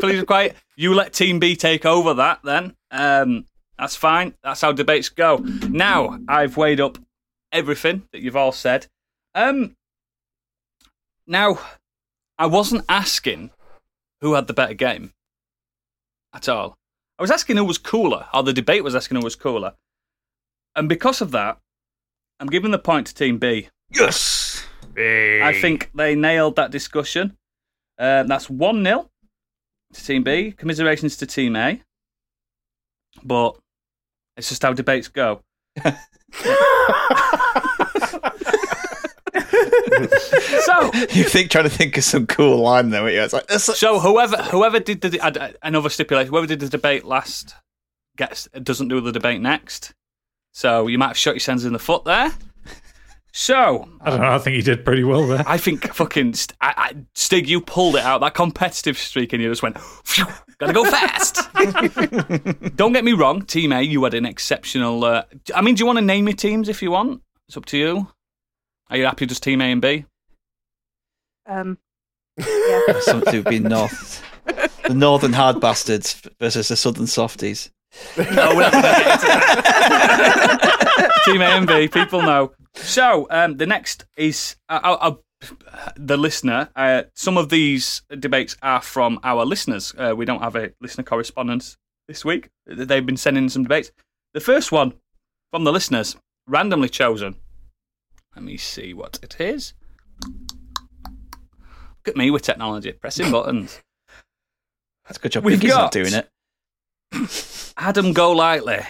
[0.00, 0.56] Please be quiet.
[0.76, 2.76] You let Team B take over that then.
[2.90, 3.46] Um,
[3.78, 4.34] that's fine.
[4.44, 5.38] That's how debates go.
[5.38, 6.98] Now I've weighed up
[7.50, 8.86] everything that you've all said.
[9.34, 9.76] Um,
[11.26, 11.58] now
[12.38, 13.50] I wasn't asking
[14.20, 15.12] who had the better game
[16.34, 16.76] at all.
[17.18, 19.74] I was asking who was cooler, or the debate was asking who was cooler.
[20.74, 21.58] And because of that,
[22.40, 23.68] I'm giving the point to Team B.
[23.90, 24.64] yes.
[24.96, 27.36] I think they nailed that discussion.
[27.98, 29.08] Um, that's 1 0
[29.94, 30.52] to Team B.
[30.52, 31.80] Commiserations to Team A.
[33.22, 33.56] But
[34.36, 35.42] it's just how debates go.
[40.64, 43.02] so, You think trying to think of some cool line there?
[43.02, 43.22] weren't you?
[43.22, 47.04] It's like that's so whoever whoever did the uh, another stipulation, whoever did the debate
[47.04, 47.54] last
[48.16, 49.94] gets doesn't do the debate next.
[50.52, 52.32] So you might have shot your sense in the foot there.
[53.34, 54.30] So I don't know.
[54.30, 55.42] I think he did pretty well there.
[55.46, 58.20] I think fucking St- I, I, Stig, you pulled it out.
[58.20, 60.26] That competitive streak, and you just went, phew,
[60.58, 61.40] gotta go fast.
[62.76, 65.02] Don't get me wrong, Team A, you had an exceptional.
[65.02, 65.22] Uh,
[65.54, 67.22] I mean, do you want to name your teams if you want?
[67.48, 68.08] It's up to you.
[68.92, 70.04] Are you happy just Team A and B?
[71.46, 71.78] Um,
[73.00, 74.22] something to be north.
[74.86, 77.70] The northern hard bastards versus the southern softies.
[78.18, 81.22] No, we're not gonna get into that.
[81.24, 82.52] Team A and B, people know.
[82.74, 85.50] So um, the next is uh, uh, uh,
[85.96, 86.68] the listener.
[86.76, 89.94] Uh, some of these debates are from our listeners.
[89.96, 91.78] Uh, we don't have a listener correspondence
[92.08, 92.50] this week.
[92.66, 93.90] They've been sending some debates.
[94.34, 94.92] The first one
[95.50, 96.14] from the listeners,
[96.46, 97.36] randomly chosen.
[98.34, 99.74] Let me see what it is.
[100.24, 103.80] Look at me with technology, pressing buttons.
[105.04, 105.44] That's a good job.
[105.44, 106.28] We've Piggy's not got- doing it.
[107.76, 108.80] Adam Golightly.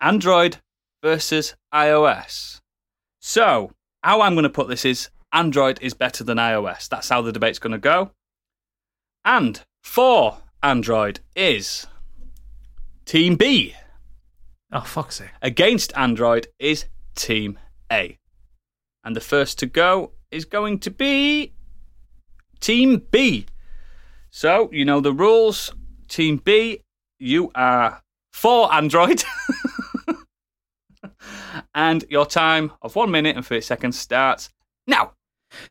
[0.00, 0.58] Android
[1.02, 2.60] versus iOS.
[3.20, 3.72] So,
[4.02, 6.88] how I'm going to put this is Android is better than iOS.
[6.88, 8.10] That's how the debate's going to go.
[9.24, 11.86] And for Android is
[13.04, 13.74] Team B.
[14.72, 15.28] Oh fuck's sake!
[15.42, 17.58] Against Android is Team
[17.90, 18.18] A.
[19.04, 21.52] And the first to go is going to be
[22.60, 23.46] Team B.
[24.30, 25.74] So, you know the rules.
[26.08, 26.80] Team B,
[27.18, 28.02] you are
[28.32, 29.24] for Android.
[31.74, 34.50] and your time of one minute and 30 seconds starts
[34.86, 35.12] now.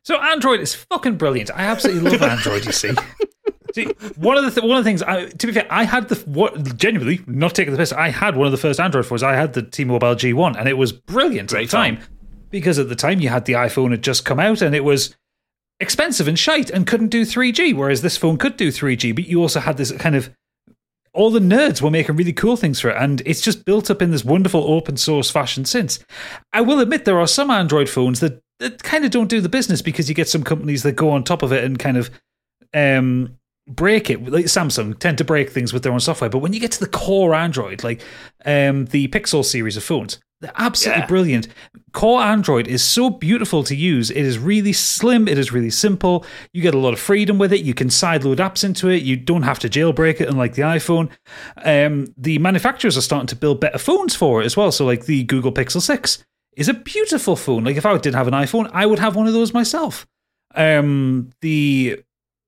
[0.04, 1.50] So Android is fucking brilliant.
[1.50, 2.64] I absolutely love Android.
[2.64, 2.92] You see.
[3.74, 3.86] See,
[4.16, 5.02] one of the th- one of the things.
[5.02, 7.90] I, to be fair, I had the what genuinely not taking the piss.
[7.90, 9.22] I had one of the first Android phones.
[9.22, 11.98] I had the T-Mobile G1, and it was brilliant Great at the time
[12.52, 15.16] because at the time you had the iPhone had just come out, and it was
[15.80, 17.74] expensive and shite and couldn't do 3G.
[17.74, 20.30] Whereas this phone could do 3G, but you also had this kind of
[21.14, 24.00] all the nerds were making really cool things for it, and it's just built up
[24.00, 25.98] in this wonderful open source fashion since.
[26.52, 29.48] I will admit there are some Android phones that, that kind of don't do the
[29.48, 32.10] business because you get some companies that go on top of it and kind of
[32.72, 33.36] um,
[33.68, 34.24] break it.
[34.24, 36.80] Like Samsung tend to break things with their own software, but when you get to
[36.80, 38.00] the core Android, like
[38.46, 41.06] um, the Pixel series of phones, they're absolutely Yeah.
[41.06, 41.48] brilliant.
[41.92, 44.10] Core Android is so beautiful to use.
[44.10, 45.28] It is really slim.
[45.28, 46.24] It is really simple.
[46.52, 47.60] You get a lot of freedom with it.
[47.60, 49.02] You can sideload apps into it.
[49.02, 51.08] You don't have to jailbreak it, unlike the iPhone.
[51.64, 54.70] Um, the manufacturers are starting to build better phones for it as well.
[54.72, 56.24] So, like the Google Pixel 6
[56.56, 57.64] is a beautiful phone.
[57.64, 60.06] Like, if I did have an iPhone, I would have one of those myself.
[60.54, 62.00] Um, the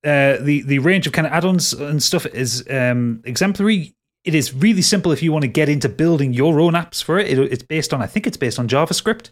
[0.04, 3.94] uh, the the range of kind of add-ons and stuff is um, exemplary.
[4.24, 7.18] It is really simple if you want to get into building your own apps for
[7.18, 7.28] it.
[7.28, 7.38] it.
[7.52, 9.30] It's based on, I think it's based on JavaScript.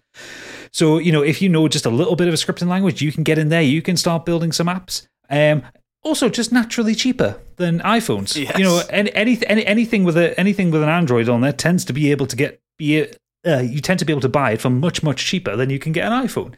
[0.71, 3.13] So you know, if you know just a little bit of a scripting language, you
[3.13, 3.63] can get in there.
[3.63, 5.07] You can start building some apps.
[5.31, 5.63] Um,
[6.03, 8.37] also, just naturally cheaper than iPhones.
[8.37, 8.59] Yes.
[8.59, 11.85] You know, any, any, any anything with a anything with an Android on there tends
[11.87, 13.07] to be able to get be
[13.47, 15.79] uh, you tend to be able to buy it for much much cheaper than you
[15.79, 16.55] can get an iPhone,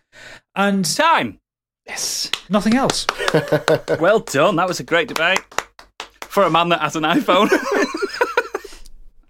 [0.55, 1.39] and Time.
[1.86, 2.31] Yes.
[2.48, 3.06] nothing else.
[4.01, 4.56] Well done.
[4.56, 5.40] That was a great debate.
[6.23, 7.51] For a man that has an iPhone.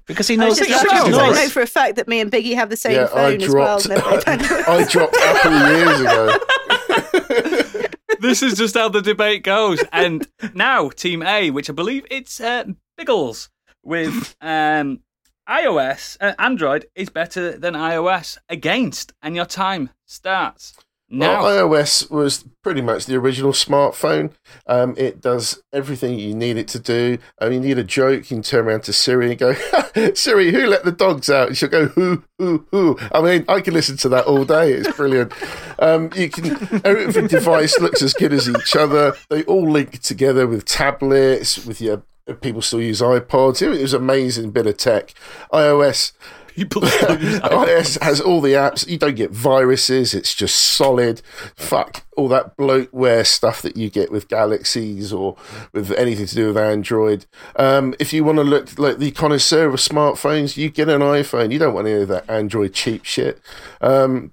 [0.06, 0.58] Because he knows.
[0.60, 0.92] was just Sure.
[0.92, 1.36] I Nice.
[1.44, 3.08] know for a fact that me and Biggie have the same Yeah, I
[3.38, 3.78] phone as well.
[3.80, 3.84] dropped.
[3.88, 4.64] They're both Android.
[4.68, 7.84] I dropped Apple years ago.
[8.20, 9.82] this is just how the debate goes.
[9.92, 12.64] And now, Team A, which I believe it's uh,
[12.96, 13.50] Biggles
[13.82, 15.00] with um,
[15.48, 20.74] iOS, uh, Android is better than iOS against, and your time starts
[21.14, 24.32] Now, Well, iOS was pretty much the original smartphone.
[24.66, 27.18] Um, it does everything you need it to do.
[27.40, 29.54] Um, you need a joke, you can turn around to Siri and go,
[30.14, 31.48] Siri, who let the dogs out?
[31.48, 32.98] And she'll go, who, who, who.
[33.12, 34.72] I mean, I can listen to that all day.
[34.72, 35.32] It's brilliant.
[35.78, 39.14] Um, you can every device looks as good as each other.
[39.30, 42.02] They all link together with tablets, with your
[42.40, 43.60] people still use iPods.
[43.60, 45.14] It was an amazing bit of tech.
[45.52, 46.12] iOS
[46.54, 48.86] people iOS has all the apps.
[48.86, 50.14] You don't get viruses.
[50.14, 51.22] It's just solid.
[51.56, 55.36] Fuck all that bloatware stuff that you get with Galaxies or
[55.72, 57.26] with anything to do with Android.
[57.56, 61.52] Um, if you want to look like the connoisseur of smartphones, you get an iPhone.
[61.52, 63.40] You don't want any of that Android cheap shit.
[63.80, 64.32] Um,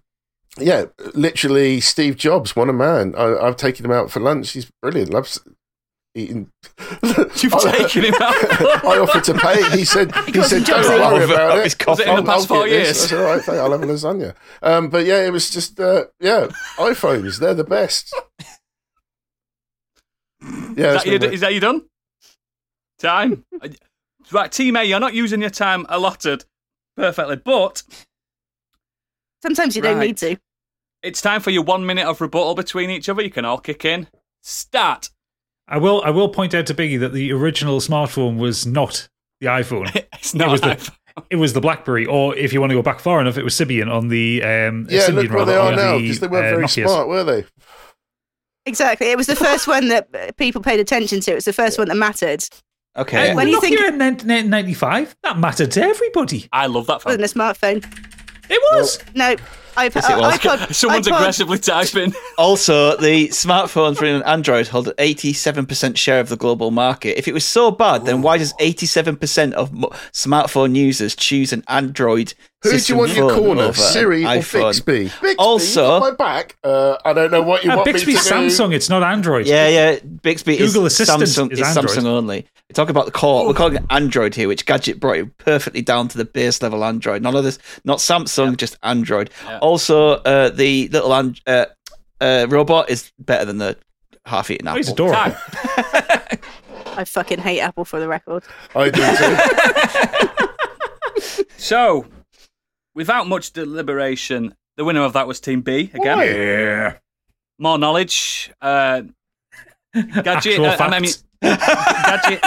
[0.57, 3.15] yeah, literally, Steve Jobs, one a man.
[3.17, 4.51] I, I've taken him out for lunch.
[4.51, 5.11] He's brilliant.
[5.11, 5.39] Loves
[6.15, 6.49] eating.
[7.03, 8.85] You've taken him out.
[8.85, 9.77] I offered to pay.
[9.77, 11.31] He said, "He got said, some don't worry in.
[11.31, 11.89] about His it." coffee.
[11.91, 12.87] Was it in the I'll- past I'll four get this.
[12.87, 13.09] years?
[13.09, 13.59] That's all right.
[13.61, 14.35] I'll have a lasagna.
[14.61, 16.47] Um, but yeah, it was just uh, yeah,
[16.77, 17.39] iPhones.
[17.39, 18.13] They're the best.
[20.75, 21.83] Yeah, Is that, you, is that you done?
[22.99, 23.45] Time?
[24.31, 26.45] right, Team A, you're not using your time allotted
[26.97, 27.83] perfectly, but
[29.43, 30.37] Sometimes you don't need to.
[31.03, 33.21] it's time for your one minute of rebuttal between each other.
[33.21, 34.07] You can all kick in.
[34.43, 35.09] Start.
[35.71, 36.01] I will.
[36.03, 39.07] I will point out to Biggie that the original smartphone was not
[39.39, 39.89] the iPhone.
[40.13, 40.51] It's not.
[40.51, 40.95] was the- iPhone.
[41.29, 43.53] it was the BlackBerry, or if you want to go back far enough, it was
[43.55, 46.19] Symbian on the um, yeah, Symbian look where rather, they are on now the, because
[46.19, 46.87] they weren't uh, very Nokias.
[46.87, 47.45] smart, were they?
[48.65, 49.07] Exactly.
[49.11, 51.31] It was the first one that uh, people paid attention to.
[51.31, 52.43] It was the first one that mattered.
[52.97, 53.29] Okay.
[53.29, 56.47] When When you you think- Nokia in 1995, that mattered to everybody.
[56.51, 57.79] I love that It wasn't phone.
[57.79, 58.20] a smartphone.
[58.51, 58.99] It was.
[59.15, 59.41] No, iP-
[59.95, 60.37] Yes, it was.
[60.37, 60.73] iPod.
[60.75, 62.13] Someone's iPod, aggressively typing.
[62.37, 67.17] Also, the smartphones running on Android hold an 87% share of the global market.
[67.17, 71.63] If it was so bad, then why does 87% of mo- smartphone users choose an
[71.67, 72.33] Android
[72.63, 74.35] Who do you system want in your phone corner, over Siri or?
[74.41, 75.03] Bixby?
[75.03, 76.57] Bixby, Also- my back.
[76.63, 78.29] Uh, I don't know what you Uh, want Bixby's me to do.
[78.35, 78.73] Samsung.
[78.73, 79.45] It's not Android.
[79.45, 79.99] Yeah, yeah.
[80.23, 81.51] Bixby Google is Assistant Samsung.
[81.53, 81.97] is it's Android.
[81.97, 82.47] Samsung only.
[82.71, 83.45] We talk about the core.
[83.45, 86.85] We're calling it Android here, which Gadget brought it perfectly down to the base level
[86.85, 87.21] Android.
[87.21, 89.29] None of this, not Samsung, just Android.
[89.45, 89.59] Yeah.
[89.59, 91.65] Also, uh, the little an- uh,
[92.21, 93.77] uh, robot is better than the
[94.25, 94.77] half-eaten Oh, apple.
[94.77, 95.35] he's adorable.
[96.97, 98.43] I fucking hate Apple for the record.
[98.73, 100.47] I do too.
[101.57, 102.05] So,
[102.95, 106.19] without much deliberation, the winner of that was Team B again.
[106.19, 106.93] Yeah.
[107.59, 108.49] More knowledge.
[108.61, 109.01] Uh,
[109.93, 110.27] Gadget.
[110.27, 111.23] Actual uh, I mean, facts.
[111.41, 112.41] Gadget.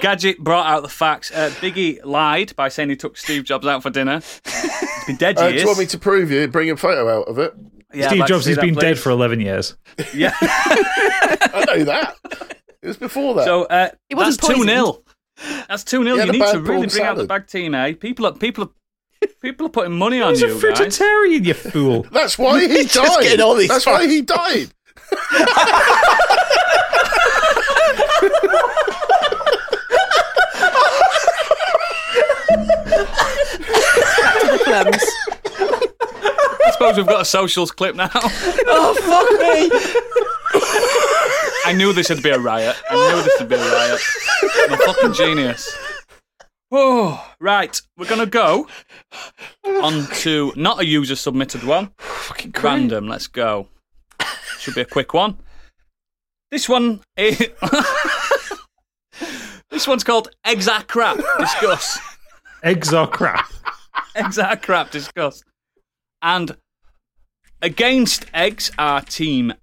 [0.00, 1.30] Gadget brought out the facts.
[1.32, 4.20] Uh, Biggie lied by saying he took Steve Jobs out for dinner.
[4.44, 5.62] He's been dead Uh, do years.
[5.62, 6.46] you want me to prove you?
[6.48, 7.54] Bring a photo out of it.
[7.92, 9.76] Yeah, Steve like Jobs has that, been dead for 11 years.
[10.12, 10.34] Yeah.
[10.40, 12.16] I know that.
[12.82, 13.44] It was before that.
[13.44, 15.02] So uh, It that's wasn't two 0
[15.68, 17.28] That's two 0 You need to really prawn bring out the salad.
[17.28, 17.92] bag team, eh?
[17.94, 20.78] People are people are people are putting money on He's a you guys.
[20.80, 22.02] frigiterian, you fool.
[22.12, 23.22] That's why he He's just died.
[23.22, 24.70] getting all these That's why he died.
[34.82, 34.98] The.
[36.66, 38.10] I suppose we've got a socials clip now.
[38.14, 39.70] oh fuck me!
[41.66, 42.76] I knew this would be a riot.
[42.90, 44.00] I knew this would be a riot.
[44.42, 45.76] I'm a fucking genius.
[46.70, 47.80] Oh, right.
[47.96, 48.66] We're gonna go
[49.64, 51.92] on to not a user submitted one.
[51.98, 52.64] Fucking great.
[52.64, 53.06] Random.
[53.06, 53.68] Let's go.
[54.58, 55.38] Should be a quick one.
[56.50, 57.38] This one is.
[59.70, 61.18] this one's called Exact Crap.
[61.38, 61.98] Discuss.
[62.62, 63.52] Eggs are crap.
[64.26, 64.90] Exact Crap.
[64.90, 65.42] Discuss.
[66.22, 66.56] And
[67.60, 69.54] against eggs are Team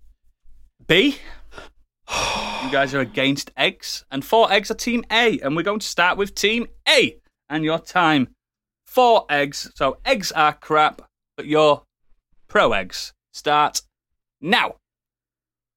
[0.87, 1.17] B.
[2.63, 4.05] You guys are against eggs.
[4.11, 5.39] And four eggs are Team A.
[5.39, 7.17] And we're going to start with Team A.
[7.49, 8.29] And your time.
[8.85, 9.71] Four eggs.
[9.75, 11.01] So eggs are crap,
[11.37, 11.83] but you're
[12.47, 13.13] pro eggs.
[13.33, 13.81] Start
[14.41, 14.75] now.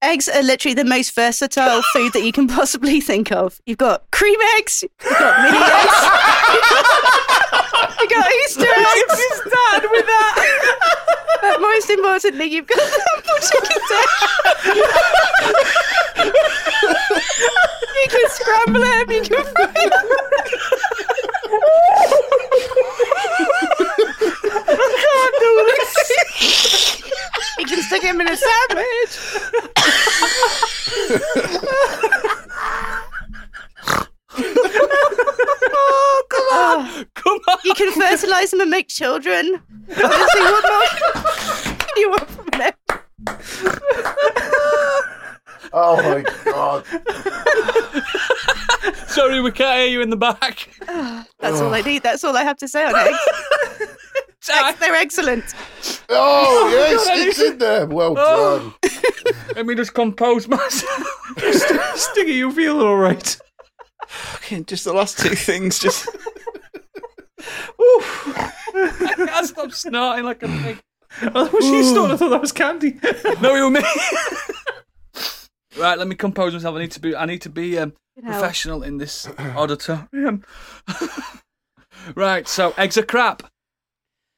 [0.03, 3.59] Eggs are literally the most versatile food that you can possibly think of.
[3.65, 5.95] You've got cream eggs, you've got mini eggs,
[8.05, 9.20] you've got Easter eggs.
[9.47, 10.35] start with that.
[11.40, 13.76] But most importantly, you've got double chicken
[17.94, 20.06] You can scramble them, you can fry them.
[24.66, 25.94] I can't do this.
[27.59, 29.12] You can stick him in a sandwich.
[34.36, 37.06] oh, come on.
[37.15, 37.59] Come on.
[37.65, 39.61] You can fertilize them and make children.
[39.89, 40.86] Honestly, what more
[41.78, 42.74] can you want from an egg?
[45.77, 46.85] Oh my god.
[49.09, 50.69] Sorry, we can't hear you in the back.
[51.40, 52.02] That's all I need.
[52.02, 53.19] That's all I have to say on eggs.
[54.47, 55.55] Eggs, They're excellent.
[56.11, 57.86] Oh, oh yes, God, I it's in there.
[57.86, 58.74] Well Oh.
[58.82, 58.90] done.
[59.56, 61.02] Let me just compose myself.
[61.97, 63.39] Stiggy, you feel all right?
[64.09, 65.78] Fucking just the last two things.
[65.78, 66.09] Just
[67.78, 70.78] I can't stop snorting like a pig.
[71.35, 72.14] Oh, was she snorting?
[72.14, 72.98] I thought that was candy.
[73.40, 73.82] No, you were me.
[75.78, 76.74] right, let me compose myself.
[76.76, 77.14] I need to be.
[77.16, 78.31] I need to be um, You know.
[78.31, 80.44] professional in this auditorium.
[82.14, 83.43] right, so eggs are crap.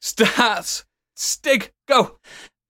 [0.00, 0.84] Starts.
[1.14, 1.72] Stig.
[1.88, 2.18] Go.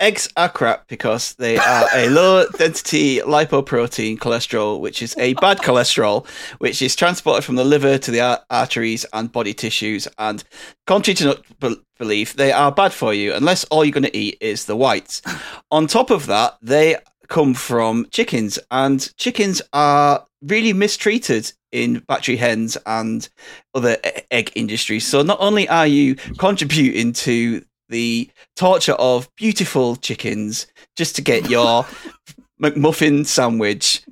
[0.01, 5.59] Eggs are crap because they are a low density lipoprotein cholesterol, which is a bad
[5.59, 6.27] cholesterol,
[6.59, 10.06] which is transported from the liver to the arteries and body tissues.
[10.18, 10.44] And
[10.86, 14.16] contrary to not be- belief, they are bad for you unless all you're going to
[14.16, 15.23] eat is the whites.
[15.70, 16.97] On top of that, they
[17.28, 23.28] come from chickens, and chickens are really mistreated in battery hens and
[23.74, 23.97] other
[24.31, 25.06] egg industries.
[25.06, 31.49] So not only are you contributing to the torture of beautiful chickens just to get
[31.51, 31.85] your
[32.63, 34.03] McMuffin sandwich,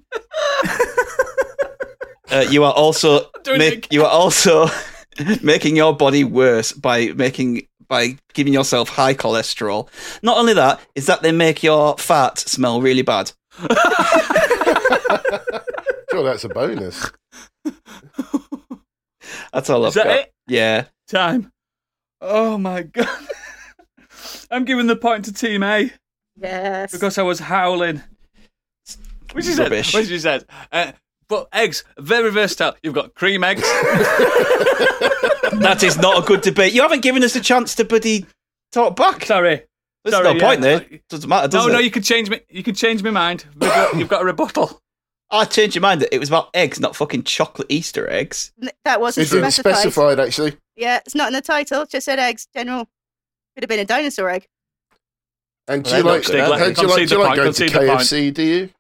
[2.31, 4.67] uh, you are also make, you are also
[5.43, 9.89] making your body worse by making by giving yourself high cholesterol.
[10.23, 13.33] Not only that, is that they make your fat smell really bad.
[16.11, 17.11] Sure, that's a bonus.
[19.53, 20.19] That's all Is I've that got.
[20.21, 20.33] it?
[20.47, 20.85] Yeah.
[21.09, 21.51] Time.
[22.21, 23.09] Oh my god.
[24.51, 25.91] I'm giving the point to Team A
[26.41, 26.93] Yes.
[26.93, 28.03] because I was howling.
[29.33, 29.93] Which is Rubbish.
[29.95, 30.45] Which is said.
[30.71, 30.93] Uh,
[31.29, 32.77] but eggs, very versatile.
[32.83, 33.63] You've got cream eggs.
[35.61, 36.73] That is not a good debate.
[36.75, 38.27] You haven't given us a chance to buddy
[38.73, 39.25] talk back.
[39.25, 39.63] Sorry.
[40.03, 40.79] There's Sorry, no point yeah.
[40.81, 41.01] there.
[41.09, 41.75] Doesn't matter, does No, it?
[41.75, 42.41] no, you can change me.
[42.51, 43.45] You can change my mind.
[43.53, 44.81] You've got, you've got a rebuttal.
[45.31, 46.07] I changed your mind.
[46.13, 48.53] It was about eggs, not fucking chocolate Easter eggs.
[48.85, 49.77] That wasn't It specified.
[49.77, 50.57] specified, actually.
[50.77, 51.83] Yeah, it's not in the title.
[51.83, 52.47] it Just said eggs.
[52.55, 52.89] General.
[53.55, 54.47] Could have been a dinosaur egg.
[55.69, 56.73] And do you like, not good, are how they?
[56.75, 58.01] do you like, do you like going to concede the point.
[58.01, 58.71] KFC, do you?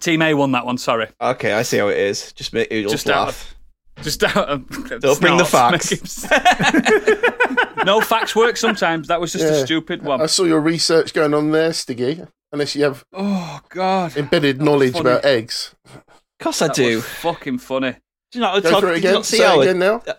[0.00, 0.76] Team A won that one.
[0.78, 1.08] Sorry.
[1.20, 2.32] Okay, I see how it is.
[2.34, 3.54] Just make it Just laugh.
[4.02, 4.68] Just out of.
[5.00, 6.24] Don't bring the facts.
[7.84, 9.08] no facts work sometimes.
[9.08, 10.20] That was just a stupid one.
[10.20, 12.24] I saw your research going on there, Stiggy.
[12.52, 14.16] Unless you have Oh God.
[14.16, 15.74] embedded That knowledge about eggs.
[15.84, 16.02] Of
[16.40, 16.96] course I That do.
[16.96, 17.92] was fucking funny.
[18.32, 19.14] Do you not Go talk, through it did you again.
[19.14, 20.02] not see Say it again now.
[20.06, 20.12] Uh,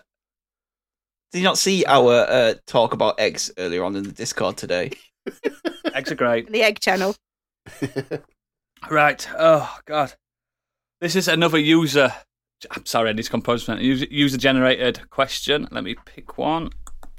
[1.32, 4.90] did you not see our uh, talk about eggs earlier on in the Discord today?
[5.94, 6.50] Eggs are great.
[6.50, 7.14] The egg channel.
[8.88, 9.28] Right.
[9.38, 10.14] Oh God.
[11.00, 12.12] This is another user.
[12.70, 13.84] I'm sorry, I need to compose something.
[13.84, 15.66] User generated question.
[15.70, 16.70] Let me pick one.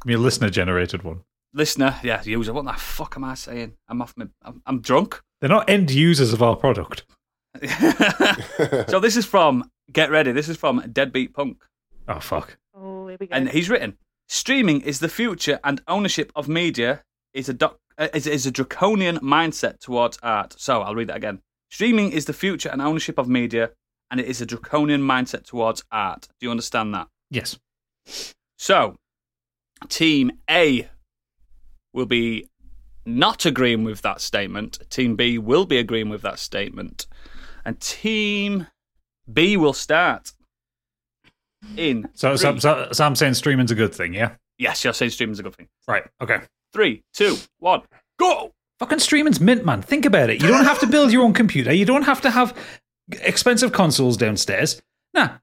[0.06, 1.22] Your listener generated one.
[1.54, 2.54] Listener, yeah, user.
[2.54, 3.74] What the fuck am I saying?
[3.90, 4.28] I'm off my.
[4.44, 5.20] I'm, I'm drunk.
[5.40, 7.04] They're not end users of our product.
[8.88, 9.70] so this is from.
[9.92, 10.32] Get ready.
[10.32, 11.64] This is from Deadbeat Punk,
[12.08, 12.58] Oh fuck.
[13.12, 13.36] Here we go.
[13.36, 13.98] and he's written:
[14.30, 18.52] "Streaming is the future, and ownership of media is a doc, uh, is, is a
[18.52, 21.42] draconian mindset towards art." So I'll read that again.
[21.70, 23.72] Streaming is the future and ownership of media,
[24.10, 26.30] and it is a draconian mindset towards art.
[26.40, 27.08] Do you understand that?
[27.30, 27.60] Yes.
[28.58, 28.96] So,
[29.90, 30.90] Team A
[31.94, 32.48] will be
[33.06, 34.80] not agreeing with that statement.
[34.90, 37.08] Team B will be agreeing with that statement.
[37.66, 38.68] And Team
[39.32, 40.32] B will start
[41.78, 42.10] in.
[42.14, 44.36] So, so, three- so, so I'm saying streaming's a good thing, yeah?
[44.58, 45.68] Yes, you're saying streaming's a good thing.
[45.88, 46.04] Right.
[46.22, 46.40] Okay.
[46.74, 47.82] Three, two, one,
[48.18, 48.54] go!
[48.80, 49.82] Fucking streaming's mint, man.
[49.82, 50.42] Think about it.
[50.42, 51.72] You don't have to build your own computer.
[51.74, 52.58] You don't have to have
[53.22, 54.82] expensive consoles downstairs.
[55.14, 55.38] Nah.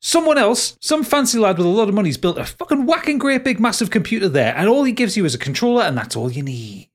[0.00, 3.44] Someone else, some fancy lad with a lot of money's built a fucking whacking great
[3.44, 6.30] big massive computer there, and all he gives you is a controller, and that's all
[6.30, 6.90] you need.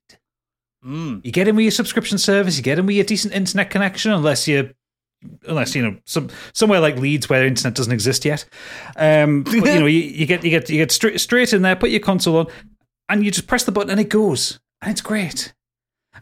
[0.85, 1.25] Mm.
[1.25, 4.11] You get in with your subscription service, you get in with your decent internet connection,
[4.11, 4.71] unless you
[5.47, 8.45] unless you know some somewhere like Leeds where internet doesn't exist yet.
[8.95, 11.75] Um, but, you know, you, you get you get you get straight straight in there,
[11.75, 12.47] put your console on,
[13.09, 15.53] and you just press the button and it goes, and it's great.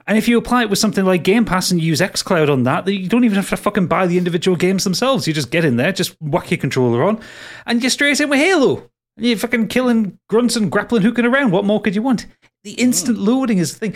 [0.08, 2.64] And if you apply it with something like Game Pass and you use xCloud on
[2.64, 5.26] that, you don't even have to fucking buy the individual games themselves.
[5.26, 7.20] You just get in there, just whack your controller on,
[7.66, 8.90] and you're straight in with Halo.
[9.18, 11.52] And you're fucking killing grunts and grappling hooking around.
[11.52, 12.28] What more could you want?
[12.64, 13.96] The instant loading is the thing.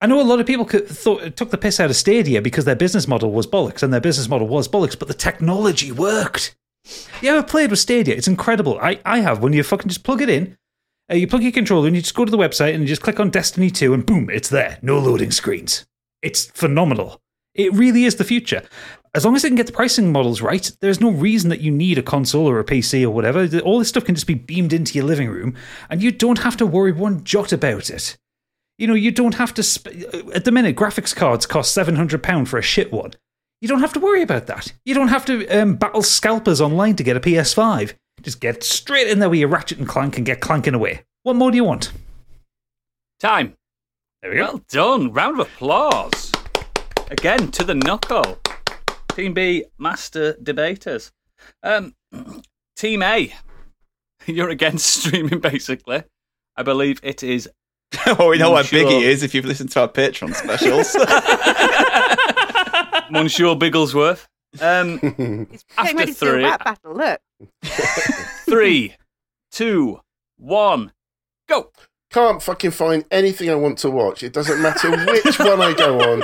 [0.00, 2.64] I know a lot of people could, thought, took the piss out of Stadia because
[2.64, 6.54] their business model was bollocks, and their business model was bollocks, but the technology worked.
[7.20, 8.14] You ever played with Stadia?
[8.14, 8.78] It's incredible.
[8.80, 9.42] I, I have.
[9.42, 10.56] When you fucking just plug it in,
[11.10, 13.02] uh, you plug your controller and you just go to the website and you just
[13.02, 14.78] click on Destiny 2 and boom, it's there.
[14.82, 15.86] No loading screens.
[16.22, 17.20] It's phenomenal.
[17.54, 18.62] It really is the future.
[19.14, 21.72] As long as they can get the pricing models right, there's no reason that you
[21.72, 23.48] need a console or a PC or whatever.
[23.60, 25.56] All this stuff can just be beamed into your living room
[25.90, 28.16] and you don't have to worry one jot about it.
[28.78, 29.62] You know, you don't have to.
[29.62, 29.90] Sp-
[30.34, 33.12] at the minute, graphics cards cost £700 for a shit one.
[33.60, 34.72] You don't have to worry about that.
[34.84, 37.94] You don't have to um, battle scalpers online to get a PS5.
[38.22, 41.02] Just get straight in there with your Ratchet and Clank and get clanking away.
[41.24, 41.92] What more do you want?
[43.18, 43.56] Time.
[44.22, 44.44] There we go.
[44.44, 45.12] Well done.
[45.12, 46.32] Round of applause.
[47.10, 48.38] Again to the knuckle.
[49.10, 51.10] Team B, master debaters.
[51.64, 51.94] Um,
[52.76, 53.34] Team A,
[54.26, 56.04] you're against streaming basically.
[56.56, 57.48] I believe it is.
[58.18, 58.90] well, we know how big Sure.
[58.90, 60.94] he is if you've listened to our Patreon specials.
[63.10, 64.26] Monsieur Bigglesworth.
[64.60, 64.98] Um,
[65.50, 66.94] He's After getting ready to three- rap battle.
[66.94, 67.20] Look.
[68.44, 68.94] three,
[69.50, 70.00] two,
[70.36, 70.92] one,
[71.48, 71.70] go.
[72.10, 74.22] Can't fucking find anything I want to watch.
[74.22, 76.22] It doesn't matter which one I go on.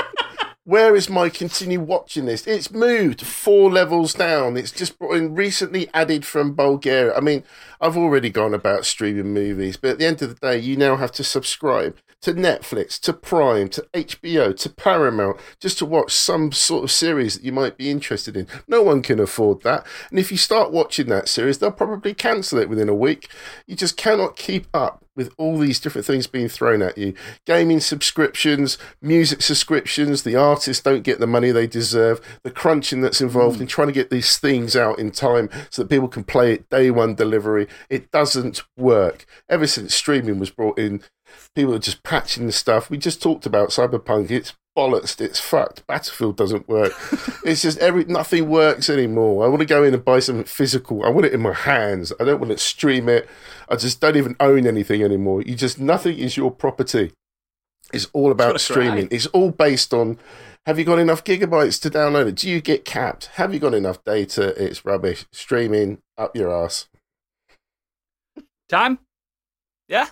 [0.66, 2.46] Where is my continue watching this?
[2.46, 4.56] It's moved four levels down.
[4.56, 7.14] It's just in recently added from Bulgaria.
[7.14, 7.44] I mean,
[7.82, 10.96] I've already gone about streaming movies, but at the end of the day, you now
[10.96, 16.52] have to subscribe to Netflix, to Prime, to HBO, to Paramount, just to watch some
[16.52, 18.46] sort of series that you might be interested in.
[18.66, 19.86] No one can afford that.
[20.10, 23.28] And if you start watching that series, they'll probably cancel it within a week.
[23.66, 27.14] You just cannot keep up with all these different things being thrown at you
[27.46, 33.20] gaming subscriptions, music subscriptions, the artists don't get the money they deserve, the crunching that's
[33.20, 36.52] involved in trying to get these things out in time so that people can play
[36.52, 37.68] it day one delivery.
[37.88, 39.26] It doesn't work.
[39.48, 41.02] Ever since streaming was brought in,
[41.54, 42.90] people are just patching the stuff.
[42.90, 44.30] We just talked about Cyberpunk.
[44.30, 45.20] It's bollocks.
[45.20, 45.86] It's fucked.
[45.86, 46.92] Battlefield doesn't work.
[47.44, 49.44] it's just every nothing works anymore.
[49.44, 51.04] I want to go in and buy something physical.
[51.04, 52.12] I want it in my hands.
[52.18, 53.28] I don't want to stream it.
[53.68, 55.42] I just don't even own anything anymore.
[55.42, 57.12] You just nothing is your property.
[57.92, 59.08] It's all about streaming.
[59.10, 60.18] It's all based on
[60.66, 62.36] have you got enough gigabytes to download it?
[62.36, 63.26] Do you get capped?
[63.34, 64.54] Have you got enough data?
[64.62, 65.26] It's rubbish.
[65.30, 66.88] Streaming up your ass.
[68.68, 68.98] Time?
[69.88, 70.08] Yeah?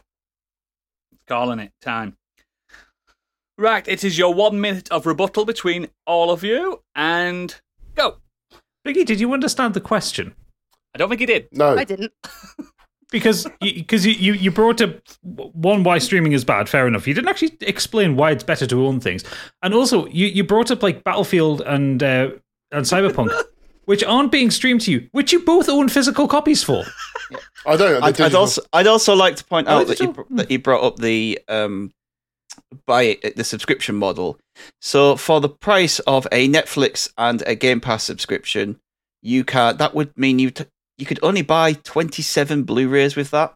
[1.32, 2.18] Calling it time.
[3.56, 7.58] Right, it is your one minute of rebuttal between all of you, and
[7.94, 8.18] go.
[8.86, 10.34] Biggie, did you understand the question?
[10.94, 11.48] I don't think he did.
[11.50, 11.74] No.
[11.74, 12.12] I didn't.
[13.10, 14.90] Because because you, you, you brought up
[15.22, 16.66] one why streaming is bad.
[16.66, 17.06] Fair enough.
[17.06, 19.22] You didn't actually explain why it's better to own things,
[19.62, 22.30] and also you, you brought up like Battlefield and uh,
[22.70, 23.30] and Cyberpunk,
[23.84, 26.84] which aren't being streamed to you, which you both own physical copies for.
[27.66, 28.00] I don't.
[28.00, 30.58] the I'd, I'd also I'd also like to point Oh, out that you, that you
[30.58, 31.92] brought up the um
[32.86, 34.38] buy it the subscription model.
[34.80, 38.78] So for the price of a Netflix and a Game Pass subscription,
[39.22, 40.66] you can that would mean you t-
[40.98, 43.54] you could only buy 27 Blu-rays with that.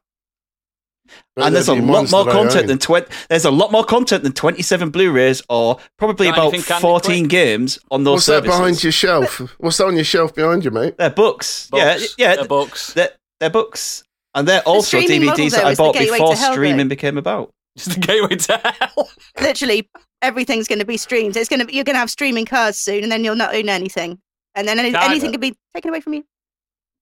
[1.37, 2.67] But and there's a lot more content own.
[2.67, 7.29] than 20 there's a lot more content than 27 Blu-rays or probably Got about 14
[7.29, 8.51] games on those What's services.
[8.53, 9.39] that behind your shelf?
[9.59, 10.97] What's that on your shelf behind you, mate?
[10.99, 11.69] They're books.
[11.71, 12.15] Books.
[12.19, 12.93] Yeah, yeah, They're books.
[12.95, 13.11] they're,
[13.41, 14.03] they're books.
[14.35, 16.53] And they're also streaming model, DVDs though, that I bought before to hell, though.
[16.53, 17.53] streaming became about.
[17.79, 19.11] Just the gateway to hell.
[19.41, 19.89] Literally,
[20.23, 21.37] everything's going to be streamed.
[21.37, 23.55] It's going to be, you're going to have streaming cards soon, and then you'll not
[23.55, 24.19] own anything,
[24.55, 25.11] and then any, Time.
[25.11, 26.25] anything can be taken away from you.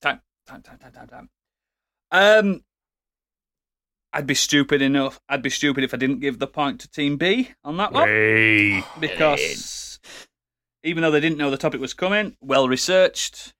[0.01, 1.29] Time, time, time, time, time, time.
[2.11, 2.61] Um,
[4.13, 5.19] I'd be stupid enough.
[5.27, 8.07] I'd be stupid if I didn't give the point to Team B on that one
[8.07, 8.83] Hey.
[8.99, 9.99] because
[10.83, 13.53] even though they didn't know the topic was coming, well researched,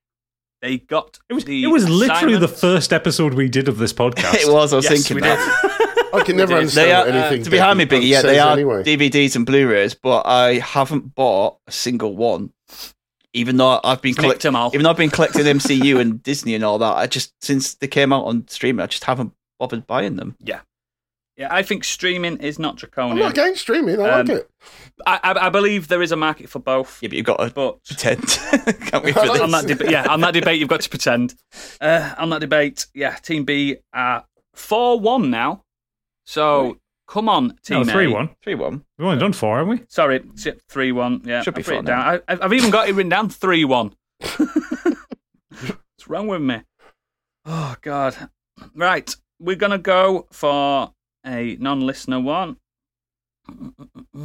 [0.65, 1.63] they got It was, the.
[1.63, 4.35] it was literally the first episode we did of this podcast.
[4.35, 4.73] It was.
[4.73, 6.09] I was Yes, thinking we that.
[6.13, 7.43] I can never understand They are, what anything.
[7.43, 8.09] to be behind me, Deadly Biggie.
[8.09, 8.83] Yeah, they are anyway.
[8.83, 12.51] DVDs and Blu-rays, but I haven't bought a single one.
[13.33, 14.69] Even though I've been collecting, them all.
[14.73, 17.87] even though I've been collecting MCU and Disney and all that, I just since they
[17.87, 20.35] came out on streaming, I just haven't bothered buying them.
[20.39, 20.61] Yeah,
[21.37, 23.17] I think streaming is not draconian.
[23.17, 23.35] I'm draconian.
[23.35, 23.99] not against streaming.
[24.01, 24.49] I Um, like it.
[25.05, 27.49] I, I, I believe there is a market for both, Yeah, but you've got to
[27.53, 28.21] but pretend,
[28.87, 29.11] can't we?
[29.13, 29.41] For this?
[29.41, 31.35] on that debate, yeah, on that debate, you've got to pretend.
[31.81, 35.63] Uh, on that debate, yeah, Team B are four one now.
[36.25, 37.85] So come on, Team A.
[37.85, 38.29] 3 1.
[38.41, 38.83] Three one.
[38.97, 39.85] We've only done four, haven't we?
[39.89, 40.23] Sorry,
[40.69, 41.21] three one.
[41.25, 42.21] Yeah, Should be I've four down.
[42.27, 43.93] I, I've even got it written down three one.
[45.49, 46.61] What's wrong with me?
[47.45, 48.29] Oh God!
[48.73, 50.93] Right, we're gonna go for
[51.25, 52.57] a non-listener one.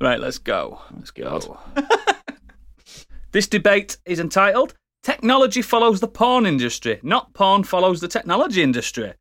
[0.00, 0.80] right, let's go.
[0.96, 1.58] Let's go.
[3.32, 9.14] this debate is entitled "Technology follows the porn industry, not porn follows the technology industry."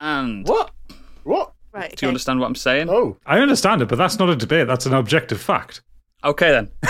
[0.00, 0.70] And What?
[1.22, 1.52] What?
[1.72, 1.90] Right.
[1.90, 2.08] do you okay.
[2.08, 2.88] understand what I'm saying?
[2.90, 4.66] Oh, I understand it, but that's not a debate.
[4.68, 5.82] That's an objective fact.
[6.22, 6.66] Okay then.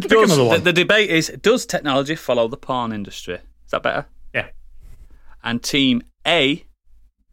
[0.00, 0.64] Pick Does- another the, one.
[0.64, 3.34] the debate is does technology follow the porn industry?
[3.34, 4.06] Is that better?
[4.34, 4.48] Yeah.
[5.42, 6.64] And team A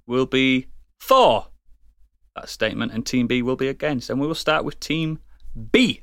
[0.08, 0.68] will be
[1.00, 1.48] for
[2.36, 4.10] that statement, and team B will be against.
[4.10, 5.20] And we will start with team
[5.72, 6.02] B.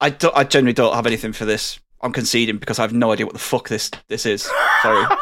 [0.00, 0.36] I don't.
[0.36, 1.80] I generally don't have anything for this.
[2.00, 4.48] I'm conceding because I have no idea what the fuck this this is.
[4.82, 5.06] Sorry.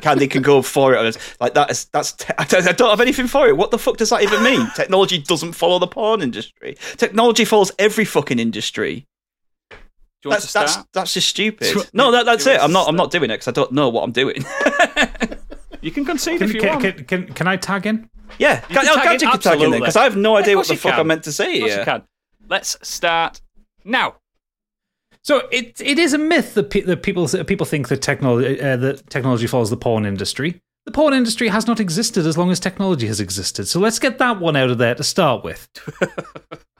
[0.00, 1.16] Candy can go for it.
[1.40, 2.12] Like that is that's.
[2.12, 3.56] Te- I don't I don't have anything for it.
[3.56, 4.66] What the fuck does that even mean?
[4.74, 6.76] Technology doesn't follow the porn industry.
[6.96, 9.06] Technology follows every fucking industry.
[10.22, 10.66] Do you want That's to start?
[10.68, 11.72] that's that's just stupid.
[11.74, 12.60] Do no, that, that's it.
[12.60, 12.88] I'm not.
[12.88, 14.44] I'm not doing it because I don't know what I'm doing.
[15.82, 16.82] You can concede Can, if you can, want.
[16.82, 18.08] can, can, can I tag in?
[18.38, 19.78] Yeah, can Ga- oh, tag in, Gadget can tag in absolutely.
[19.80, 21.00] because I have no Of idea what course the you fuck can.
[21.00, 21.84] I meant to say Of course you here.
[21.84, 22.02] can.
[22.48, 23.40] Let's start
[23.84, 24.14] now.
[25.22, 28.76] So it it is a myth that, pe- that people people think that technology uh,
[28.76, 30.60] that technology follows the porn industry.
[30.86, 33.66] The porn industry has not existed as long as technology has existed.
[33.66, 35.68] So let's get that one out of there to start with.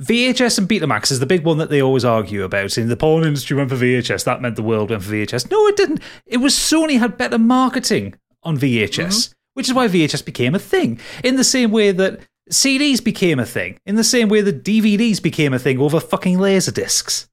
[0.00, 2.76] VHS and Betamax is the big one that they always argue about.
[2.76, 5.50] In the porn industry went for VHS, that meant the world went for VHS.
[5.50, 6.00] No, it didn't.
[6.26, 9.32] It was Sony had better marketing on VHS, mm-hmm.
[9.54, 11.00] which is why VHS became a thing.
[11.24, 12.20] In the same way that
[12.50, 16.38] CDs became a thing, in the same way that DVDs became a thing over fucking
[16.38, 17.28] laser discs.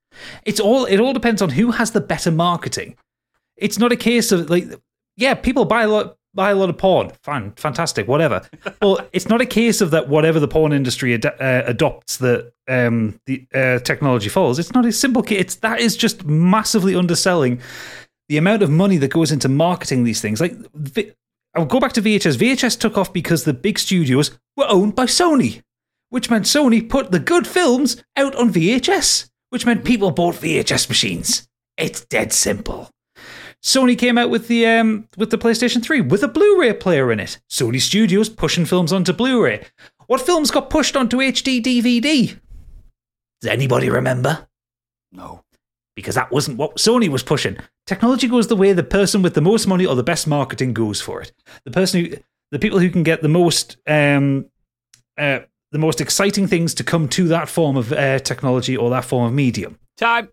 [0.45, 2.95] It's all it all depends on who has the better marketing.
[3.57, 4.67] It's not a case of like
[5.17, 7.11] yeah, people buy a lot buy a lot of porn.
[7.21, 8.41] Fine, fantastic, whatever.
[8.81, 12.53] well, it's not a case of that whatever the porn industry ad- uh, adopts that
[12.67, 14.59] um, the uh, technology follows.
[14.59, 15.39] It's not a simple case.
[15.39, 17.61] It's that is just massively underselling
[18.29, 20.39] the amount of money that goes into marketing these things.
[20.41, 21.13] Like vi-
[21.55, 22.37] I'll go back to VHS.
[22.37, 25.61] VHS took off because the big studios were owned by Sony,
[26.09, 30.89] which meant Sony put the good films out on VHS, which meant people bought VHS
[30.89, 31.47] machines.
[31.77, 32.89] It's dead simple.
[33.63, 37.19] Sony came out with the um, with the PlayStation 3 with a Blu-ray player in
[37.19, 37.39] it.
[37.49, 39.65] Sony Studios pushing films onto Blu-ray.
[40.07, 42.37] What films got pushed onto HD DVD?
[43.41, 44.47] Does anybody remember?
[45.11, 45.43] No.
[45.95, 47.57] Because that wasn't what Sony was pushing.
[47.85, 50.99] Technology goes the way the person with the most money or the best marketing goes
[50.99, 51.31] for it.
[51.63, 52.17] The person who,
[52.51, 54.47] the people who can get the most, um,
[55.17, 55.39] uh,
[55.71, 59.27] the most exciting things to come to that form of uh, technology or that form
[59.27, 59.79] of medium.
[59.97, 60.29] Time.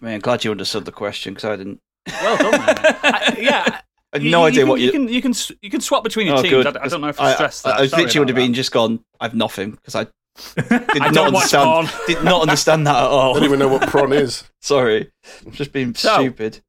[0.00, 1.80] Man, glad you understood the question because I didn't.
[2.06, 2.50] Well done.
[2.52, 2.62] man.
[3.02, 3.80] I- yeah.
[4.14, 4.86] I had no idea can, what you.
[4.86, 5.08] you can.
[5.08, 5.32] You can.
[5.62, 6.66] You can swap between your Oh, teams.
[6.66, 7.74] I, I don't know if I, I stressed that.
[7.76, 9.02] I, I literally would have about been just gone.
[9.20, 10.04] I've nothing because I
[10.68, 11.88] did I not understand.
[11.88, 11.88] porn.
[12.06, 13.18] Did not understand that at all.
[13.20, 13.34] I all.
[13.34, 14.44] don't even know what prawn is.
[14.60, 15.10] Sorry,
[15.46, 16.60] I'm just being So- stupid.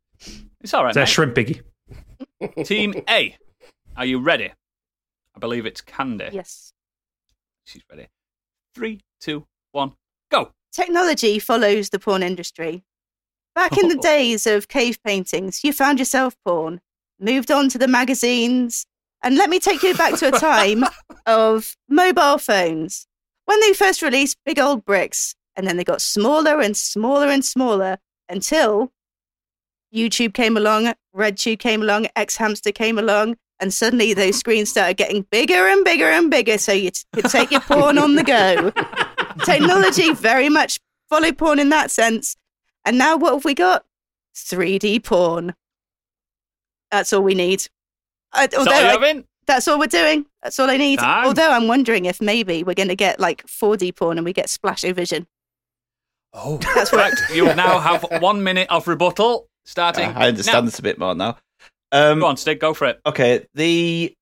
[0.62, 0.92] It's all right.
[0.92, 1.10] Is that mate.
[1.10, 1.62] shrimp biggie?
[2.66, 3.36] Team A,
[3.98, 4.52] are you ready?
[5.36, 6.30] I believe it's Candy.
[6.32, 6.72] Yes.
[7.66, 8.08] She's ready.
[8.76, 9.94] Three, two, one,
[10.32, 10.52] go.
[10.72, 12.84] Technology follows the porn industry.
[13.56, 16.82] Back in the days of cave paintings, you found yourself porn,
[17.20, 18.86] moved on to the magazines,
[19.24, 20.84] and let me take you back to a time
[21.26, 23.08] of mobile phones.
[23.46, 27.46] When they first released big old bricks, and then they got smaller and smaller and
[27.46, 27.98] smaller
[28.28, 28.92] until
[29.94, 35.26] YouTube came along, RedTube came along, xHamster came along, and suddenly those screens started getting
[35.30, 38.72] bigger and bigger and bigger so you t- could take your porn on the go.
[39.46, 42.36] Technology very much followed porn in that sense.
[42.86, 43.86] And now what have we got?
[44.36, 45.54] 3D porn.
[46.92, 47.68] That's all we need.
[48.34, 50.26] I, although what I- that's all we're doing.
[50.42, 51.00] That's all I need.
[51.00, 51.26] Done.
[51.26, 54.50] Although I'm wondering if maybe we're going to get like 4D porn and we get
[54.50, 55.28] splash vision.
[56.34, 57.22] Oh, That's what- correct.
[57.34, 60.10] You now have one minute of rebuttal starting.
[60.10, 60.62] I understand now.
[60.70, 61.38] this a bit more now.
[61.92, 63.00] Um, Go on, Stig, go for it.
[63.06, 64.16] okay, the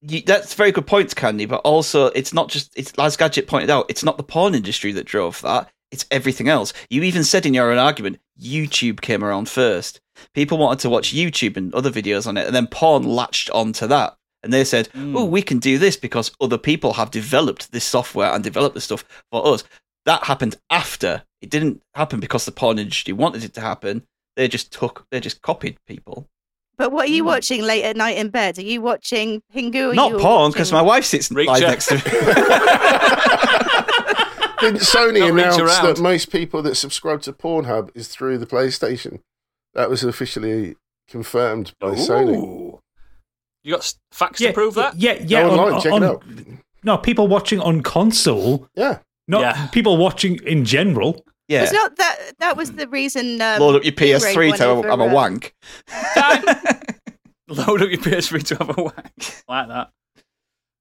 [0.00, 1.44] you, that's very good points, Candy.
[1.46, 3.86] But also, it's not just it's as Gadget pointed out.
[3.90, 5.68] It's not the porn industry that drove that.
[5.94, 6.72] It's everything else.
[6.90, 10.00] You even said in your own argument, YouTube came around first.
[10.34, 13.86] People wanted to watch YouTube and other videos on it, and then porn latched onto
[13.86, 14.16] that.
[14.42, 15.16] And they said, Mm.
[15.16, 18.82] "Oh, we can do this because other people have developed this software and developed this
[18.86, 19.62] stuff for us."
[20.04, 21.22] That happened after.
[21.40, 24.02] It didn't happen because the porn industry wanted it to happen.
[24.34, 25.06] They just took.
[25.12, 26.28] They just copied people.
[26.76, 28.58] But what are you watching late at night in bed?
[28.58, 29.90] Are you watching Pingu?
[29.90, 29.96] Hmm.
[29.96, 32.02] Not you porn, because my wife sits right next to me.
[34.60, 35.86] Didn't Sony Not reach announce around.
[35.96, 39.20] that most people that subscribe to Pornhub is through the PlayStation?
[39.74, 40.76] That was officially
[41.08, 42.78] confirmed by Sony.
[43.64, 44.96] You got s- facts to prove that?
[44.96, 45.42] Yeah, yeah.
[45.42, 46.24] Go on- online, check on- it out.
[46.84, 48.98] No, people watching on console, Yeah.
[49.26, 49.66] not Yeah.
[49.68, 51.24] people watching in general.
[51.48, 51.62] Yeah.
[51.64, 52.32] It's not that.
[52.38, 53.40] That was the reason.
[53.42, 55.54] Um, Load up your PS3 to over, I'm a uh, wank.
[57.48, 59.42] Load up your PS3 to have a wank.
[59.48, 59.90] Like that.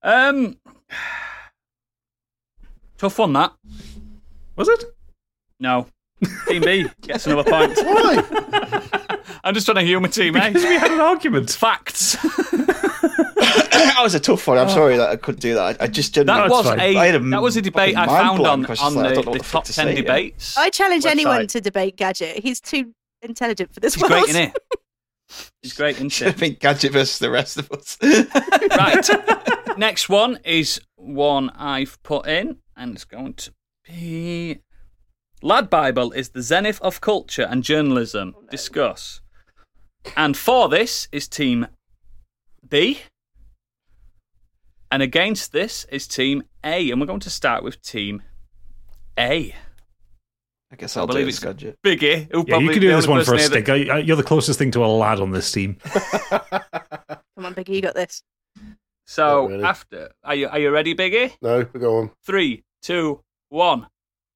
[0.03, 0.57] Um,
[3.03, 3.51] tough one, that.
[4.55, 4.85] Was it?
[5.59, 5.88] No.
[6.47, 7.77] Team B gets another point.
[7.77, 9.19] Why?
[9.43, 10.51] I'm just trying to humour Team A.
[10.53, 11.51] we had an argument.
[11.51, 12.13] Facts.
[12.13, 14.57] that was a tough one.
[14.57, 14.73] I'm oh.
[14.73, 15.81] sorry that I couldn't do that.
[15.81, 16.27] I, I just didn't.
[16.27, 16.80] That was fine.
[16.80, 18.67] a, I had a that was a debate I found on, blank.
[18.67, 20.01] I was just on like, the, the the top to 10 say, yeah.
[20.01, 20.57] debates.
[20.57, 22.39] I challenge anyone to debate Gadget.
[22.39, 24.13] He's too intelligent for this He's world.
[24.13, 24.53] great, isn't he?
[25.61, 26.51] He's great, isn't Should have he?
[26.51, 27.97] Gadget versus the rest of us.
[28.01, 29.77] Right.
[29.77, 33.53] Next one is one I've put in, and it's going to
[33.87, 34.59] be
[35.41, 38.33] Lad Bible is the zenith of culture and journalism.
[38.37, 39.21] Oh, Discuss.
[40.15, 41.67] And for this is Team
[42.67, 42.99] B.
[44.91, 46.91] And against this is Team A.
[46.91, 48.21] And we're going to start with Team
[49.19, 49.53] A.
[50.71, 51.77] I guess I I'll do believe it, it's Gadget.
[51.85, 53.89] Biggie, who Yeah, you can do this one for a person here stick.
[53.89, 55.75] I- I- You're the closest thing to a lad on this team.
[55.83, 56.01] Come
[56.49, 58.23] Come on, Biggie, you got this.
[59.05, 59.63] So really.
[59.63, 61.34] after, are you are you ready, Biggie?
[61.41, 62.11] No, go on.
[62.25, 63.88] Three, two, one,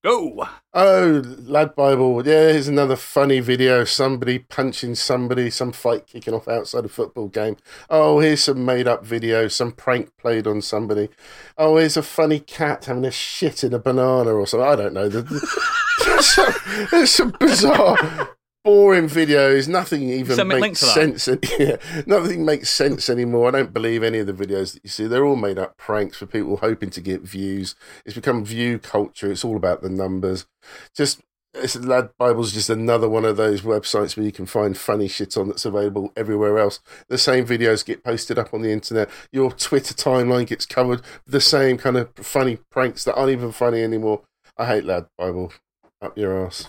[0.04, 0.48] go.
[0.74, 2.26] Oh, Lad Bible.
[2.28, 3.84] Yeah, here's another funny video.
[3.86, 7.58] Somebody punching somebody, some fight kicking off outside a football game.
[7.90, 11.10] Oh, here's some made up video, some prank played on somebody.
[11.58, 14.68] Oh, here's a funny cat having a shit in a banana or something.
[14.68, 15.10] I don't know.
[15.10, 15.24] The-
[16.06, 16.54] There's some,
[16.92, 18.37] there's some bizarre,
[18.68, 19.70] boring videos.
[19.70, 21.30] Nothing even Send me a link makes sense.
[21.58, 23.48] Yeah, nothing makes sense anymore.
[23.48, 25.08] I don't believe any of the videos that you see.
[25.08, 27.76] They're all made up pranks for people hoping to get views.
[28.06, 29.32] It's become view culture.
[29.32, 30.48] It's all about the numbers.
[30.94, 31.22] Just
[31.54, 35.38] it's Lad Bible's just another one of those websites where you can find funny shit
[35.38, 36.82] on that's available everywhere else.
[37.08, 39.10] The same videos get posted up on the internet.
[39.32, 43.82] Your Twitter timeline gets covered the same kind of funny pranks that aren't even funny
[43.82, 44.24] anymore.
[44.58, 45.54] I hate Lad Bible.
[46.02, 46.68] Up your ass.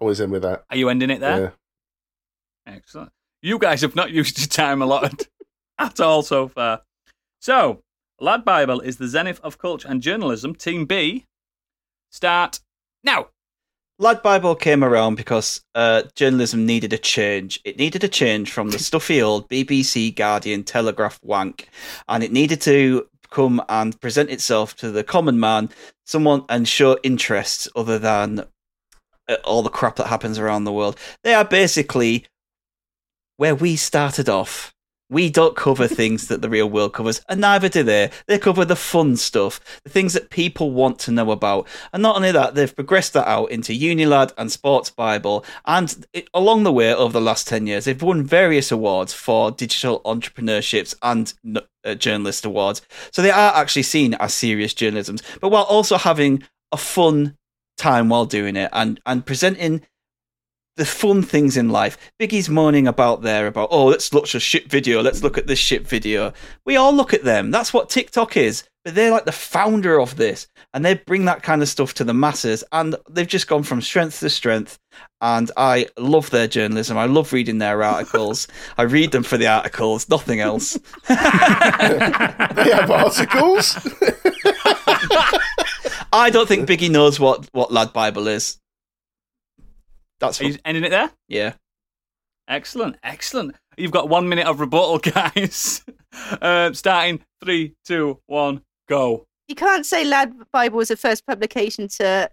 [0.00, 0.64] Always end with that.
[0.70, 1.54] Are you ending it there?
[2.66, 2.74] Yeah.
[2.74, 3.12] Excellent.
[3.42, 5.28] You guys have not used your time allotted
[5.78, 6.82] at all so far.
[7.40, 7.82] So,
[8.18, 10.54] Lad Bible is the zenith of culture and journalism.
[10.54, 11.26] Team B,
[12.10, 12.60] start
[13.04, 13.28] now.
[13.98, 17.60] Lad Bible came around because uh, journalism needed a change.
[17.64, 21.68] It needed a change from the stuffy old BBC, Guardian, Telegraph wank,
[22.08, 25.68] and it needed to come and present itself to the common man,
[26.06, 28.46] someone and show interests other than
[29.30, 30.98] uh, all the crap that happens around the world.
[31.22, 32.26] They are basically
[33.36, 34.74] where we started off.
[35.08, 38.10] We don't cover things that the real world covers, and neither do they.
[38.26, 41.66] They cover the fun stuff, the things that people want to know about.
[41.92, 45.44] And not only that, they've progressed that out into Unilad and Sports Bible.
[45.64, 49.50] And it, along the way, over the last 10 years, they've won various awards for
[49.50, 51.32] digital entrepreneurships and
[51.84, 52.82] uh, journalist awards.
[53.10, 56.42] So they are actually seen as serious journalisms, but while also having
[56.72, 57.36] a fun
[57.76, 59.82] time while doing it and, and presenting
[60.76, 61.98] the fun things in life.
[62.18, 65.02] Biggie's moaning about there about, oh, let's watch a shit video.
[65.02, 66.32] Let's look at this shit video.
[66.64, 67.50] We all look at them.
[67.50, 68.64] That's what TikTok is.
[68.82, 72.04] But they're like the founder of this, and they bring that kind of stuff to
[72.04, 72.64] the masses.
[72.72, 74.78] And they've just gone from strength to strength.
[75.20, 76.96] And I love their journalism.
[76.96, 78.48] I love reading their articles.
[78.78, 80.78] I read them for the articles, nothing else.
[81.08, 83.76] They have articles.
[86.12, 88.58] I don't think Biggie knows what what Lad Bible is.
[90.18, 91.10] That's Are you what, ending it there?
[91.28, 91.54] yeah.
[92.48, 93.54] Excellent, excellent.
[93.76, 95.84] You've got one minute of rebuttal, guys.
[96.42, 99.26] Uh, starting three, two, one, go.
[99.46, 102.28] You can't say Lad Bible was the first publication to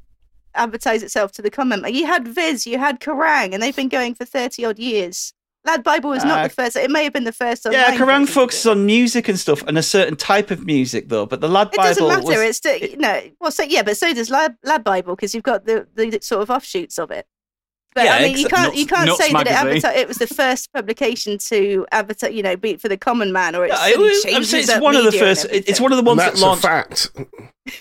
[0.55, 1.81] advertise itself to the common.
[1.81, 1.93] man.
[1.93, 5.33] You had Viz, you had Kerrang, and they've been going for 30 odd years.
[5.67, 6.75] Lad Bible was not Uh, the first.
[6.77, 7.67] It may have been the first.
[7.69, 11.25] Yeah, online Kerrang focuses on music and stuff, and a certain type of music, though.
[11.25, 12.39] But the Lad It Bible doesn't matter.
[12.39, 13.21] was it's still, no.
[13.41, 16.41] Well, so yeah, but so does Lad, Lad Bible because you've got the, the sort
[16.41, 17.27] of offshoots of it.
[17.95, 19.51] But Yeah, I mean, you can't you can't Nuts say that it,
[19.83, 23.55] adverti- it was the first publication to advertise, you know, be for the common man,
[23.55, 25.47] or it's Yeah, it was- I'm saying it's one of the first.
[25.49, 26.61] It's one of the And ones that that's a launched.
[26.61, 27.09] fact.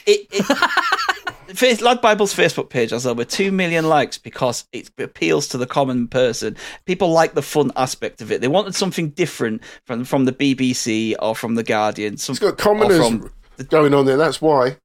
[0.07, 0.45] It, it,
[1.49, 5.67] Face- Lad Bible's Facebook page has over two million likes because it appeals to the
[5.67, 6.57] common person.
[6.87, 8.41] People like the fun aspect of it.
[8.41, 12.17] They wanted something different from from the BBC or from the Guardian.
[12.17, 13.31] Some, It's got commoners from
[13.69, 14.17] going on there.
[14.17, 14.77] That's why.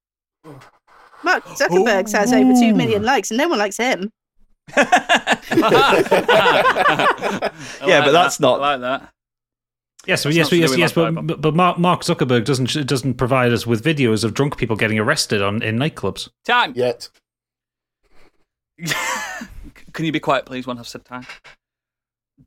[1.24, 4.12] Mark Zuckerberg has over two million likes, and no one likes him.
[7.84, 9.10] Yeah, but that's not- I like that.
[10.08, 12.44] Yes, but That's yes, not but to yes, yes, but, but but Mark, Mark Zuckerberg
[12.46, 16.30] doesn't doesn't provide us with videos of drunk people getting arrested on in nightclubs.
[16.44, 16.74] Time.
[16.76, 17.10] Yet.
[19.94, 21.26] Can you be quiet, please, when I've said time?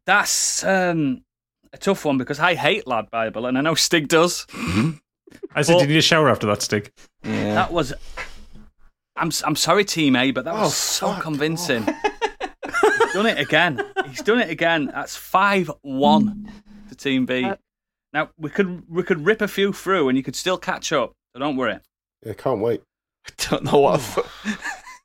[0.07, 1.23] That's um,
[1.73, 4.47] a tough one because I hate Lad Bible, and I know Stig does.
[5.55, 6.91] I said, Well- did you need a shower after that, Stig?
[7.23, 7.55] yeah.
[7.55, 7.93] That was.
[9.17, 11.85] I'm s- I'm sorry, Team A, but that was Oh, so fuck convincing.
[11.85, 13.81] He's done it again.
[14.09, 14.87] He's done it again.
[14.93, 16.51] That's five one
[16.95, 17.45] to Team B.
[17.45, 17.57] Uh,
[18.13, 21.13] Now we could we could rip a few through, and you could still catch up.
[21.33, 21.79] So don't worry.
[22.25, 22.83] Yeah, can't wait.
[23.27, 24.01] I don't know what.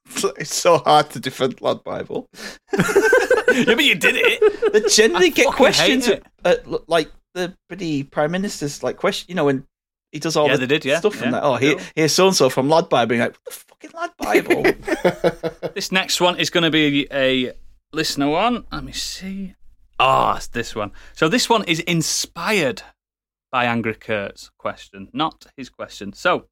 [0.06, 2.28] it's, it's so hard to defend Lad Bible.
[2.74, 4.74] yeah, but you did it.
[4.74, 6.26] They generally I get questions hate it.
[6.46, 9.26] uh, like the pretty prime minister's like question.
[9.30, 9.66] You know when
[10.12, 11.44] he does all Yeah, the they did, yeah, stuff from yeah, that.
[11.44, 11.84] Oh, they here, do.
[11.96, 13.10] here's so and so from Lad Bible.
[13.10, 15.72] Being like, what the fucking Lad Bible?
[15.76, 17.54] This next one is going to be a
[17.94, 18.66] listener one.
[18.72, 19.56] Let me see.
[20.00, 20.92] Ah, it's this one.
[21.14, 22.84] So this one is inspired
[23.52, 26.14] by Angry Kurt's question, not his question.
[26.14, 26.46] So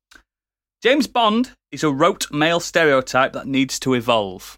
[0.83, 4.57] James Bond is a rote male stereotype that needs to evolve.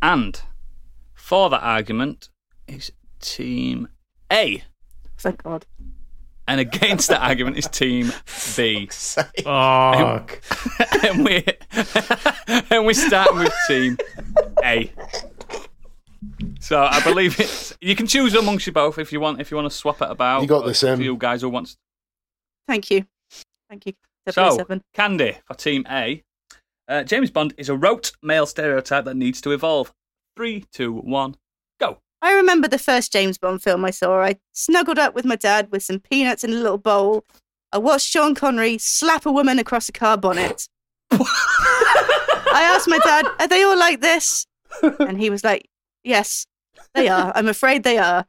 [0.00, 0.40] And
[1.14, 2.28] for that argument
[2.66, 3.88] is Team
[4.32, 4.64] A.
[5.18, 5.66] Thank God.
[6.48, 8.12] And against that argument is Team
[8.56, 8.88] B.
[9.44, 10.24] Oh,
[11.02, 11.44] and we
[12.70, 13.98] and we start with Team
[14.64, 14.90] A.
[16.60, 17.76] So I believe it's.
[17.80, 19.40] You can choose amongst you both if you want.
[19.40, 20.42] If you want to swap it about.
[20.42, 21.76] You got this, for You guys who wants.
[22.66, 23.06] Thank you.
[23.68, 23.94] Thank you.
[24.28, 24.82] So 007.
[24.94, 26.24] Candy for Team A.
[26.88, 29.92] Uh, James Bond is a rote male stereotype that needs to evolve.
[30.36, 31.36] Three, two, one,
[31.80, 31.98] go.
[32.22, 34.20] I remember the first James Bond film I saw.
[34.20, 37.24] I snuggled up with my dad with some peanuts in a little bowl.
[37.72, 40.68] I watched Sean Connery slap a woman across a car bonnet.
[41.10, 44.46] I asked my dad, Are they all like this?
[45.00, 45.68] And he was like,
[46.06, 46.46] Yes,
[46.94, 47.32] they are.
[47.34, 48.26] I'm afraid they are.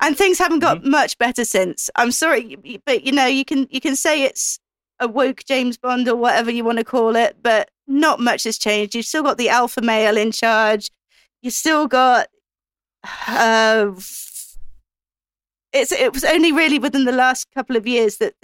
[0.00, 1.88] And things haven't got much better since.
[1.96, 4.58] I'm sorry, but you know, you can you can say it's
[5.00, 8.58] a woke James Bond or whatever you want to call it, but not much has
[8.58, 8.94] changed.
[8.94, 10.90] You've still got the alpha male in charge.
[11.40, 12.28] You still got
[13.26, 13.92] uh,
[15.72, 18.34] it's it was only really within the last couple of years that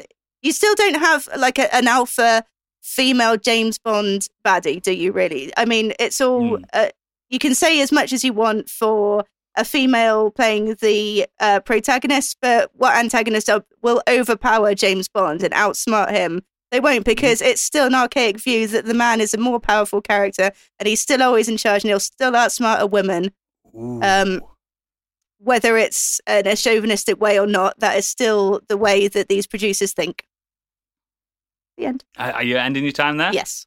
[0.41, 2.45] you still don't have like a, an alpha
[2.81, 5.13] female James Bond baddie, do you?
[5.13, 5.53] Really?
[5.59, 6.89] I mean, it's all uh,
[7.31, 9.25] you can say as much as you want for
[9.57, 15.53] a female playing the uh, protagonist, but what antagonist are- will overpower James Bond and
[15.55, 16.43] outsmart him?
[16.71, 20.01] They won't because it's still an archaic view that the man is a more powerful
[20.01, 23.33] character and he's still always in charge and he'll still outsmart a woman
[23.75, 24.41] Um,
[25.39, 29.47] whether it's in a chauvinistic way or not, that is still the way that these
[29.49, 30.25] producers think.
[31.77, 32.05] The end.
[32.19, 33.33] Are are you ending your time there?
[33.33, 33.67] Yes.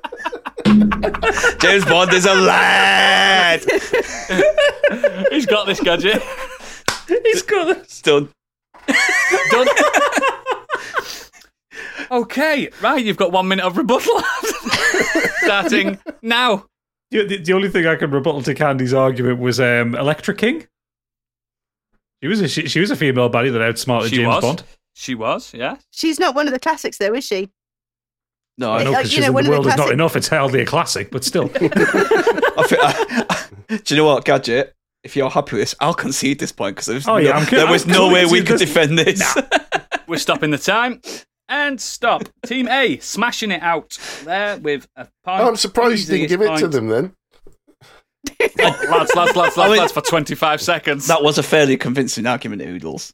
[1.59, 3.61] James Bond is a lad.
[5.31, 6.21] He's got this gadget.
[7.07, 8.01] He's got it.
[8.03, 8.29] Done.
[9.51, 9.67] Done.
[12.11, 14.21] okay, right, you've got one minute of rebuttal
[15.43, 16.65] starting now.
[17.11, 20.67] The, the, the only thing I can rebuttal to Candy's argument was um, Elektra King.
[22.21, 24.41] She was a she, she was a female baddie that outsmarted She James was.
[24.43, 24.63] Bond.
[24.93, 25.77] She was, yeah.
[25.91, 27.49] She's not one of the classics, though, is she?
[28.57, 30.15] No, I I know because you know, the of the world is not enough.
[30.15, 31.49] It's hardly a classic, but still.
[31.55, 34.75] I feel, I, do you know what, Gadget?
[35.03, 37.85] If you're happy with this, I'll concede this point because Oh, yeah, I'm there was
[37.85, 38.69] I'm no way we could this.
[38.69, 39.35] defend this.
[40.07, 41.01] We're stopping the time.
[41.49, 42.23] And stop.
[42.45, 45.41] Team A smashing it out there with a point.
[45.41, 47.13] Oh, I'm surprised you didn't give it to them then.
[48.37, 48.57] point.
[48.89, 51.07] lads, lads, lads, lads, I mean- lads, for 25 seconds.
[51.07, 53.13] That was a fairly convincing argument, Oodles.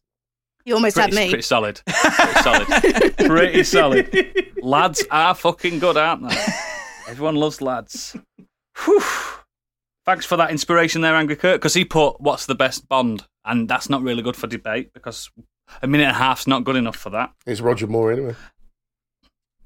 [0.68, 1.30] You almost pretty, had me.
[1.30, 1.81] pretty solid.
[1.85, 2.68] Pretty solid.
[3.18, 4.53] pretty solid.
[4.61, 6.35] Lads are fucking good, aren't they?
[7.07, 8.18] Everyone loves lads.
[8.84, 9.02] Whew.
[10.06, 13.69] Thanks for that inspiration there, Angry Kurt, because he put what's the best Bond, and
[13.69, 15.30] that's not really good for debate because
[15.81, 17.31] a minute and a half's not good enough for that.
[17.45, 18.35] It's Roger Moore anyway.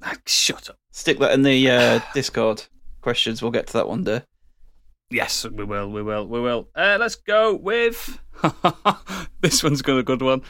[0.03, 0.77] Ah, Shut up.
[0.91, 2.65] Stick that in the uh, Discord
[3.01, 3.41] questions.
[3.41, 4.21] We'll get to that one day.
[5.09, 6.69] Yes, we will, we will, we will.
[6.75, 8.19] Uh, let's go with
[9.41, 10.43] this one's got a good one.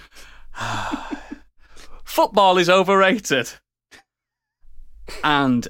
[2.04, 3.50] Football is overrated,
[5.24, 5.68] and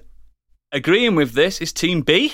[0.72, 2.34] agreeing with this is Team B,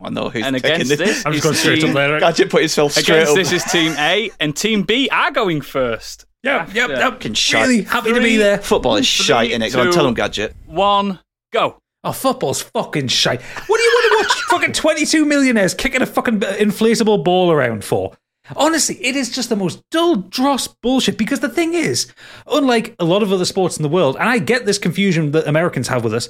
[0.00, 0.98] I know who's and taking against this.
[0.98, 2.20] this, I'm just going straight team, up there.
[2.20, 3.36] Gadget put himself straight Against up.
[3.36, 6.26] this is Team A, and Team B are going first.
[6.44, 7.12] Yep, yep, After yep.
[7.12, 7.68] Fucking shite.
[7.68, 8.58] Really happy to be there.
[8.58, 9.72] Football is Three, shite, innit?
[9.72, 10.56] Go on, two- tell him, Gadget.
[10.66, 11.20] One,
[11.52, 11.78] go.
[12.04, 13.40] Oh, football's fucking shite.
[13.42, 17.84] What do you want to watch fucking 22 millionaires kicking a fucking inflatable ball around
[17.84, 18.12] for?
[18.56, 22.12] Honestly, it is just the most dull dross bullshit because the thing is,
[22.46, 25.46] unlike a lot of other sports in the world, and I get this confusion that
[25.46, 26.28] Americans have with us,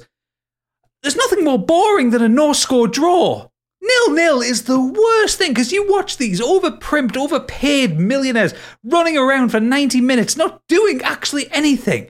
[1.01, 3.49] there's nothing more boring than a no score draw.
[3.81, 8.53] Nil nil is the worst thing because you watch these overprimped, overpaid millionaires
[8.83, 12.09] running around for 90 minutes, not doing actually anything.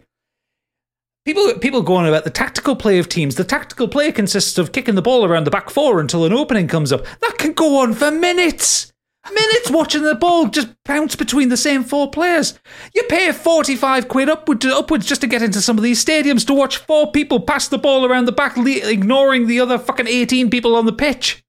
[1.26, 3.36] People, people go on about the tactical play of teams.
[3.36, 6.68] The tactical play consists of kicking the ball around the back four until an opening
[6.68, 7.06] comes up.
[7.22, 8.93] That can go on for minutes.
[9.32, 12.60] Minutes watching the ball just bounce between the same four players.
[12.94, 16.54] You pay 45 quid upward upwards just to get into some of these stadiums to
[16.54, 20.50] watch four people pass the ball around the back, le- ignoring the other fucking 18
[20.50, 21.44] people on the pitch.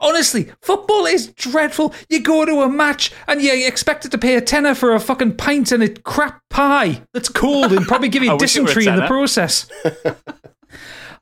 [0.00, 1.94] Honestly, football is dreadful.
[2.08, 4.98] You go to a match and you expect it to pay a tenner for a
[5.00, 8.70] fucking pint and a crap pie that's cold and probably give you wish it were
[8.70, 9.70] a dysentery in the process.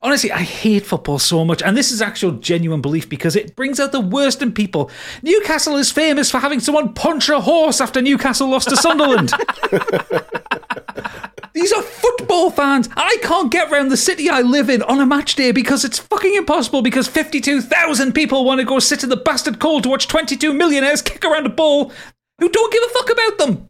[0.03, 3.79] Honestly, I hate football so much, and this is actual genuine belief because it brings
[3.79, 4.91] out the worst in people.
[5.23, 9.31] Newcastle is famous for having someone punch a horse after Newcastle lost to Sunderland.
[11.53, 12.89] These are football fans.
[12.97, 15.99] I can't get round the city I live in on a match day because it's
[15.99, 20.09] fucking impossible because 52,000 people want to go sit in the bastard cold to watch
[20.09, 21.93] 22 millionaires kick around a ball
[22.39, 23.69] who don't give a fuck about them.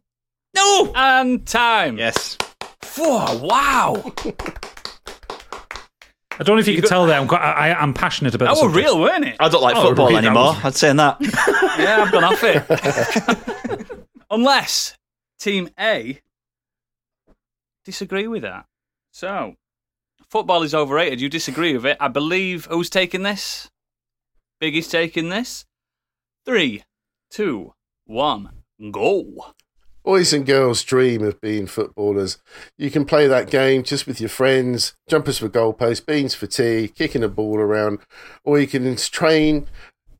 [0.54, 0.92] No.
[0.94, 1.98] And time.
[1.98, 2.36] Yes.
[2.96, 4.12] Whoa, wow.
[6.40, 8.54] I don't know if you, could tell that I'm quite, I, I, am passionate about.
[8.54, 9.36] That the real, weren't it?
[9.38, 10.18] I don't like Oh, football really?
[10.26, 10.54] Anymore.
[10.54, 11.18] was- I'd say that.
[11.78, 14.06] Yeah, I've gone off it.
[14.30, 14.96] Unless
[15.38, 16.20] Team A
[17.84, 18.64] disagree with that.
[19.12, 19.56] So,
[20.30, 21.20] football is overrated.
[21.20, 21.98] You disagree with it.
[22.00, 23.70] I believe who's taking this?
[24.62, 25.66] Biggie's taking this.
[26.46, 26.84] Three,
[27.30, 27.74] two,
[28.06, 28.50] one,
[28.90, 29.52] go.
[30.10, 32.38] Boys and girls dream of being footballers.
[32.76, 36.88] You can play that game just with your friends, jumpers for goalposts, beans for tea,
[36.88, 38.00] kicking a ball around,
[38.42, 39.68] or you can train,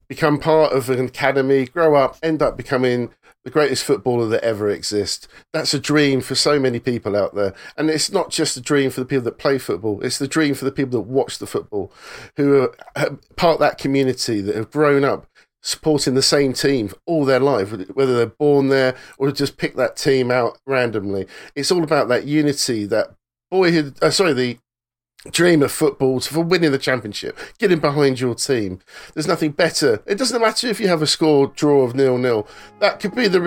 [0.09, 3.11] become part of an academy, grow up, end up becoming
[3.43, 5.27] the greatest footballer that ever exists.
[5.53, 7.53] That's a dream for so many people out there.
[7.77, 10.55] And it's not just a dream for the people that play football, it's the dream
[10.55, 11.93] for the people that watch the football,
[12.37, 12.61] who
[12.95, 15.27] are part of that community that have grown up
[15.63, 19.97] supporting the same team all their life, whether they're born there or just pick that
[19.97, 21.27] team out randomly.
[21.55, 23.15] It's all about that unity, that
[23.51, 24.59] boyhood, uh, sorry, the
[25.31, 28.81] dream of football for winning the championship, getting behind your team.
[29.15, 30.03] There's nothing better.
[30.07, 32.47] It doesn't matter if you have a score draw of nil nil.
[32.81, 33.41] That could be the.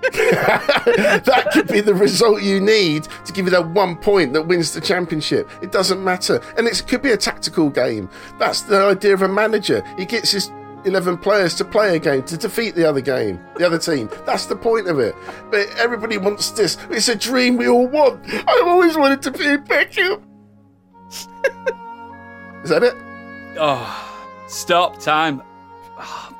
[0.08, 4.72] That could be the result you need to give you that one point that wins
[4.72, 5.50] the championship.
[5.60, 6.40] It doesn't matter.
[6.56, 8.08] And it could be a tactical game.
[8.38, 9.82] That's the idea of a manager.
[9.98, 10.52] He gets his
[10.84, 14.08] 11 players to play a game to defeat the other game, the other team.
[14.24, 15.14] That's the point of it.
[15.50, 16.76] But everybody wants this.
[16.90, 18.20] It's a dream we all want.
[18.32, 20.22] I've always wanted to be Beckham.
[22.64, 22.94] Is that it?
[23.58, 25.42] Oh, stop time.
[25.98, 26.34] Oh.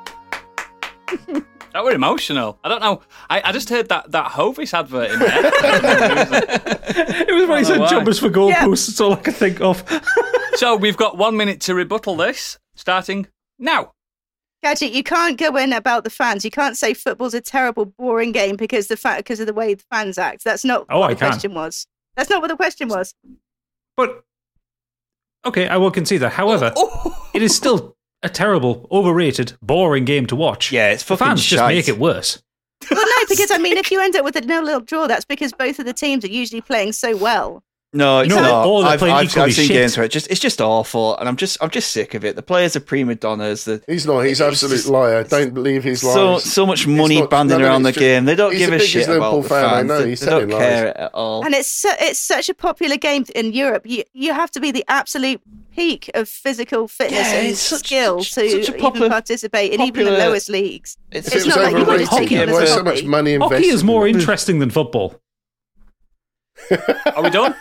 [1.72, 2.58] that were emotional.
[2.62, 3.02] I don't know.
[3.30, 5.50] I, I just heard that, that Hovis advert in there.
[7.28, 8.86] It was when he I don't know said jumpers for goalposts.
[8.86, 9.84] That's all I could think of.
[10.54, 13.28] so we've got one minute to rebuttal this, starting
[13.58, 13.92] now.
[14.62, 16.44] Gadget, you can't go in about the fans.
[16.44, 19.74] You can't say football's a terrible, boring game because the fa- because of the way
[19.74, 20.42] the fans act.
[20.44, 21.28] That's not Oh, what I the can.
[21.30, 21.86] question was.
[22.16, 23.14] That's not what the question was.
[23.96, 24.24] But
[25.44, 26.32] okay, I will concede that.
[26.32, 26.72] However,
[27.34, 30.72] it is still a terrible, overrated, boring game to watch.
[30.72, 32.42] Yeah, it's for fucking fans just make it worse.
[32.90, 35.52] Well, no, because I mean, if you end up with a nil-nil draw, that's because
[35.52, 37.62] both of the teams are usually playing so well.
[37.94, 38.66] No, it's No, not.
[38.66, 39.68] all they're I've, I've, I've seen shit.
[39.68, 42.36] games where it just it's just awful, and I'm just I'm just sick of it.
[42.36, 43.64] The players are prima donnas.
[43.64, 44.20] The He's not.
[44.26, 45.24] He's absolute just- liar.
[45.24, 46.42] Don't believe his so lies.
[46.44, 48.06] so so much money not- banding none around the it's true.
[48.06, 48.26] game.
[48.26, 49.88] They don't He's give the a biggest shit Liverpool about the fan I fans.
[49.88, 50.02] know.
[50.02, 50.58] They, He's they don't lies.
[50.60, 51.44] care at all.
[51.46, 53.84] And it's su- it's such a popular game in Europe.
[53.86, 55.40] You you have to be the absolute
[55.74, 59.72] peak of physical fitness Yeah, and it's such- skill such- to such popular- even participate
[59.72, 60.98] in even the lowest leagues.
[61.10, 63.32] It's, It's not like you overrated, want to take it why as so much money
[63.32, 63.54] invested?
[63.56, 65.18] Hockey is more interesting than football.
[67.14, 67.54] Are we done?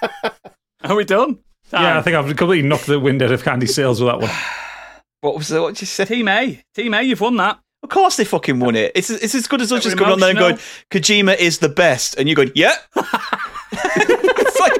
[0.83, 1.39] Are we done?
[1.71, 4.31] Yeah, I think I've completely knocked the wind out of Candy's sails with that one.
[5.21, 6.05] what was the, what did you say?
[6.05, 6.61] Team A.
[6.73, 7.59] Team A, you've won that.
[7.83, 8.91] Of course they fucking won it.
[8.95, 10.57] It's it's as good as us That just were going on there and going.
[10.89, 12.75] Kojima is the best, and you're going, yeah.
[12.95, 14.73] it's like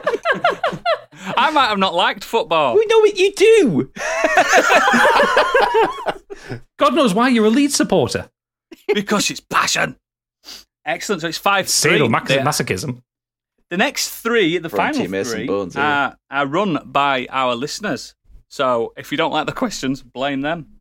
[1.38, 2.76] I might have not liked football.
[2.76, 3.91] we know what you do.
[6.80, 8.30] God knows why you're a lead supporter.
[8.94, 9.98] because it's passion.
[10.85, 11.22] Excellent.
[11.22, 11.99] So it's five three.
[11.99, 13.03] Sadomasochism.
[13.69, 16.14] The next three, the From final three, Bones, yeah.
[16.31, 18.15] are, are run by our listeners.
[18.48, 20.80] So if you don't like the questions, blame them.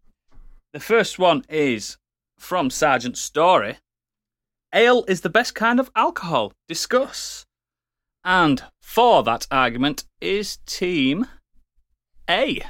[0.72, 1.98] The first one is
[2.38, 3.78] from Sergeant Story.
[4.72, 6.52] Ale is the best kind of alcohol.
[6.68, 7.46] Discuss.
[8.24, 11.26] And for that argument is Team
[12.28, 12.60] A.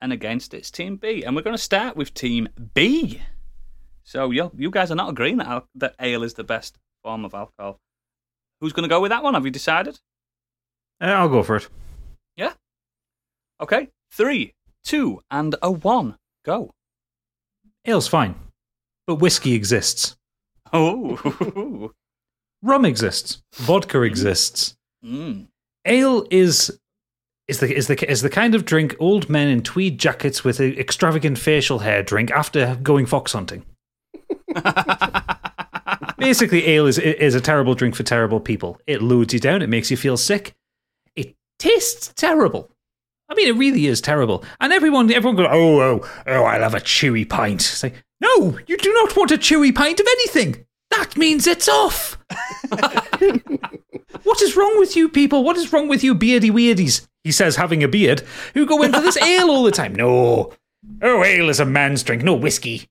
[0.00, 1.22] And against it's Team B.
[1.22, 3.22] And we're going to start with Team B.
[4.02, 7.34] So you, you guys are not agreeing that, that ale is the best form of
[7.34, 7.78] alcohol.
[8.62, 9.34] Who's going to go with that one?
[9.34, 9.98] Have you decided?
[11.00, 11.68] Uh, I'll go for it.
[12.36, 12.52] Yeah.
[13.60, 13.88] Okay.
[14.12, 16.16] Three, two, and a one.
[16.44, 16.70] Go.
[17.84, 18.36] Ale's fine,
[19.08, 20.16] but whiskey exists.
[20.72, 21.90] Oh.
[22.62, 23.42] Rum exists.
[23.54, 24.76] Vodka exists.
[25.04, 25.48] mm.
[25.84, 26.78] Ale is
[27.48, 30.60] is the is the is the kind of drink old men in tweed jackets with
[30.60, 33.64] extravagant facial hair drink after going fox hunting.
[36.22, 38.80] Basically, ale is is a terrible drink for terrible people.
[38.86, 39.62] It loads you down.
[39.62, 40.54] It makes you feel sick.
[41.14, 42.70] It tastes terrible.
[43.28, 44.44] I mean, it really is terrible.
[44.60, 46.44] And everyone, everyone goes, "Oh, oh, oh!
[46.44, 50.00] I'll have a chewy pint." It's like, no, you do not want a chewy pint
[50.00, 50.66] of anything.
[50.90, 52.18] That means it's off.
[54.24, 55.42] What is wrong with you people?
[55.42, 57.06] What is wrong with you beardy weirdies?
[57.24, 58.22] He says, having a beard,
[58.54, 59.94] who go in for this ale all the time.
[59.94, 60.52] No.
[61.00, 62.88] Oh, ale is a man's drink, no whiskey.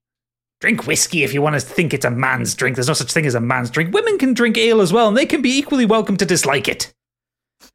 [0.61, 2.75] Drink whiskey if you want to think it's a man's drink.
[2.75, 3.93] There's no such thing as a man's drink.
[3.93, 6.93] Women can drink ale as well, and they can be equally welcome to dislike it.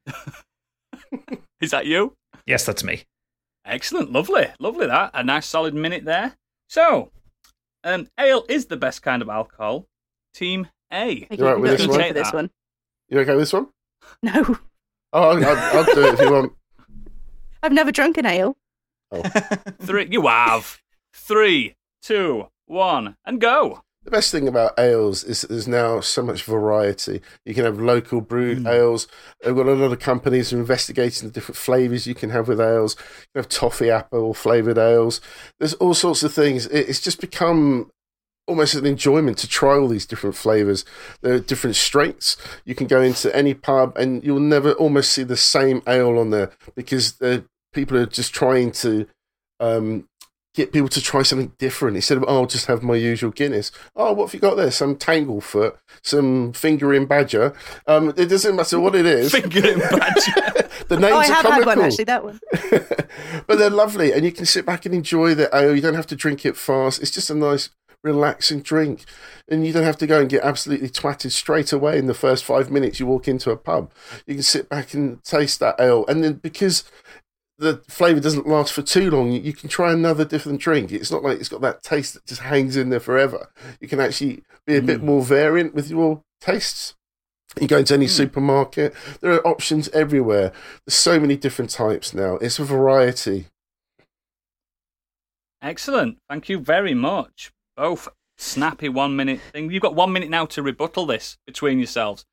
[1.60, 2.14] Is that you?
[2.46, 3.02] Yes, that's me.
[3.64, 4.12] Excellent.
[4.12, 4.46] Lovely.
[4.60, 5.10] Lovely that.
[5.14, 6.36] A nice solid minute there.
[6.68, 7.10] So,
[7.82, 9.86] Um, ale is the best kind of alcohol.
[10.34, 11.24] Team A.
[11.24, 12.00] Okay, You right with this one?
[12.00, 12.50] for this one.
[13.08, 13.68] You okay with this one?
[14.22, 14.58] No,
[15.12, 16.52] Oh, I'll, I'll, I'll do it if you want.
[17.62, 18.56] I've never drunk an ale.
[19.82, 20.06] Three.
[20.10, 20.78] You have.
[21.14, 23.82] Three, two, one, and go.
[24.06, 27.20] The best thing about ales is that there's now so much variety.
[27.44, 29.08] You can have local brewed ales.
[29.44, 32.46] I've got a lot of companies who are investigating the different flavours you can have
[32.46, 32.94] with ales.
[32.96, 35.20] You can have toffee apple flavoured ales.
[35.58, 36.66] There's all sorts of things.
[36.66, 37.90] It's just become
[38.46, 40.84] almost an enjoyment to try all these different flavours.
[41.22, 42.36] There are different strengths.
[42.64, 46.30] You can go into any pub and you'll never almost see the same ale on
[46.30, 49.08] there because the people are just trying to
[49.58, 50.08] um,
[50.56, 53.70] get people to try something different instead of oh I'll just have my usual Guinness.
[53.94, 54.70] Oh, what have you got there?
[54.70, 57.54] Some Tanglefoot, some fingering badger.
[57.86, 59.32] Um, it doesn't matter what it is.
[59.32, 60.68] Finger in badger.
[60.88, 62.04] the names Oh, I are have comical, had one actually.
[62.04, 62.40] That one.
[63.46, 65.74] but they're lovely, and you can sit back and enjoy the ale.
[65.74, 67.00] You don't have to drink it fast.
[67.02, 67.70] It's just a nice,
[68.02, 69.04] relaxing drink,
[69.48, 72.44] and you don't have to go and get absolutely twatted straight away in the first
[72.44, 73.92] five minutes you walk into a pub.
[74.26, 76.84] You can sit back and taste that ale, and then because
[77.58, 80.92] the flavour doesn't last for too long, you can try another different drink.
[80.92, 83.50] It's not like it's got that taste that just hangs in there forever.
[83.80, 85.04] You can actually be a bit mm.
[85.04, 86.94] more variant with your tastes.
[87.58, 88.10] You go into any mm.
[88.10, 90.52] supermarket, there are options everywhere.
[90.84, 92.34] There's so many different types now.
[92.36, 93.46] It's a variety.
[95.62, 96.18] Excellent.
[96.28, 97.52] Thank you very much.
[97.76, 99.70] Both snappy one minute thing.
[99.70, 102.26] You've got one minute now to rebuttal this between yourselves.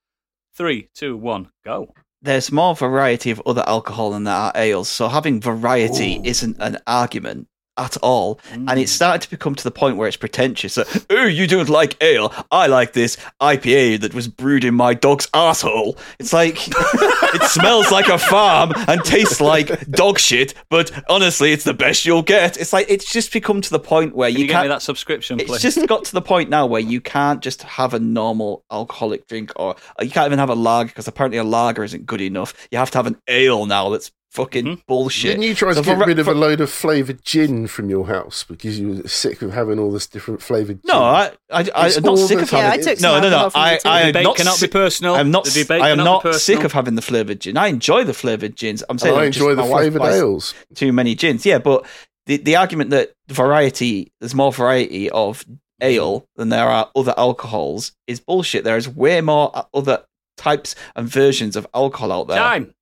[0.54, 1.94] Three, two, one, go.
[2.24, 6.78] There's more variety of other alcohol than there are ales, so having variety isn't an
[6.88, 8.40] argument at all.
[8.52, 8.96] And it's mm.
[8.96, 10.76] started to become to the point where it's pretentious.
[10.76, 12.34] That, oh, you don't like ale.
[12.52, 15.98] I like this IPA that was brewed in my dog's asshole.
[16.20, 21.64] It's like it smells like a farm and tastes like dog shit, but honestly, it's
[21.64, 22.58] the best you'll get.
[22.58, 24.66] It's like it's just become to the point where Can you, you, can't.
[24.66, 27.94] me that subscription, It's just got to the point now where you can't just have
[27.94, 31.44] a normal alcoholic drink, or uh, you can't even have a lager because apparently a
[31.44, 32.54] lager isn't good enough.
[32.72, 34.82] You have to have an ale now that's fucking Mhm.
[34.88, 35.32] bullshit.
[35.32, 37.68] Didn't you try So to get for- rid of for- a load of flavoured gin
[37.68, 40.88] from your house because you were sick of having all this different flavoured gin?
[40.94, 42.60] No, I, I, I, I'm not sick of time.
[42.64, 43.38] Yeah, I took no, no, no.
[43.38, 43.80] alcohol from I.
[43.86, 44.36] I am debate not.
[44.36, 45.16] cannot si- be personal.
[45.16, 45.46] I'm not.
[45.46, 47.58] The debate I am not sick of having the flavored gin.
[47.58, 48.84] I enjoy the flavored gins.
[48.90, 50.54] I'm saying I enjoy the flavoured ales.
[50.76, 51.46] Too many gins.
[51.46, 51.86] Yeah, but
[52.26, 55.46] the the argument that variety, there's more variety of
[55.82, 58.64] ale than there are other alcohols is bullshit.
[58.64, 60.04] There is way more other
[60.38, 62.38] types and versions of alcohol out there.
[62.38, 62.74] Time.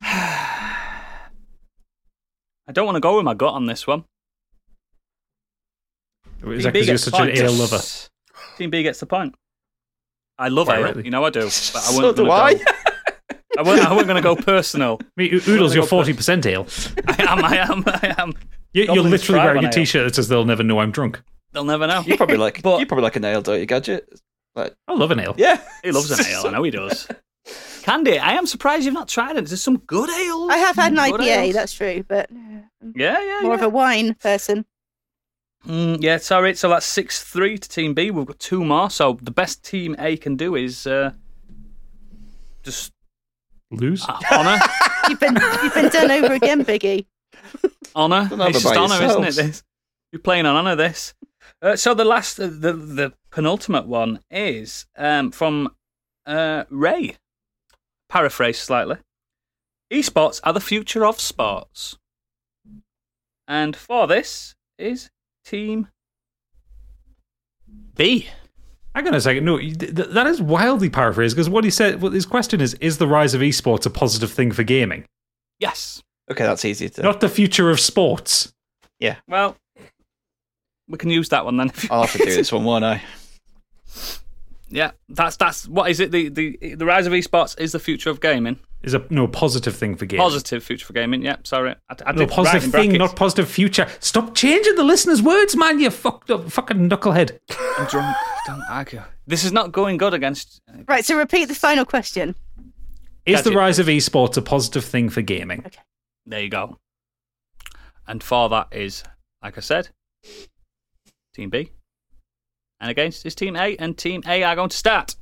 [0.02, 1.28] I
[2.72, 4.04] don't want to go with my gut on this one.
[6.42, 7.38] Is Team that because you're such the an point.
[7.38, 7.80] ale lover?
[8.58, 9.34] Team B gets the point.
[10.38, 11.04] I love Quite ale, rightly.
[11.04, 12.54] you know I do, but I So wasn't do gonna I.
[12.54, 12.64] Go,
[13.58, 14.98] I wasn't, I wasn't going to go personal.
[15.02, 16.66] I mean, Oodles, you're 40% ale.
[17.08, 18.32] I am, I am, I am.
[18.72, 19.72] You, you're literally wearing on a ale.
[19.72, 21.20] t shirt that says they'll never know I'm drunk.
[21.52, 22.00] They'll never know.
[22.06, 22.62] You probably like.
[22.62, 24.08] But- you probably like an ale, don't you, gadget?
[24.54, 25.34] Like, I love an ale.
[25.36, 25.60] yeah.
[25.82, 27.06] He loves an ale, I know he does.
[27.82, 29.46] Candy, I am surprised you've not tried it.
[29.46, 30.50] There's some good ales.
[30.50, 31.54] I have had an Good IPA, ales.
[31.54, 32.60] that's true, but Yeah,
[32.94, 33.54] yeah, more yeah.
[33.54, 34.64] of a wine person.
[35.66, 36.54] Mm, yeah, sorry.
[36.54, 38.10] So that's 6 3 to Team B.
[38.10, 38.90] We've got two more.
[38.90, 41.12] So the best Team A can do is uh,
[42.62, 42.92] just
[43.70, 44.04] Lose?
[44.08, 44.58] uh, honour.
[45.08, 47.06] You've been you've been done over again, Biggie.
[47.96, 48.28] honour.
[48.30, 49.34] It's it just by honour, isn't it?
[49.34, 49.62] This?
[50.12, 51.14] You're playing on honour, this.
[51.62, 55.68] Uh, so the last, uh, the, the penultimate one is um, from
[56.26, 57.16] uh, Ray.
[58.10, 58.96] Paraphrase slightly.
[59.92, 61.96] Esports are the future of sports.
[63.46, 65.10] And for this is
[65.44, 65.88] Team
[67.94, 68.28] B.
[68.94, 69.44] Hang on a second.
[69.44, 72.74] No, th- th- that is wildly paraphrased because what he said, what his question is,
[72.74, 75.04] is the rise of esports a positive thing for gaming?
[75.60, 76.02] Yes.
[76.30, 77.02] Okay, that's easy to.
[77.02, 78.52] Not the future of sports.
[78.98, 79.16] Yeah.
[79.28, 79.56] Well,
[80.88, 81.70] we can use that one then.
[81.90, 83.02] I'll have to do this one, won't I?
[84.72, 86.12] Yeah, that's that's what is it?
[86.12, 88.58] The the the rise of esports is the future of gaming.
[88.82, 90.22] Is a no positive thing for gaming.
[90.22, 91.22] Positive future for gaming.
[91.22, 93.88] Yeah, sorry, I, I No positive write thing, not positive future.
[93.98, 95.80] Stop changing the listeners' words, man.
[95.80, 97.38] You fucked up, fucking knucklehead.
[97.78, 98.16] I'm drunk.
[98.46, 99.02] Don't argue.
[99.26, 100.62] This is not going good against.
[100.72, 102.36] Uh, right, so repeat the final question.
[103.26, 103.58] Is the Gotcha.
[103.58, 105.60] rise of esports a positive thing for gaming?
[105.66, 105.80] Okay.
[106.26, 106.78] There you go.
[108.06, 109.04] And for that is,
[109.42, 109.90] like I said,
[111.34, 111.70] Team B.
[112.80, 115.16] And against is Team A, and Team A are going to start.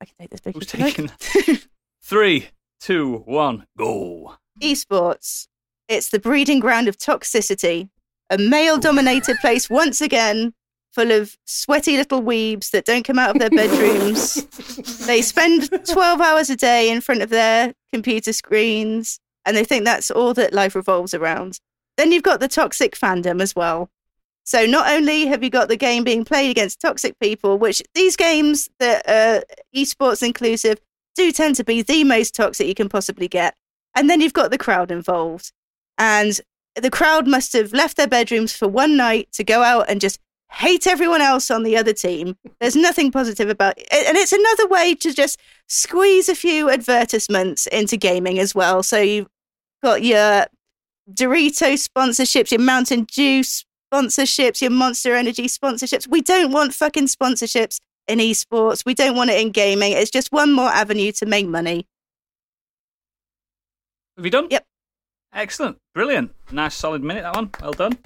[0.00, 0.54] I can take this Biggie.
[0.54, 1.58] Who's if you taking
[2.02, 2.48] Three,
[2.80, 4.36] two, one, go.
[4.62, 5.48] Esports.
[5.88, 7.88] It's the breeding ground of toxicity.
[8.30, 10.54] A male dominated place once again,
[10.92, 14.44] full of sweaty little weebs that don't come out of their bedrooms.
[15.06, 19.84] they spend 12 hours a day in front of their computer screens and they think
[19.84, 21.58] that's all that life revolves around.
[21.96, 23.90] Then you've got the toxic fandom as well.
[24.50, 28.16] So not only have you got the game being played against toxic people, which these
[28.16, 30.80] games that are esports inclusive
[31.14, 33.54] do tend to be the most toxic you can possibly get,
[33.94, 35.52] and then you've got the crowd involved,
[35.98, 36.40] and
[36.74, 40.18] the crowd must have left their bedrooms for one night to go out and just
[40.50, 42.36] hate everyone else on the other team.
[42.58, 43.86] There's nothing positive about it.
[43.92, 48.82] And it's another way to just squeeze a few advertisements into gaming as well.
[48.82, 49.28] So you've
[49.80, 50.46] got your
[51.08, 53.44] Dorito sponsorships, your Mountain Dew
[53.92, 56.06] sponsorships, your Monster Energy sponsorships.
[56.08, 58.84] We don't want fucking sponsorships in esports.
[58.84, 59.92] We don't want it in gaming.
[59.92, 61.86] It's just one more avenue to make money.
[64.16, 64.48] Have you done?
[64.50, 64.64] Yep.
[65.32, 65.78] Excellent.
[65.94, 66.34] Brilliant.
[66.50, 67.50] Nice solid minute, that one.
[67.62, 67.98] Well done.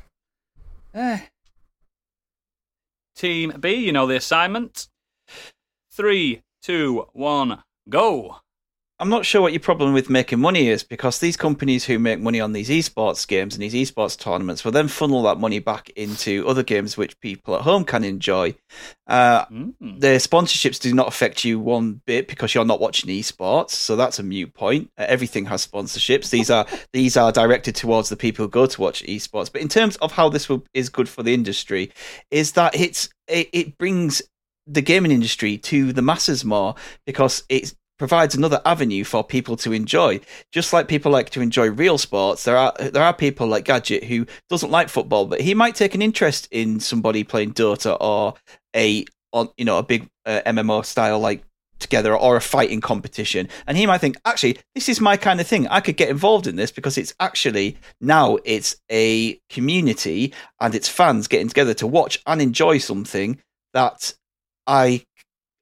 [0.95, 1.21] Eh.
[3.17, 4.89] Team B, you know the assignment.
[5.91, 8.39] Three, two, one, go.
[9.01, 12.21] I'm not sure what your problem with making money is because these companies who make
[12.21, 15.91] money on these esports games and these esports tournaments will then funnel that money back
[15.97, 18.55] into other games which people at home can enjoy.
[19.09, 20.01] Uh, Mm.
[20.01, 24.21] the sponsorships do not affect you one bit because you're not watching esports, so that's
[24.21, 24.89] a mute point.
[24.97, 26.31] Uh, everything has sponsorships.
[26.31, 29.51] These are these are directed towards the people who go to watch esports.
[29.53, 31.91] But in terms of how this will, is good for the industry,
[32.31, 34.23] is that it's it, it brings
[34.67, 36.75] the gaming industry to the masses more
[37.07, 40.21] because it provides another avenue for people to enjoy.
[40.53, 44.05] Just like people like to enjoy real sports, there are there are people like Gadget
[44.05, 48.35] who doesn't like football, but he might take an interest in somebody playing Dota or
[48.77, 51.45] a on you know a big uh, MMO style like
[51.79, 55.47] together or a fighting competition and he might think actually this is my kind of
[55.47, 60.75] thing i could get involved in this because it's actually now it's a community and
[60.75, 63.39] it's fans getting together to watch and enjoy something
[63.75, 64.15] that
[64.69, 65.05] i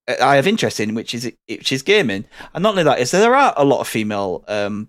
[0.09, 2.25] I have interest in, which is which is gaming,
[2.55, 4.89] and not only that is there are a lot of female um,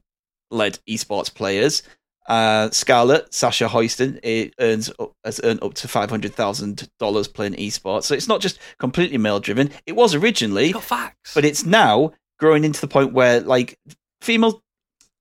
[0.51, 1.83] led esports players.
[2.27, 7.27] Uh, Scarlett Sasha Hostyn it earns up, has earned up to five hundred thousand dollars
[7.27, 9.71] playing esports, so it's not just completely male driven.
[9.85, 11.33] It was originally, Got facts.
[11.35, 13.77] but it's now growing into the point where like
[14.21, 14.61] female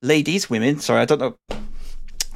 [0.00, 0.78] ladies, women.
[0.78, 1.36] Sorry, I don't know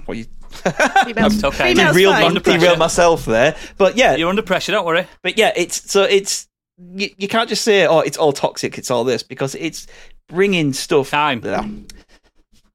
[0.05, 0.27] what you.
[1.05, 1.74] Females, It's okay.
[1.74, 2.24] females derailed, fine.
[2.24, 5.07] Under derailed myself there, but yeah, You're under pressure, don't worry.
[5.23, 8.90] but yeah, it's so it's you, you can't just say oh it's all toxic, it's
[8.90, 9.86] all this because it's
[10.28, 11.11] bringing stuff.
[11.11, 11.40] Time.
[11.44, 11.61] Yeah.
[11.61, 11.62] I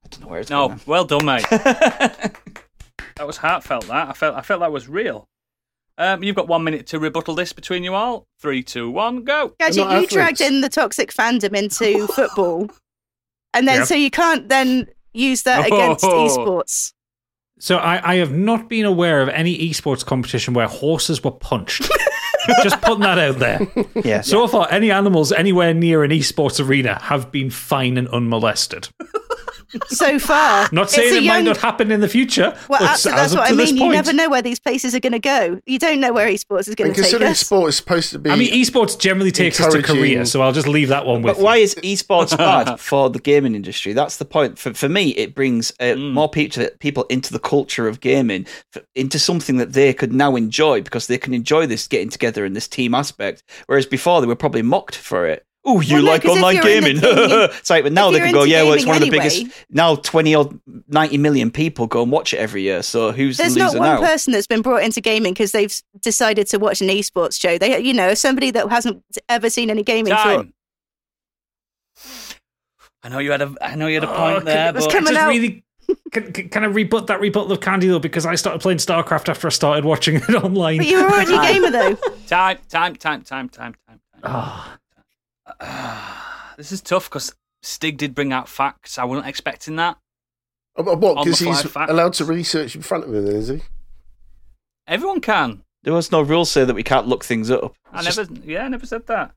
[0.10, 0.80] don't know where it's No, going.
[0.86, 1.46] well done, mate.
[1.50, 2.34] that
[3.28, 3.88] was heartfelt.
[3.88, 4.36] That I felt.
[4.36, 5.28] I felt that was real.
[5.98, 8.26] Um, you've got one minute to rebuttal this between you all.
[8.40, 9.54] Three, two, one, go.
[9.60, 10.14] Gadget, you athletes.
[10.14, 12.70] dragged in the toxic fandom into football,
[13.54, 13.86] and then Yeah.
[13.86, 16.28] so you can't then use that against Oh.
[16.28, 16.94] esports.
[17.60, 21.88] So I, I have not been aware of any esports competition where horses were punched.
[22.64, 23.68] Just putting that out there.
[24.04, 24.22] Yeah.
[24.22, 28.90] So far, any animals anywhere near an esports arena have been fine and unmolested.
[29.88, 32.90] So far, Not saying a it might young- not happen in the future, Well, but
[32.90, 33.78] absolutely, that's up what I mean.
[33.78, 35.60] You never know where these places are going to go.
[35.66, 37.40] You don't know where esports is going to take considering us.
[37.40, 40.42] sport is supposed to be, I mean, esports generally takes us to encouraging- Korea, so
[40.42, 41.64] I'll just leave that one with But why you.
[41.64, 43.94] is esports bad for the gaming industry?
[43.94, 44.58] That's the point.
[44.60, 46.14] For, for me, it brings uh, Mm.
[46.14, 48.46] more people, people into the culture of gaming,
[48.76, 52.46] f- into something that they could now enjoy because they can enjoy this getting together
[52.46, 53.44] in this team aspect.
[53.68, 55.46] Whereas before, they were probably mocked for it.
[55.64, 57.02] Oh, you Well, no, like 'cause online you're in the gaming?
[57.02, 59.04] thing, you- it's like, but now they you're can go, yeah, well, it's gaming one
[59.04, 59.66] of the anyway- biggest.
[59.70, 60.50] Now, 20 or
[60.88, 62.82] 90 million people go and watch it every year.
[62.82, 64.00] So who's There's the not one now?
[64.00, 65.72] person that's been brought into gaming because they've
[66.02, 67.60] decided to watch an esports show.
[67.60, 70.48] They, you know, somebody that hasn't ever seen any gaming thought,
[73.04, 73.54] I know you had a.
[73.62, 75.30] I know you had a Oh, point can- there, but coming Just out.
[75.30, 75.64] really,
[76.12, 78.00] can, can can I rebut that rebuttal of Candy though?
[78.00, 80.78] Because I started playing StarCraft after I started watching it online.
[80.78, 81.94] but you were already a gamer though.
[82.28, 84.00] time, time, time, time, time, time.
[84.24, 84.78] time.
[85.62, 86.18] Ah.
[86.58, 87.34] This is tough because
[87.64, 89.00] Stig did bring out facts.
[89.00, 89.98] I wasn't expecting that.
[90.76, 91.00] What?
[91.00, 91.90] Because he's facts.
[91.90, 93.62] allowed to research in front of him, is he?
[94.88, 95.64] Everyone can.
[95.82, 97.74] There was no rule say that we can't look things up.
[97.92, 98.26] I never.
[98.26, 99.32] just- Yeah, I never said that.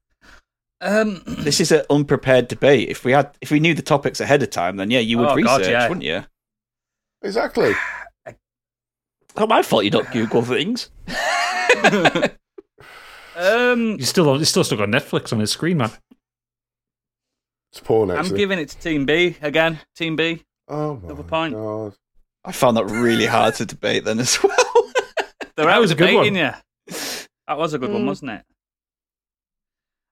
[0.82, 2.90] Um, this is an unprepared debate.
[2.90, 5.28] If we had, if we knew the topics ahead of time, then yeah, you would
[5.28, 5.88] Oh, God, research, yeah.
[5.88, 6.24] wouldn't you?
[7.22, 7.72] Exactly.
[9.36, 10.90] Not my fault you don't Google things.
[13.36, 15.90] um, You still you still stuck on Netflix on his screen, man.
[17.74, 19.80] It's porn, I'm giving it to Team B again.
[19.96, 20.44] Team B.
[20.68, 21.54] oh my Another point.
[21.54, 21.94] God.
[22.44, 24.54] I found that really hard to debate then as well.
[25.56, 26.26] They're That was a good one.
[26.36, 26.52] you.
[27.48, 28.06] That was a good one, Mm.
[28.06, 28.42] wasn't it?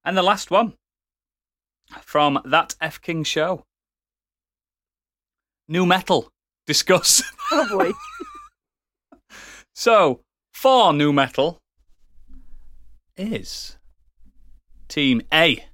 [0.04, 0.74] And the last one
[2.00, 3.64] from that F King show.
[5.68, 6.32] Nu metal.
[6.66, 7.22] Discuss.
[7.52, 7.92] Oh boy.
[9.74, 10.20] so,
[10.52, 11.60] for nu metal
[13.16, 13.78] is
[14.88, 15.64] Team A.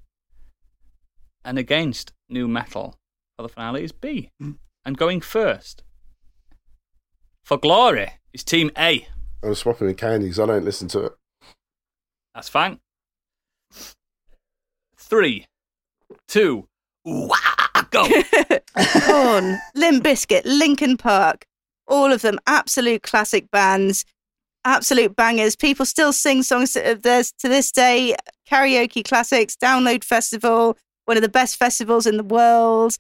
[1.48, 2.98] And against nu metal
[3.34, 4.28] for the finale is B.
[4.42, 4.58] Mm.
[4.84, 5.82] And going first
[7.42, 9.08] for glory is Team A.
[9.42, 11.12] I'm swapping with Candy because I don't listen to it.
[12.34, 12.80] That's fine.
[14.98, 15.46] Three,
[16.26, 16.68] two,
[17.06, 17.34] wah,
[17.88, 18.06] go.
[19.06, 21.46] Korn, Limp Bizkit, Linkin Park,
[21.86, 24.04] all of them absolute classic bands,
[24.66, 25.56] absolute bangers.
[25.56, 28.16] People still sing songs of theirs to this day.
[28.46, 30.76] Karaoke classics, Download Festival,
[31.08, 32.96] one of the best festivals in the world.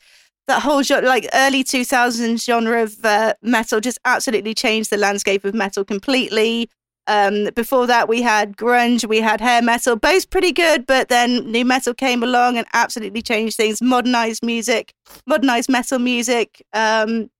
[0.46, 5.44] That whole genre, like early 2000s genre of uh, metal, just absolutely changed the landscape
[5.44, 6.70] of metal completely.
[7.06, 11.50] Um, before that, we had grunge, we had hair metal, both pretty good, but then
[11.50, 13.80] nu metal came along and absolutely changed things.
[13.82, 14.92] Modernized music,
[15.26, 17.30] modernized metal music, um,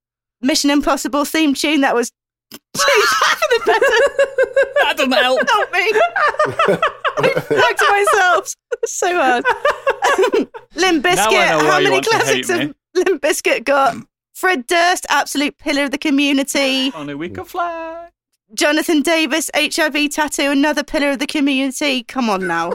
[0.41, 2.13] Mission Impossible theme tune that was
[2.53, 4.01] changed for the better.
[4.83, 5.49] That doesn't help.
[5.49, 5.93] Help me!
[7.57, 8.55] Back to myself.
[8.85, 9.45] so hard.
[10.77, 11.17] Limp Bizkit.
[11.17, 11.49] Bizkit.
[11.49, 12.75] know why How you many classics hate have me.
[12.95, 13.97] Limp Bizkit got?
[14.35, 16.93] Fred Durst, absolute pillar of the community.
[16.95, 18.09] Only we can fly.
[18.55, 22.05] Jonathan Davis, HIV tattoo, another pillar of the community.
[22.05, 22.73] Come on now.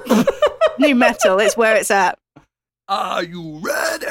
[0.77, 2.19] Nu metal, it's where it's at.
[2.89, 4.05] Are you ready?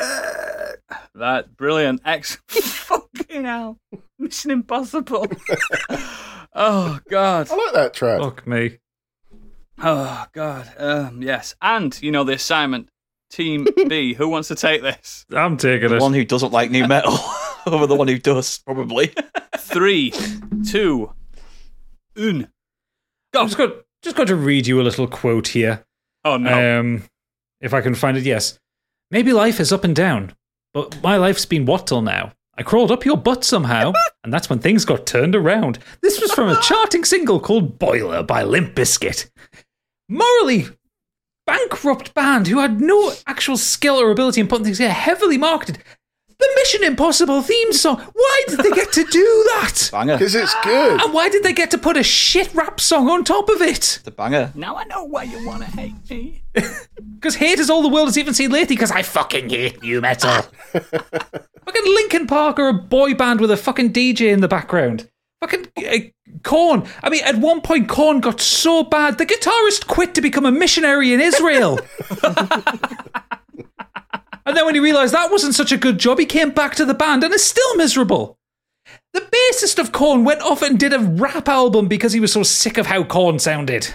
[1.15, 2.01] That brilliant.
[2.07, 3.79] X fucking hell.
[4.23, 5.27] Mission Impossible.
[6.55, 7.51] oh god.
[7.51, 8.21] I like that track.
[8.21, 8.79] Fuck me.
[9.79, 10.73] Oh god.
[10.79, 11.55] Um, yes.
[11.61, 12.89] And you know the assignment.
[13.31, 14.13] Team B.
[14.13, 15.25] Who wants to take this?
[15.33, 16.03] I'm taking The it.
[16.03, 17.19] one who doesn't like nu metal
[17.67, 19.11] over the one who does, probably.
[19.57, 20.13] Three,
[20.71, 21.15] two,
[22.15, 22.49] un.
[23.35, 23.73] I'm just got
[24.03, 25.83] just got to read you a little quote here.
[26.27, 26.81] Oh no.
[26.81, 27.05] Um,
[27.63, 28.59] if I can find it, yes.
[29.11, 30.35] Maybe life is up and down,
[30.75, 32.33] but my life's been what till now?
[32.59, 33.93] I crawled up your butt somehow,
[34.23, 35.79] and that's when things got turned around.
[36.03, 39.31] This was from a charting single called Boiler by Limp Bizkit.
[40.09, 40.67] Morally
[41.47, 45.83] bankrupt band who had no actual skill or ability in putting things together, heavily marketed.
[46.43, 48.01] The Mission Impossible theme song.
[48.13, 49.89] Why did they get to do that?
[49.93, 50.19] Banger.
[50.19, 51.01] Because it's good.
[51.01, 54.01] And why did they get to put a shit rap song on top of it?
[54.03, 54.51] The banger.
[54.57, 56.43] now I know why you want to hate me.
[57.15, 60.01] Because hate is all the world has even seen lately, because I fucking hate nu
[60.01, 60.43] metal.
[60.73, 65.09] fucking Linkin Park are a boy band with a fucking DJ in the background.
[65.41, 65.99] Fucking uh,
[66.43, 66.85] Korn.
[67.05, 70.51] I mean, at one point, Korn got so bad, the guitarist quit to become a
[70.51, 71.79] missionary in Israel.
[74.47, 76.85] and then when he realised that wasn't such a good job, he came back to
[76.85, 78.39] the band and is still miserable.
[79.13, 82.43] The bassist of Korn went off and did a rap album because he was so
[82.43, 83.89] sick of how Korn sounded.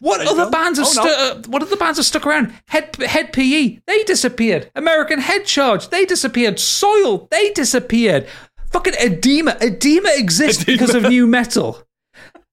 [0.00, 1.14] What other bands have Oh, stu- no.
[1.14, 2.52] uh, what other bands have stuck around?
[2.68, 4.70] Head Hed PE, they disappeared.
[4.76, 6.60] American Head Charge, they disappeared.
[6.60, 8.26] Soil, they disappeared.
[8.70, 11.82] Fucking Adema, Adema exists because of nu metal.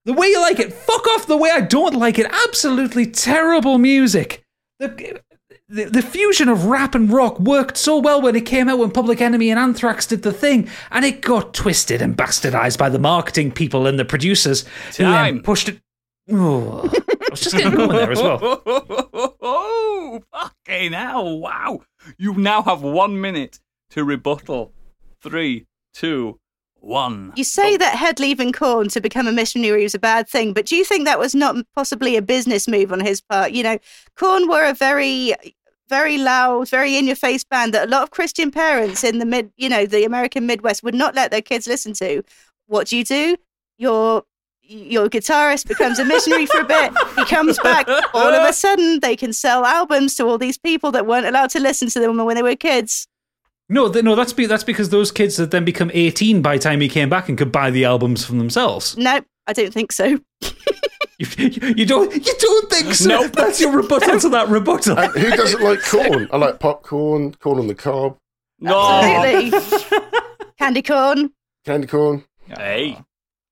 [0.05, 2.27] The way you like it, fuck off the way I don't like it.
[2.47, 4.43] Absolutely terrible music.
[4.79, 5.19] The,
[5.67, 8.91] the, the fusion of rap and rock worked so well when it came out when
[8.91, 12.99] Public Enemy and Anthrax did the thing, and it got twisted and bastardized by the
[12.99, 14.65] marketing people and the producers
[14.97, 15.35] who Time.
[15.35, 15.81] then pushed it.
[16.31, 18.61] Oh, I was just getting going there as well.
[18.65, 21.39] Oh, fucking hell.
[21.39, 21.81] Wow.
[22.17, 23.59] You now have one minute
[23.91, 24.71] to rebuttal.
[25.21, 26.39] Three, two,
[26.85, 27.33] one.
[27.35, 30.65] You say that Head leaving Korn to become a missionary was a bad thing, but
[30.67, 33.51] do you think that was not possibly a business move on his part?
[33.51, 33.79] You know,
[34.15, 35.33] Korn were a very,
[35.89, 39.25] very loud, very in your face band that a lot of Christian parents in the
[39.25, 42.23] mid, you know, the American Midwest would not let their kids listen to.
[42.67, 43.37] What do you do?
[43.77, 44.23] Your
[44.67, 46.91] your guitarist becomes a missionary for a bit.
[47.17, 47.87] He comes back.
[48.15, 51.51] All of a sudden, they can sell albums to all these people that weren't allowed
[51.51, 53.07] to listen to them when they were kids.
[53.69, 56.63] No, th- no, that's be- that's because those kids had then become eighteen by the
[56.63, 58.97] time he came back and could buy the albums for themselves.
[58.97, 60.19] No, I don't think so.
[61.17, 63.07] You, you, you don't, you don't think so?
[63.09, 63.31] Nope.
[63.33, 64.99] That's your rebuttal to that rebuttal.
[64.99, 66.27] And who doesn't like corn?
[66.31, 68.17] I like popcorn, corn on the cob,
[68.59, 68.77] No.
[68.77, 69.99] Absolutely.
[70.59, 71.31] Candy corn.
[71.65, 72.97] candy corn, Hey.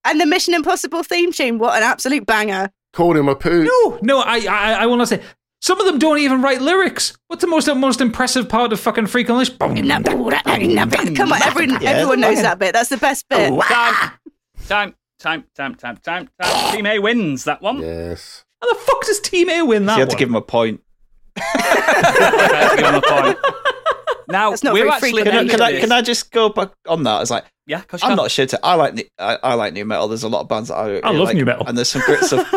[0.06, 2.70] And the Mission Impossible theme tune, what an absolute banger.
[2.94, 3.64] corn in my poo.
[3.64, 5.22] No, no, I, I, I will not say.
[5.62, 7.18] Some of them don't even write lyrics.
[7.28, 9.52] What's the most most impressive part of fucking Freak on a Leash?
[9.58, 12.74] Come on, everyone, everyone knows that bit.
[12.74, 13.58] That's the best bit.
[13.62, 14.12] Time.
[14.68, 14.96] Time.
[15.24, 15.46] Time.
[15.56, 15.74] Time.
[15.76, 15.96] Time.
[16.04, 16.30] Time.
[16.42, 16.76] Time.
[16.76, 17.80] Team A wins that one.
[17.80, 18.44] Yes.
[18.62, 20.00] How the fuck does Team A win that one?
[20.00, 20.18] you had one?
[20.18, 20.82] to give him a point.
[21.36, 23.38] Give him a point.
[24.28, 26.72] Now That's not we're actually frequent, Can I, can, I, can I just go back
[26.88, 27.22] on that?
[27.22, 28.18] It's like Yeah, because I'm can.
[28.18, 28.54] not shit.
[28.64, 30.08] I like new- I, I like nu metal.
[30.10, 31.66] There's a lot of bands that I, really love like, nu metal.
[31.68, 32.48] and there's some great stuff.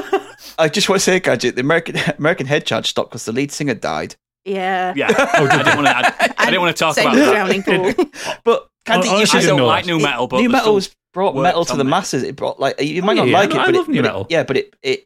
[0.59, 3.53] I just want to say, Gadget, the American American Head Charge stopped because the lead
[3.53, 4.17] singer died.
[4.45, 4.93] Yeah.
[4.97, 5.97] Yeah, oh, I didn't want to.
[5.97, 7.33] I, I didn't want to talk about with that.
[7.33, 8.05] Drowning Pool.
[8.45, 10.53] But Candy, Oh, you honestly, I I don't know like nu metal, but new there's
[10.63, 11.85] metal's brought metal to the there.
[11.91, 12.23] masses.
[12.23, 13.93] It brought like you might Oh, not yeah, like no, it, I but love it,
[13.93, 15.05] new but it- yeah, but it, it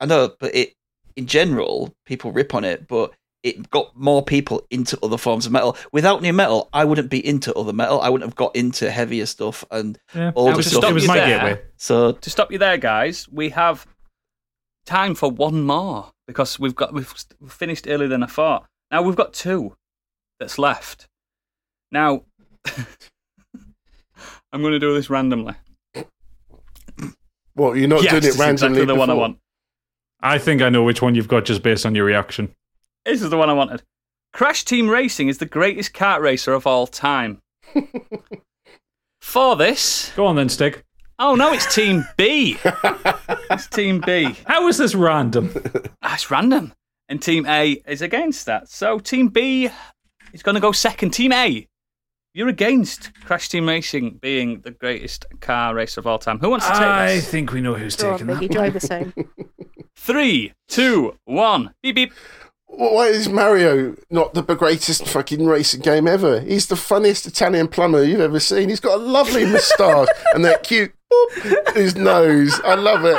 [0.00, 0.74] I know, but it
[1.16, 3.12] in general people rip on it, but
[3.42, 5.76] it got more people into other forms of metal.
[5.92, 8.00] Without nu metal, I wouldn't be into other metal.
[8.00, 10.32] I wouldn't have got into heavier stuff and Yeah.
[10.34, 10.84] older Now, stuff.
[10.90, 11.62] it was my there, gateway.
[11.76, 13.86] So To stop you there, guys, we have
[14.86, 17.12] time for one more because we've got we've
[17.48, 18.66] finished earlier than I thought.
[18.90, 19.76] Now we've got two
[20.38, 21.06] that's left.
[21.92, 22.24] Now
[24.52, 25.54] I'm going to do this randomly.
[27.56, 28.52] Well, you're not yes, doing it randomly?
[28.52, 29.38] exactly the one I want.
[30.20, 32.54] I think I know which one you've got just based on your reaction.
[33.04, 33.82] This is the one I wanted.
[34.32, 37.40] Crash Team Racing is the greatest kart racer of all time.
[39.20, 40.82] For this, Go on then, Stig.
[41.18, 42.56] oh no, it's Team B.
[42.64, 44.34] it's Team B.
[44.46, 45.50] How is this random?
[46.02, 46.72] Ah, That's random.
[47.08, 48.68] And Team A is against that.
[48.68, 49.68] So Team B
[50.32, 51.10] is going to go second.
[51.10, 51.66] Team A,
[52.40, 56.38] you're against Crash Team Racing being the greatest car racer of all time.
[56.38, 56.86] Who wants to take it?
[56.88, 57.28] I this?
[57.30, 58.50] think we know who's Go on, taking Biggie, that.
[58.52, 59.12] drive the same.
[59.94, 61.74] Three, two, one.
[61.82, 62.14] Beep beep.
[62.64, 66.40] Why is Mario not the greatest fucking racing game ever?
[66.40, 68.70] He's the funniest Italian plumber you've ever seen.
[68.70, 72.58] He's got a lovely moustache and that cute boop, his nose.
[72.64, 73.18] I love it.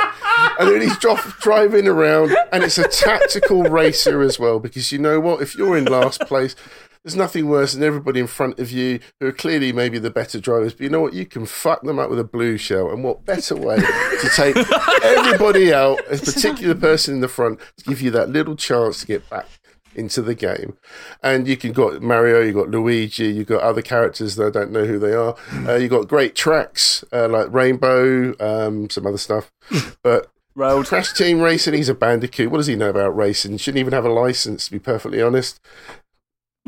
[0.58, 4.58] And then he's dro- driving around, and it's a tactical racer as well.
[4.58, 5.40] Because you know what?
[5.42, 6.56] If you're in last place,
[7.04, 10.38] there's nothing worse than everybody in front of you who are clearly maybe the better
[10.38, 10.72] drivers.
[10.72, 11.14] But you know what?
[11.14, 12.90] You can fuck them up with a blue shell.
[12.90, 14.56] And what better way to take
[15.02, 19.06] everybody out, a particular person in the front, to give you that little chance to
[19.06, 19.46] get back
[19.94, 20.76] into the game.
[21.22, 24.70] And you can got Mario, you got Luigi, you got other characters that I don't
[24.70, 25.36] know who they are.
[25.66, 29.50] Uh, you got great tracks uh, like Rainbow, um, some other stuff.
[30.02, 30.86] But Road.
[30.86, 32.50] Crash Team Racing, he's a bandicoot.
[32.50, 33.56] What does he know about racing?
[33.56, 35.60] Shouldn't even have a license, to be perfectly honest.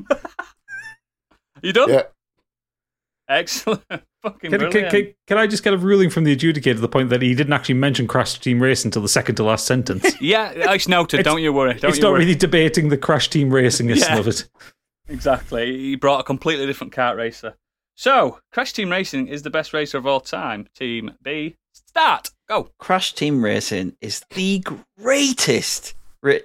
[1.62, 1.88] You done?
[1.88, 2.02] Yeah.
[3.28, 3.82] Excellent.
[4.22, 4.90] Fucking Can, can, brilliant.
[4.90, 7.34] can, can I just get a ruling from the adjudicator to the point that he
[7.34, 10.14] didn't actually mention Crash Team Racing until the second to last sentence?
[10.20, 11.20] yeah, it's noted.
[11.20, 11.74] It's- don't you worry.
[11.74, 12.20] Don't it's you not worry.
[12.20, 14.18] really debating the Crash Team Racingness Yeah.
[14.18, 14.48] of it.
[15.08, 15.76] Exactly.
[15.76, 17.54] He brought a completely different kart racer.
[17.94, 20.66] So, Crash Team Racing is the best racer of all time.
[20.74, 22.30] Team B, start.
[22.48, 22.70] Go.
[22.78, 24.60] Crash Team Racing is the
[24.98, 26.03] greatest ra-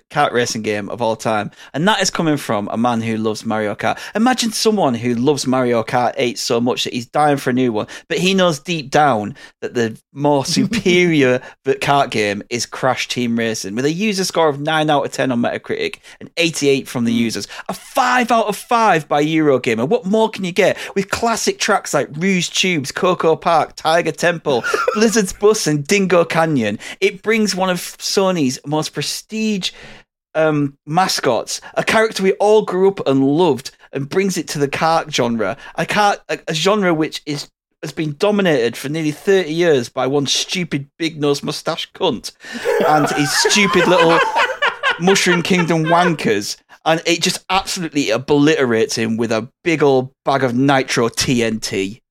[0.10, 3.46] kart racing game of all time, and that is coming from a man who loves
[3.46, 4.00] Mario Kart.
[4.16, 7.72] Imagine someone who loves Mario Kart 8 so much that he's dying for a new
[7.72, 13.38] one, but he knows deep down that the more superior kart game is Crash Team
[13.38, 17.06] Racing, with a user score of 9 out of 10 on Metacritic and 88 from
[17.06, 17.18] the hmm.
[17.18, 19.88] users, a 5 out of 5 by Eurogamer.
[19.88, 24.64] What more can you get with classic tracks like Roo's Tubes, Coco Park, Tiger Temple,
[24.94, 26.80] Blizzard Bluff, and Dingo Canyon?
[27.00, 28.94] It brings one of Sony's most
[29.70, 29.86] prestige
[30.36, 34.68] um, mascots, a character we all grew up and loved, and brings it to the
[34.68, 37.50] kart genre, a kart, a, a genre which is
[37.82, 42.34] has been dominated for nearly 30 years by one stupid big nose mustache cunt
[42.90, 44.20] and his stupid little
[45.00, 46.58] Mushroom Kingdom wankers.
[46.84, 52.02] And it just absolutely obliterates him with a big old bag of nitro TNT.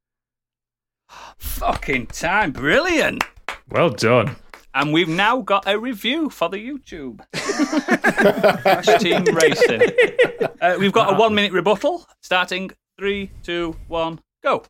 [1.36, 2.52] Fucking time.
[2.52, 3.22] Brilliant.
[3.68, 4.36] Well done.
[4.74, 7.20] And we've now got a review for the YouTube.
[8.62, 9.82] Crash Team Racing.
[10.60, 12.68] Uh, we've got a one minute rebuttal starting
[12.98, 14.64] three, two, one, go.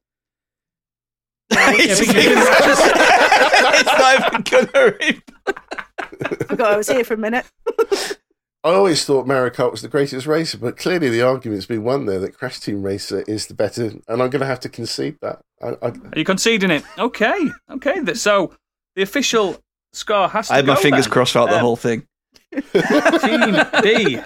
[1.50, 5.22] it's, it's not even gonna re-
[6.46, 7.46] Forgot I was here for a minute.
[8.64, 12.04] I always thought Mario Kart was the greatest racer, but clearly the argument's been won
[12.06, 15.16] there that Crash Team Racer is the better, and I'm going to have to concede
[15.22, 15.40] that.
[15.62, 16.82] I, I, Are you conceding it?
[16.98, 17.38] Okay.
[17.70, 18.14] Okay.
[18.14, 18.52] So
[18.94, 19.58] the official
[19.92, 21.12] score has to I had my go fingers then.
[21.12, 22.06] crossed throughout the Um, whole thing.
[22.52, 24.18] Team B.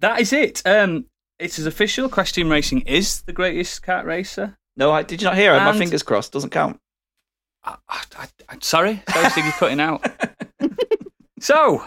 [0.00, 0.62] That is it.
[0.66, 1.06] Um,
[1.38, 2.08] it is official.
[2.08, 4.56] Crash Team Racing is the greatest kart racer.
[4.76, 5.52] No, I, did you not hear?
[5.52, 6.32] I had my And- fingers crossed.
[6.32, 6.78] Doesn't count.
[7.64, 10.04] I, I, I, I'm sorry, sorry, Steve, you're cutting out.
[11.40, 11.84] so,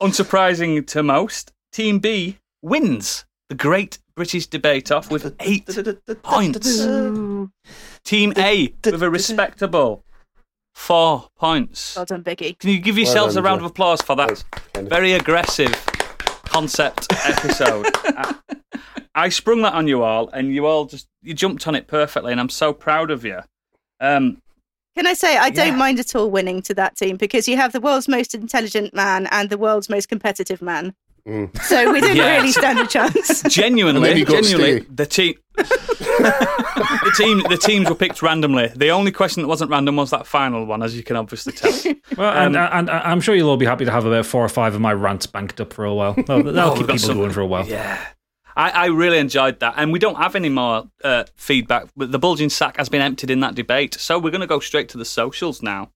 [0.00, 5.66] unsurprising to most, Team B wins the Great British Debate Off with eight
[6.22, 6.78] points.
[8.04, 10.04] Team A with a respectable
[10.74, 11.96] four points.
[11.96, 12.58] well done, Biggie.
[12.58, 14.42] Can you give yourselves done, a round of applause for that
[14.76, 15.72] very aggressive
[16.44, 17.86] concept episode?
[18.04, 18.34] I,
[19.14, 22.32] I sprung that on you all, and you all just you jumped on it perfectly,
[22.32, 23.40] and I'm so proud of you.
[24.00, 24.38] Um,
[24.96, 25.76] Can I say I don't Yeah.
[25.76, 29.26] mind at all winning to that team because you have the world's most intelligent man
[29.30, 30.94] and the world's most competitive man.
[31.26, 31.58] Mm.
[31.62, 32.36] So we didn't Yeah.
[32.36, 33.42] really stand a chance.
[33.48, 34.86] Genuinely, genuinely, Stiggy.
[34.94, 38.68] the team, the team, the teams were picked randomly.
[38.74, 41.72] The only question that wasn't random was that final one, as you can obviously tell.
[42.18, 44.44] Well, and, Um, and, and I'm sure you'll all be happy to have about four
[44.44, 46.12] or five of my rants banked up for a while.
[46.14, 47.66] That'll, that'll Oh, keep got people some- going for a while.
[47.66, 47.98] Yeah.
[48.56, 49.74] I, I really enjoyed that.
[49.76, 51.88] And we don't have any more uh, feedback.
[51.96, 53.94] The bulging sack has been emptied in that debate.
[53.94, 55.90] So we're going to go straight to the socials now.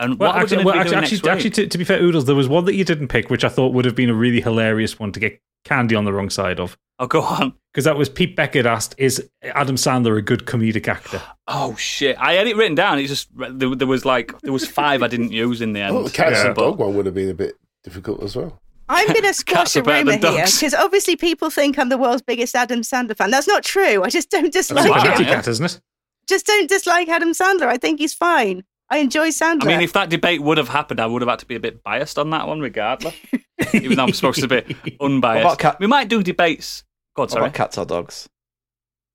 [0.00, 1.32] And Well, what are we actually, well, to be actually, doing actually, next week?
[1.32, 3.48] actually to, to be fair, Oodles, there was one that you didn't pick, which I
[3.48, 6.58] thought would have been a really hilarious one to get Candy on the wrong side
[6.58, 6.76] of.
[6.98, 7.54] Oh, go on.
[7.72, 12.16] Because that was Pete Beckett asked, "Is Adam Sandler a good comedic actor?" Oh shit!
[12.18, 12.98] I had it written down.
[12.98, 15.96] It's just there, there was like there was five I didn't use in the end.
[15.96, 16.46] Oh, the cats Yeah.
[16.48, 17.54] and dog one would have been a bit
[17.84, 18.60] difficult as well.
[18.88, 21.96] I'm going to squash Cats a are rumor here because obviously people think I'm the
[21.98, 23.30] world's biggest Adam Sandler fan.
[23.30, 24.02] That's not true.
[24.02, 25.00] I just don't dislike a Wow.
[25.04, 25.12] him.
[25.12, 25.34] kitty Yeah.
[25.36, 25.80] cat, isn't it?
[26.26, 27.66] Just don't dislike Adam Sandler.
[27.66, 28.64] I think he's fine.
[28.90, 29.62] I enjoy Sandler.
[29.64, 31.60] I mean, if that debate would have happened, I would have had to be a
[31.60, 33.14] bit biased on that one, regardless.
[33.74, 35.44] Even though I'm supposed to be unbiased.
[35.44, 36.82] What about cat- We might do debates.
[37.14, 37.44] God, What sorry.
[37.44, 38.28] about cats or dogs?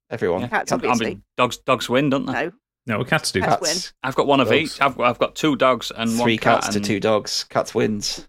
[0.10, 0.42] Everyone.
[0.42, 0.48] Yeah.
[0.48, 1.06] Cats, I obviously.
[1.08, 2.32] mean, dogs dogs win, don't they?
[2.32, 2.52] no,
[2.86, 3.42] No, cats do.
[3.42, 3.94] Cats Cats.
[4.04, 4.58] I've got one of Dogs.
[4.76, 4.82] each.
[4.82, 7.44] I've, I've got two dogs and one Three cat cats to two dogs.
[7.50, 8.28] Cats wins.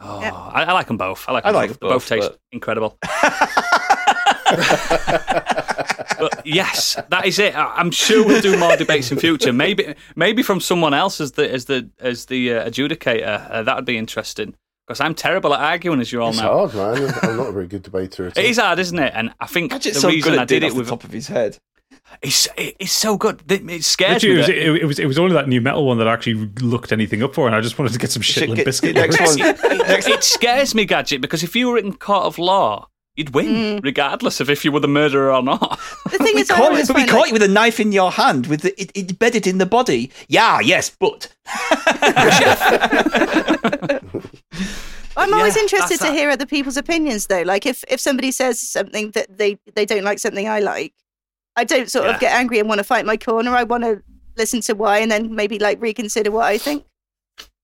[0.00, 0.32] Oh, Yeah.
[0.32, 1.24] I, I like them both.
[1.28, 1.80] I like I them like both.
[1.80, 2.98] them They both both, taste but- incredible.
[6.18, 7.54] But yes, that is it.
[7.54, 9.52] I- I'm sure we'll do more debates in future.
[9.52, 13.50] Maybe, maybe from someone else as the as the as the uh, adjudicator.
[13.50, 14.54] Uh, that would be interesting
[14.86, 16.66] because I'm terrible at arguing, as you all It's know.
[16.68, 17.14] hard, man.
[17.22, 18.44] I'm not a very good debater at all.
[18.44, 19.12] It is hard, isn't it?
[19.14, 21.04] And I think Gadget's the so reason good I did it it off the top
[21.04, 21.58] of his head.
[22.22, 23.42] it's it's so good.
[23.50, 24.32] It, it scares me.
[24.32, 26.50] it, was, it, it was it was only that nu metal one that I actually
[26.60, 28.96] looked anything up for, and I just wanted to get some shit Should biscuit.
[28.96, 29.62] next lyrics.
[29.62, 29.78] one.
[29.78, 32.88] Next, it scares me, Gadget, because if you were in court of law,
[33.18, 33.84] you'd win, mm.
[33.84, 35.78] regardless of if you were the murderer or not.
[36.10, 37.92] the thing we is, I caught, but we find, caught you with a knife in
[37.92, 40.10] your hand, with the, it, it embedded in the body.
[40.28, 41.34] Yeah, yes, but
[45.16, 46.14] I'm always Yeah, interested to that.
[46.14, 47.42] hear other people's opinions, though.
[47.42, 50.94] Like if if somebody says something that they they don't like something I like,
[51.56, 52.14] I don't sort Yeah.
[52.14, 53.50] of get angry and want to fight my corner.
[53.54, 54.00] I want to
[54.36, 56.84] listen to why and then maybe like reconsider what I think.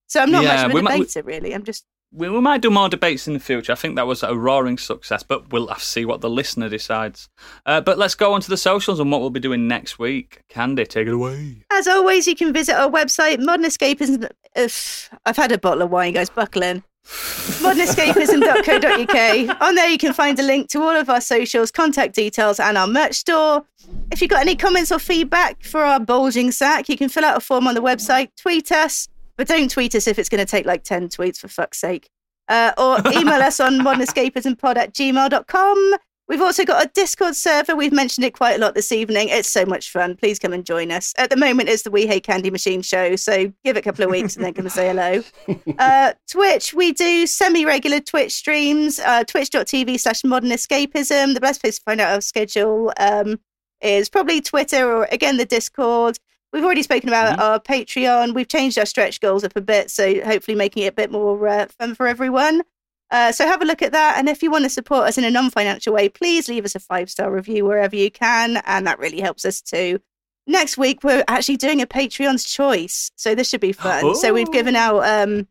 [0.09, 1.55] So I'm not Yeah, much of we a might- we- debater, really.
[1.55, 1.85] I'm just
[2.15, 3.73] we, we might do more debates in the future.
[3.73, 6.69] I think that was a roaring success, but we'll have to see what the listener
[6.69, 7.29] decides.
[7.67, 10.43] Uh, but let's go on to the socials and what we'll be doing next week.
[10.49, 11.65] Candy, take it away.
[11.73, 14.29] As always, you can visit our website, Modern Escapism.
[14.55, 16.83] If I've had a bottle of wine, guys, buckle in.
[17.05, 19.61] modernescapism.co.uk.
[19.61, 22.79] On there, you can find a link to all of our socials, contact details, and
[22.79, 23.65] our merch store.
[24.11, 27.37] If you've got any comments or feedback for our bulging sack, you can fill out
[27.37, 30.51] a form on the website, tweet us, but don't tweet us if it's going to
[30.51, 32.11] take like 10 tweets, for fuck's sake.
[32.49, 35.95] Uh, or email us on modernescapismpod at gmail.com.
[36.27, 37.77] We've also got a Discord server.
[37.77, 39.29] We've mentioned it quite a lot this evening.
[39.29, 40.17] It's so much fun.
[40.17, 41.13] Please come and join us.
[41.19, 44.05] At the moment, it's the We Hate Candy Machine show, so give it a couple
[44.05, 45.23] of weeks and then come and say hello.
[45.79, 48.99] Uh, Twitch, we do semi-regular Twitch streams.
[49.01, 51.35] Uh, Twitch.tv slash Modern Escapism.
[51.35, 53.41] The best place to find out our schedule um,
[53.81, 56.19] is probably Twitter or again the Discord.
[56.55, 58.33] We've already spoken about our Patreon.
[58.33, 61.49] We've changed our stretch goals up a bit, so hopefully making it a bit more
[61.49, 62.63] uh, fun for everyone.
[63.11, 64.19] Uh, so have a look at that.
[64.19, 66.77] And if you want to support us in a non financial way, please leave us
[66.77, 68.63] a five star review wherever you can.
[68.67, 69.99] And that really helps us too.
[70.47, 73.11] Next week, we're actually doing a Patreon's choice.
[73.17, 74.15] So this should be fun.
[74.15, 75.49] So we've given out, um,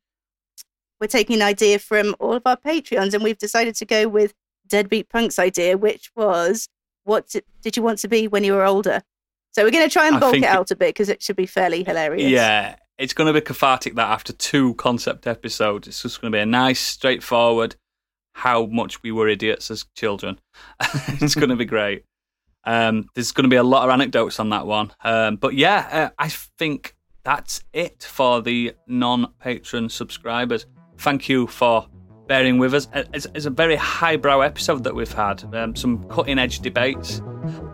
[1.01, 4.33] we're taking an idea from all of our Patreons and we've decided to go with
[4.69, 6.69] Deadbeat Punk's idea, which was
[7.03, 9.01] what did you want to be when you were older?
[9.53, 11.45] So we're going to try and bulk it out a bit because it should be
[11.45, 12.29] fairly hilarious.
[12.29, 16.35] Yeah, it's going to be cathartic that after two concept episodes, it's just going to
[16.35, 17.75] be a nice, straightforward
[18.35, 20.39] how much we were idiots as children.
[20.81, 22.03] it's going to be great.
[22.63, 24.91] Um, there's going to be a lot of anecdotes on that one.
[25.03, 30.65] Um, but yeah, uh, I think that's it for the non patron subscribers.
[30.97, 31.87] Thank you for
[32.27, 32.87] bearing with us.
[32.93, 37.21] Uh, It's, it's a very highbrow episode that we've had, um, some cutting edge debates,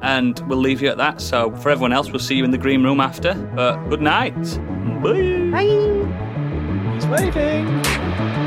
[0.01, 1.21] and we'll leave you at that.
[1.21, 3.33] So for everyone else, we'll see you in the green room after.
[3.55, 4.35] But good night.
[5.01, 5.49] Bye.
[5.51, 6.93] Bye.
[6.95, 8.38] he's waving.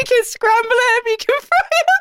[0.00, 1.10] You can scramble it.
[1.10, 1.99] You can fry it.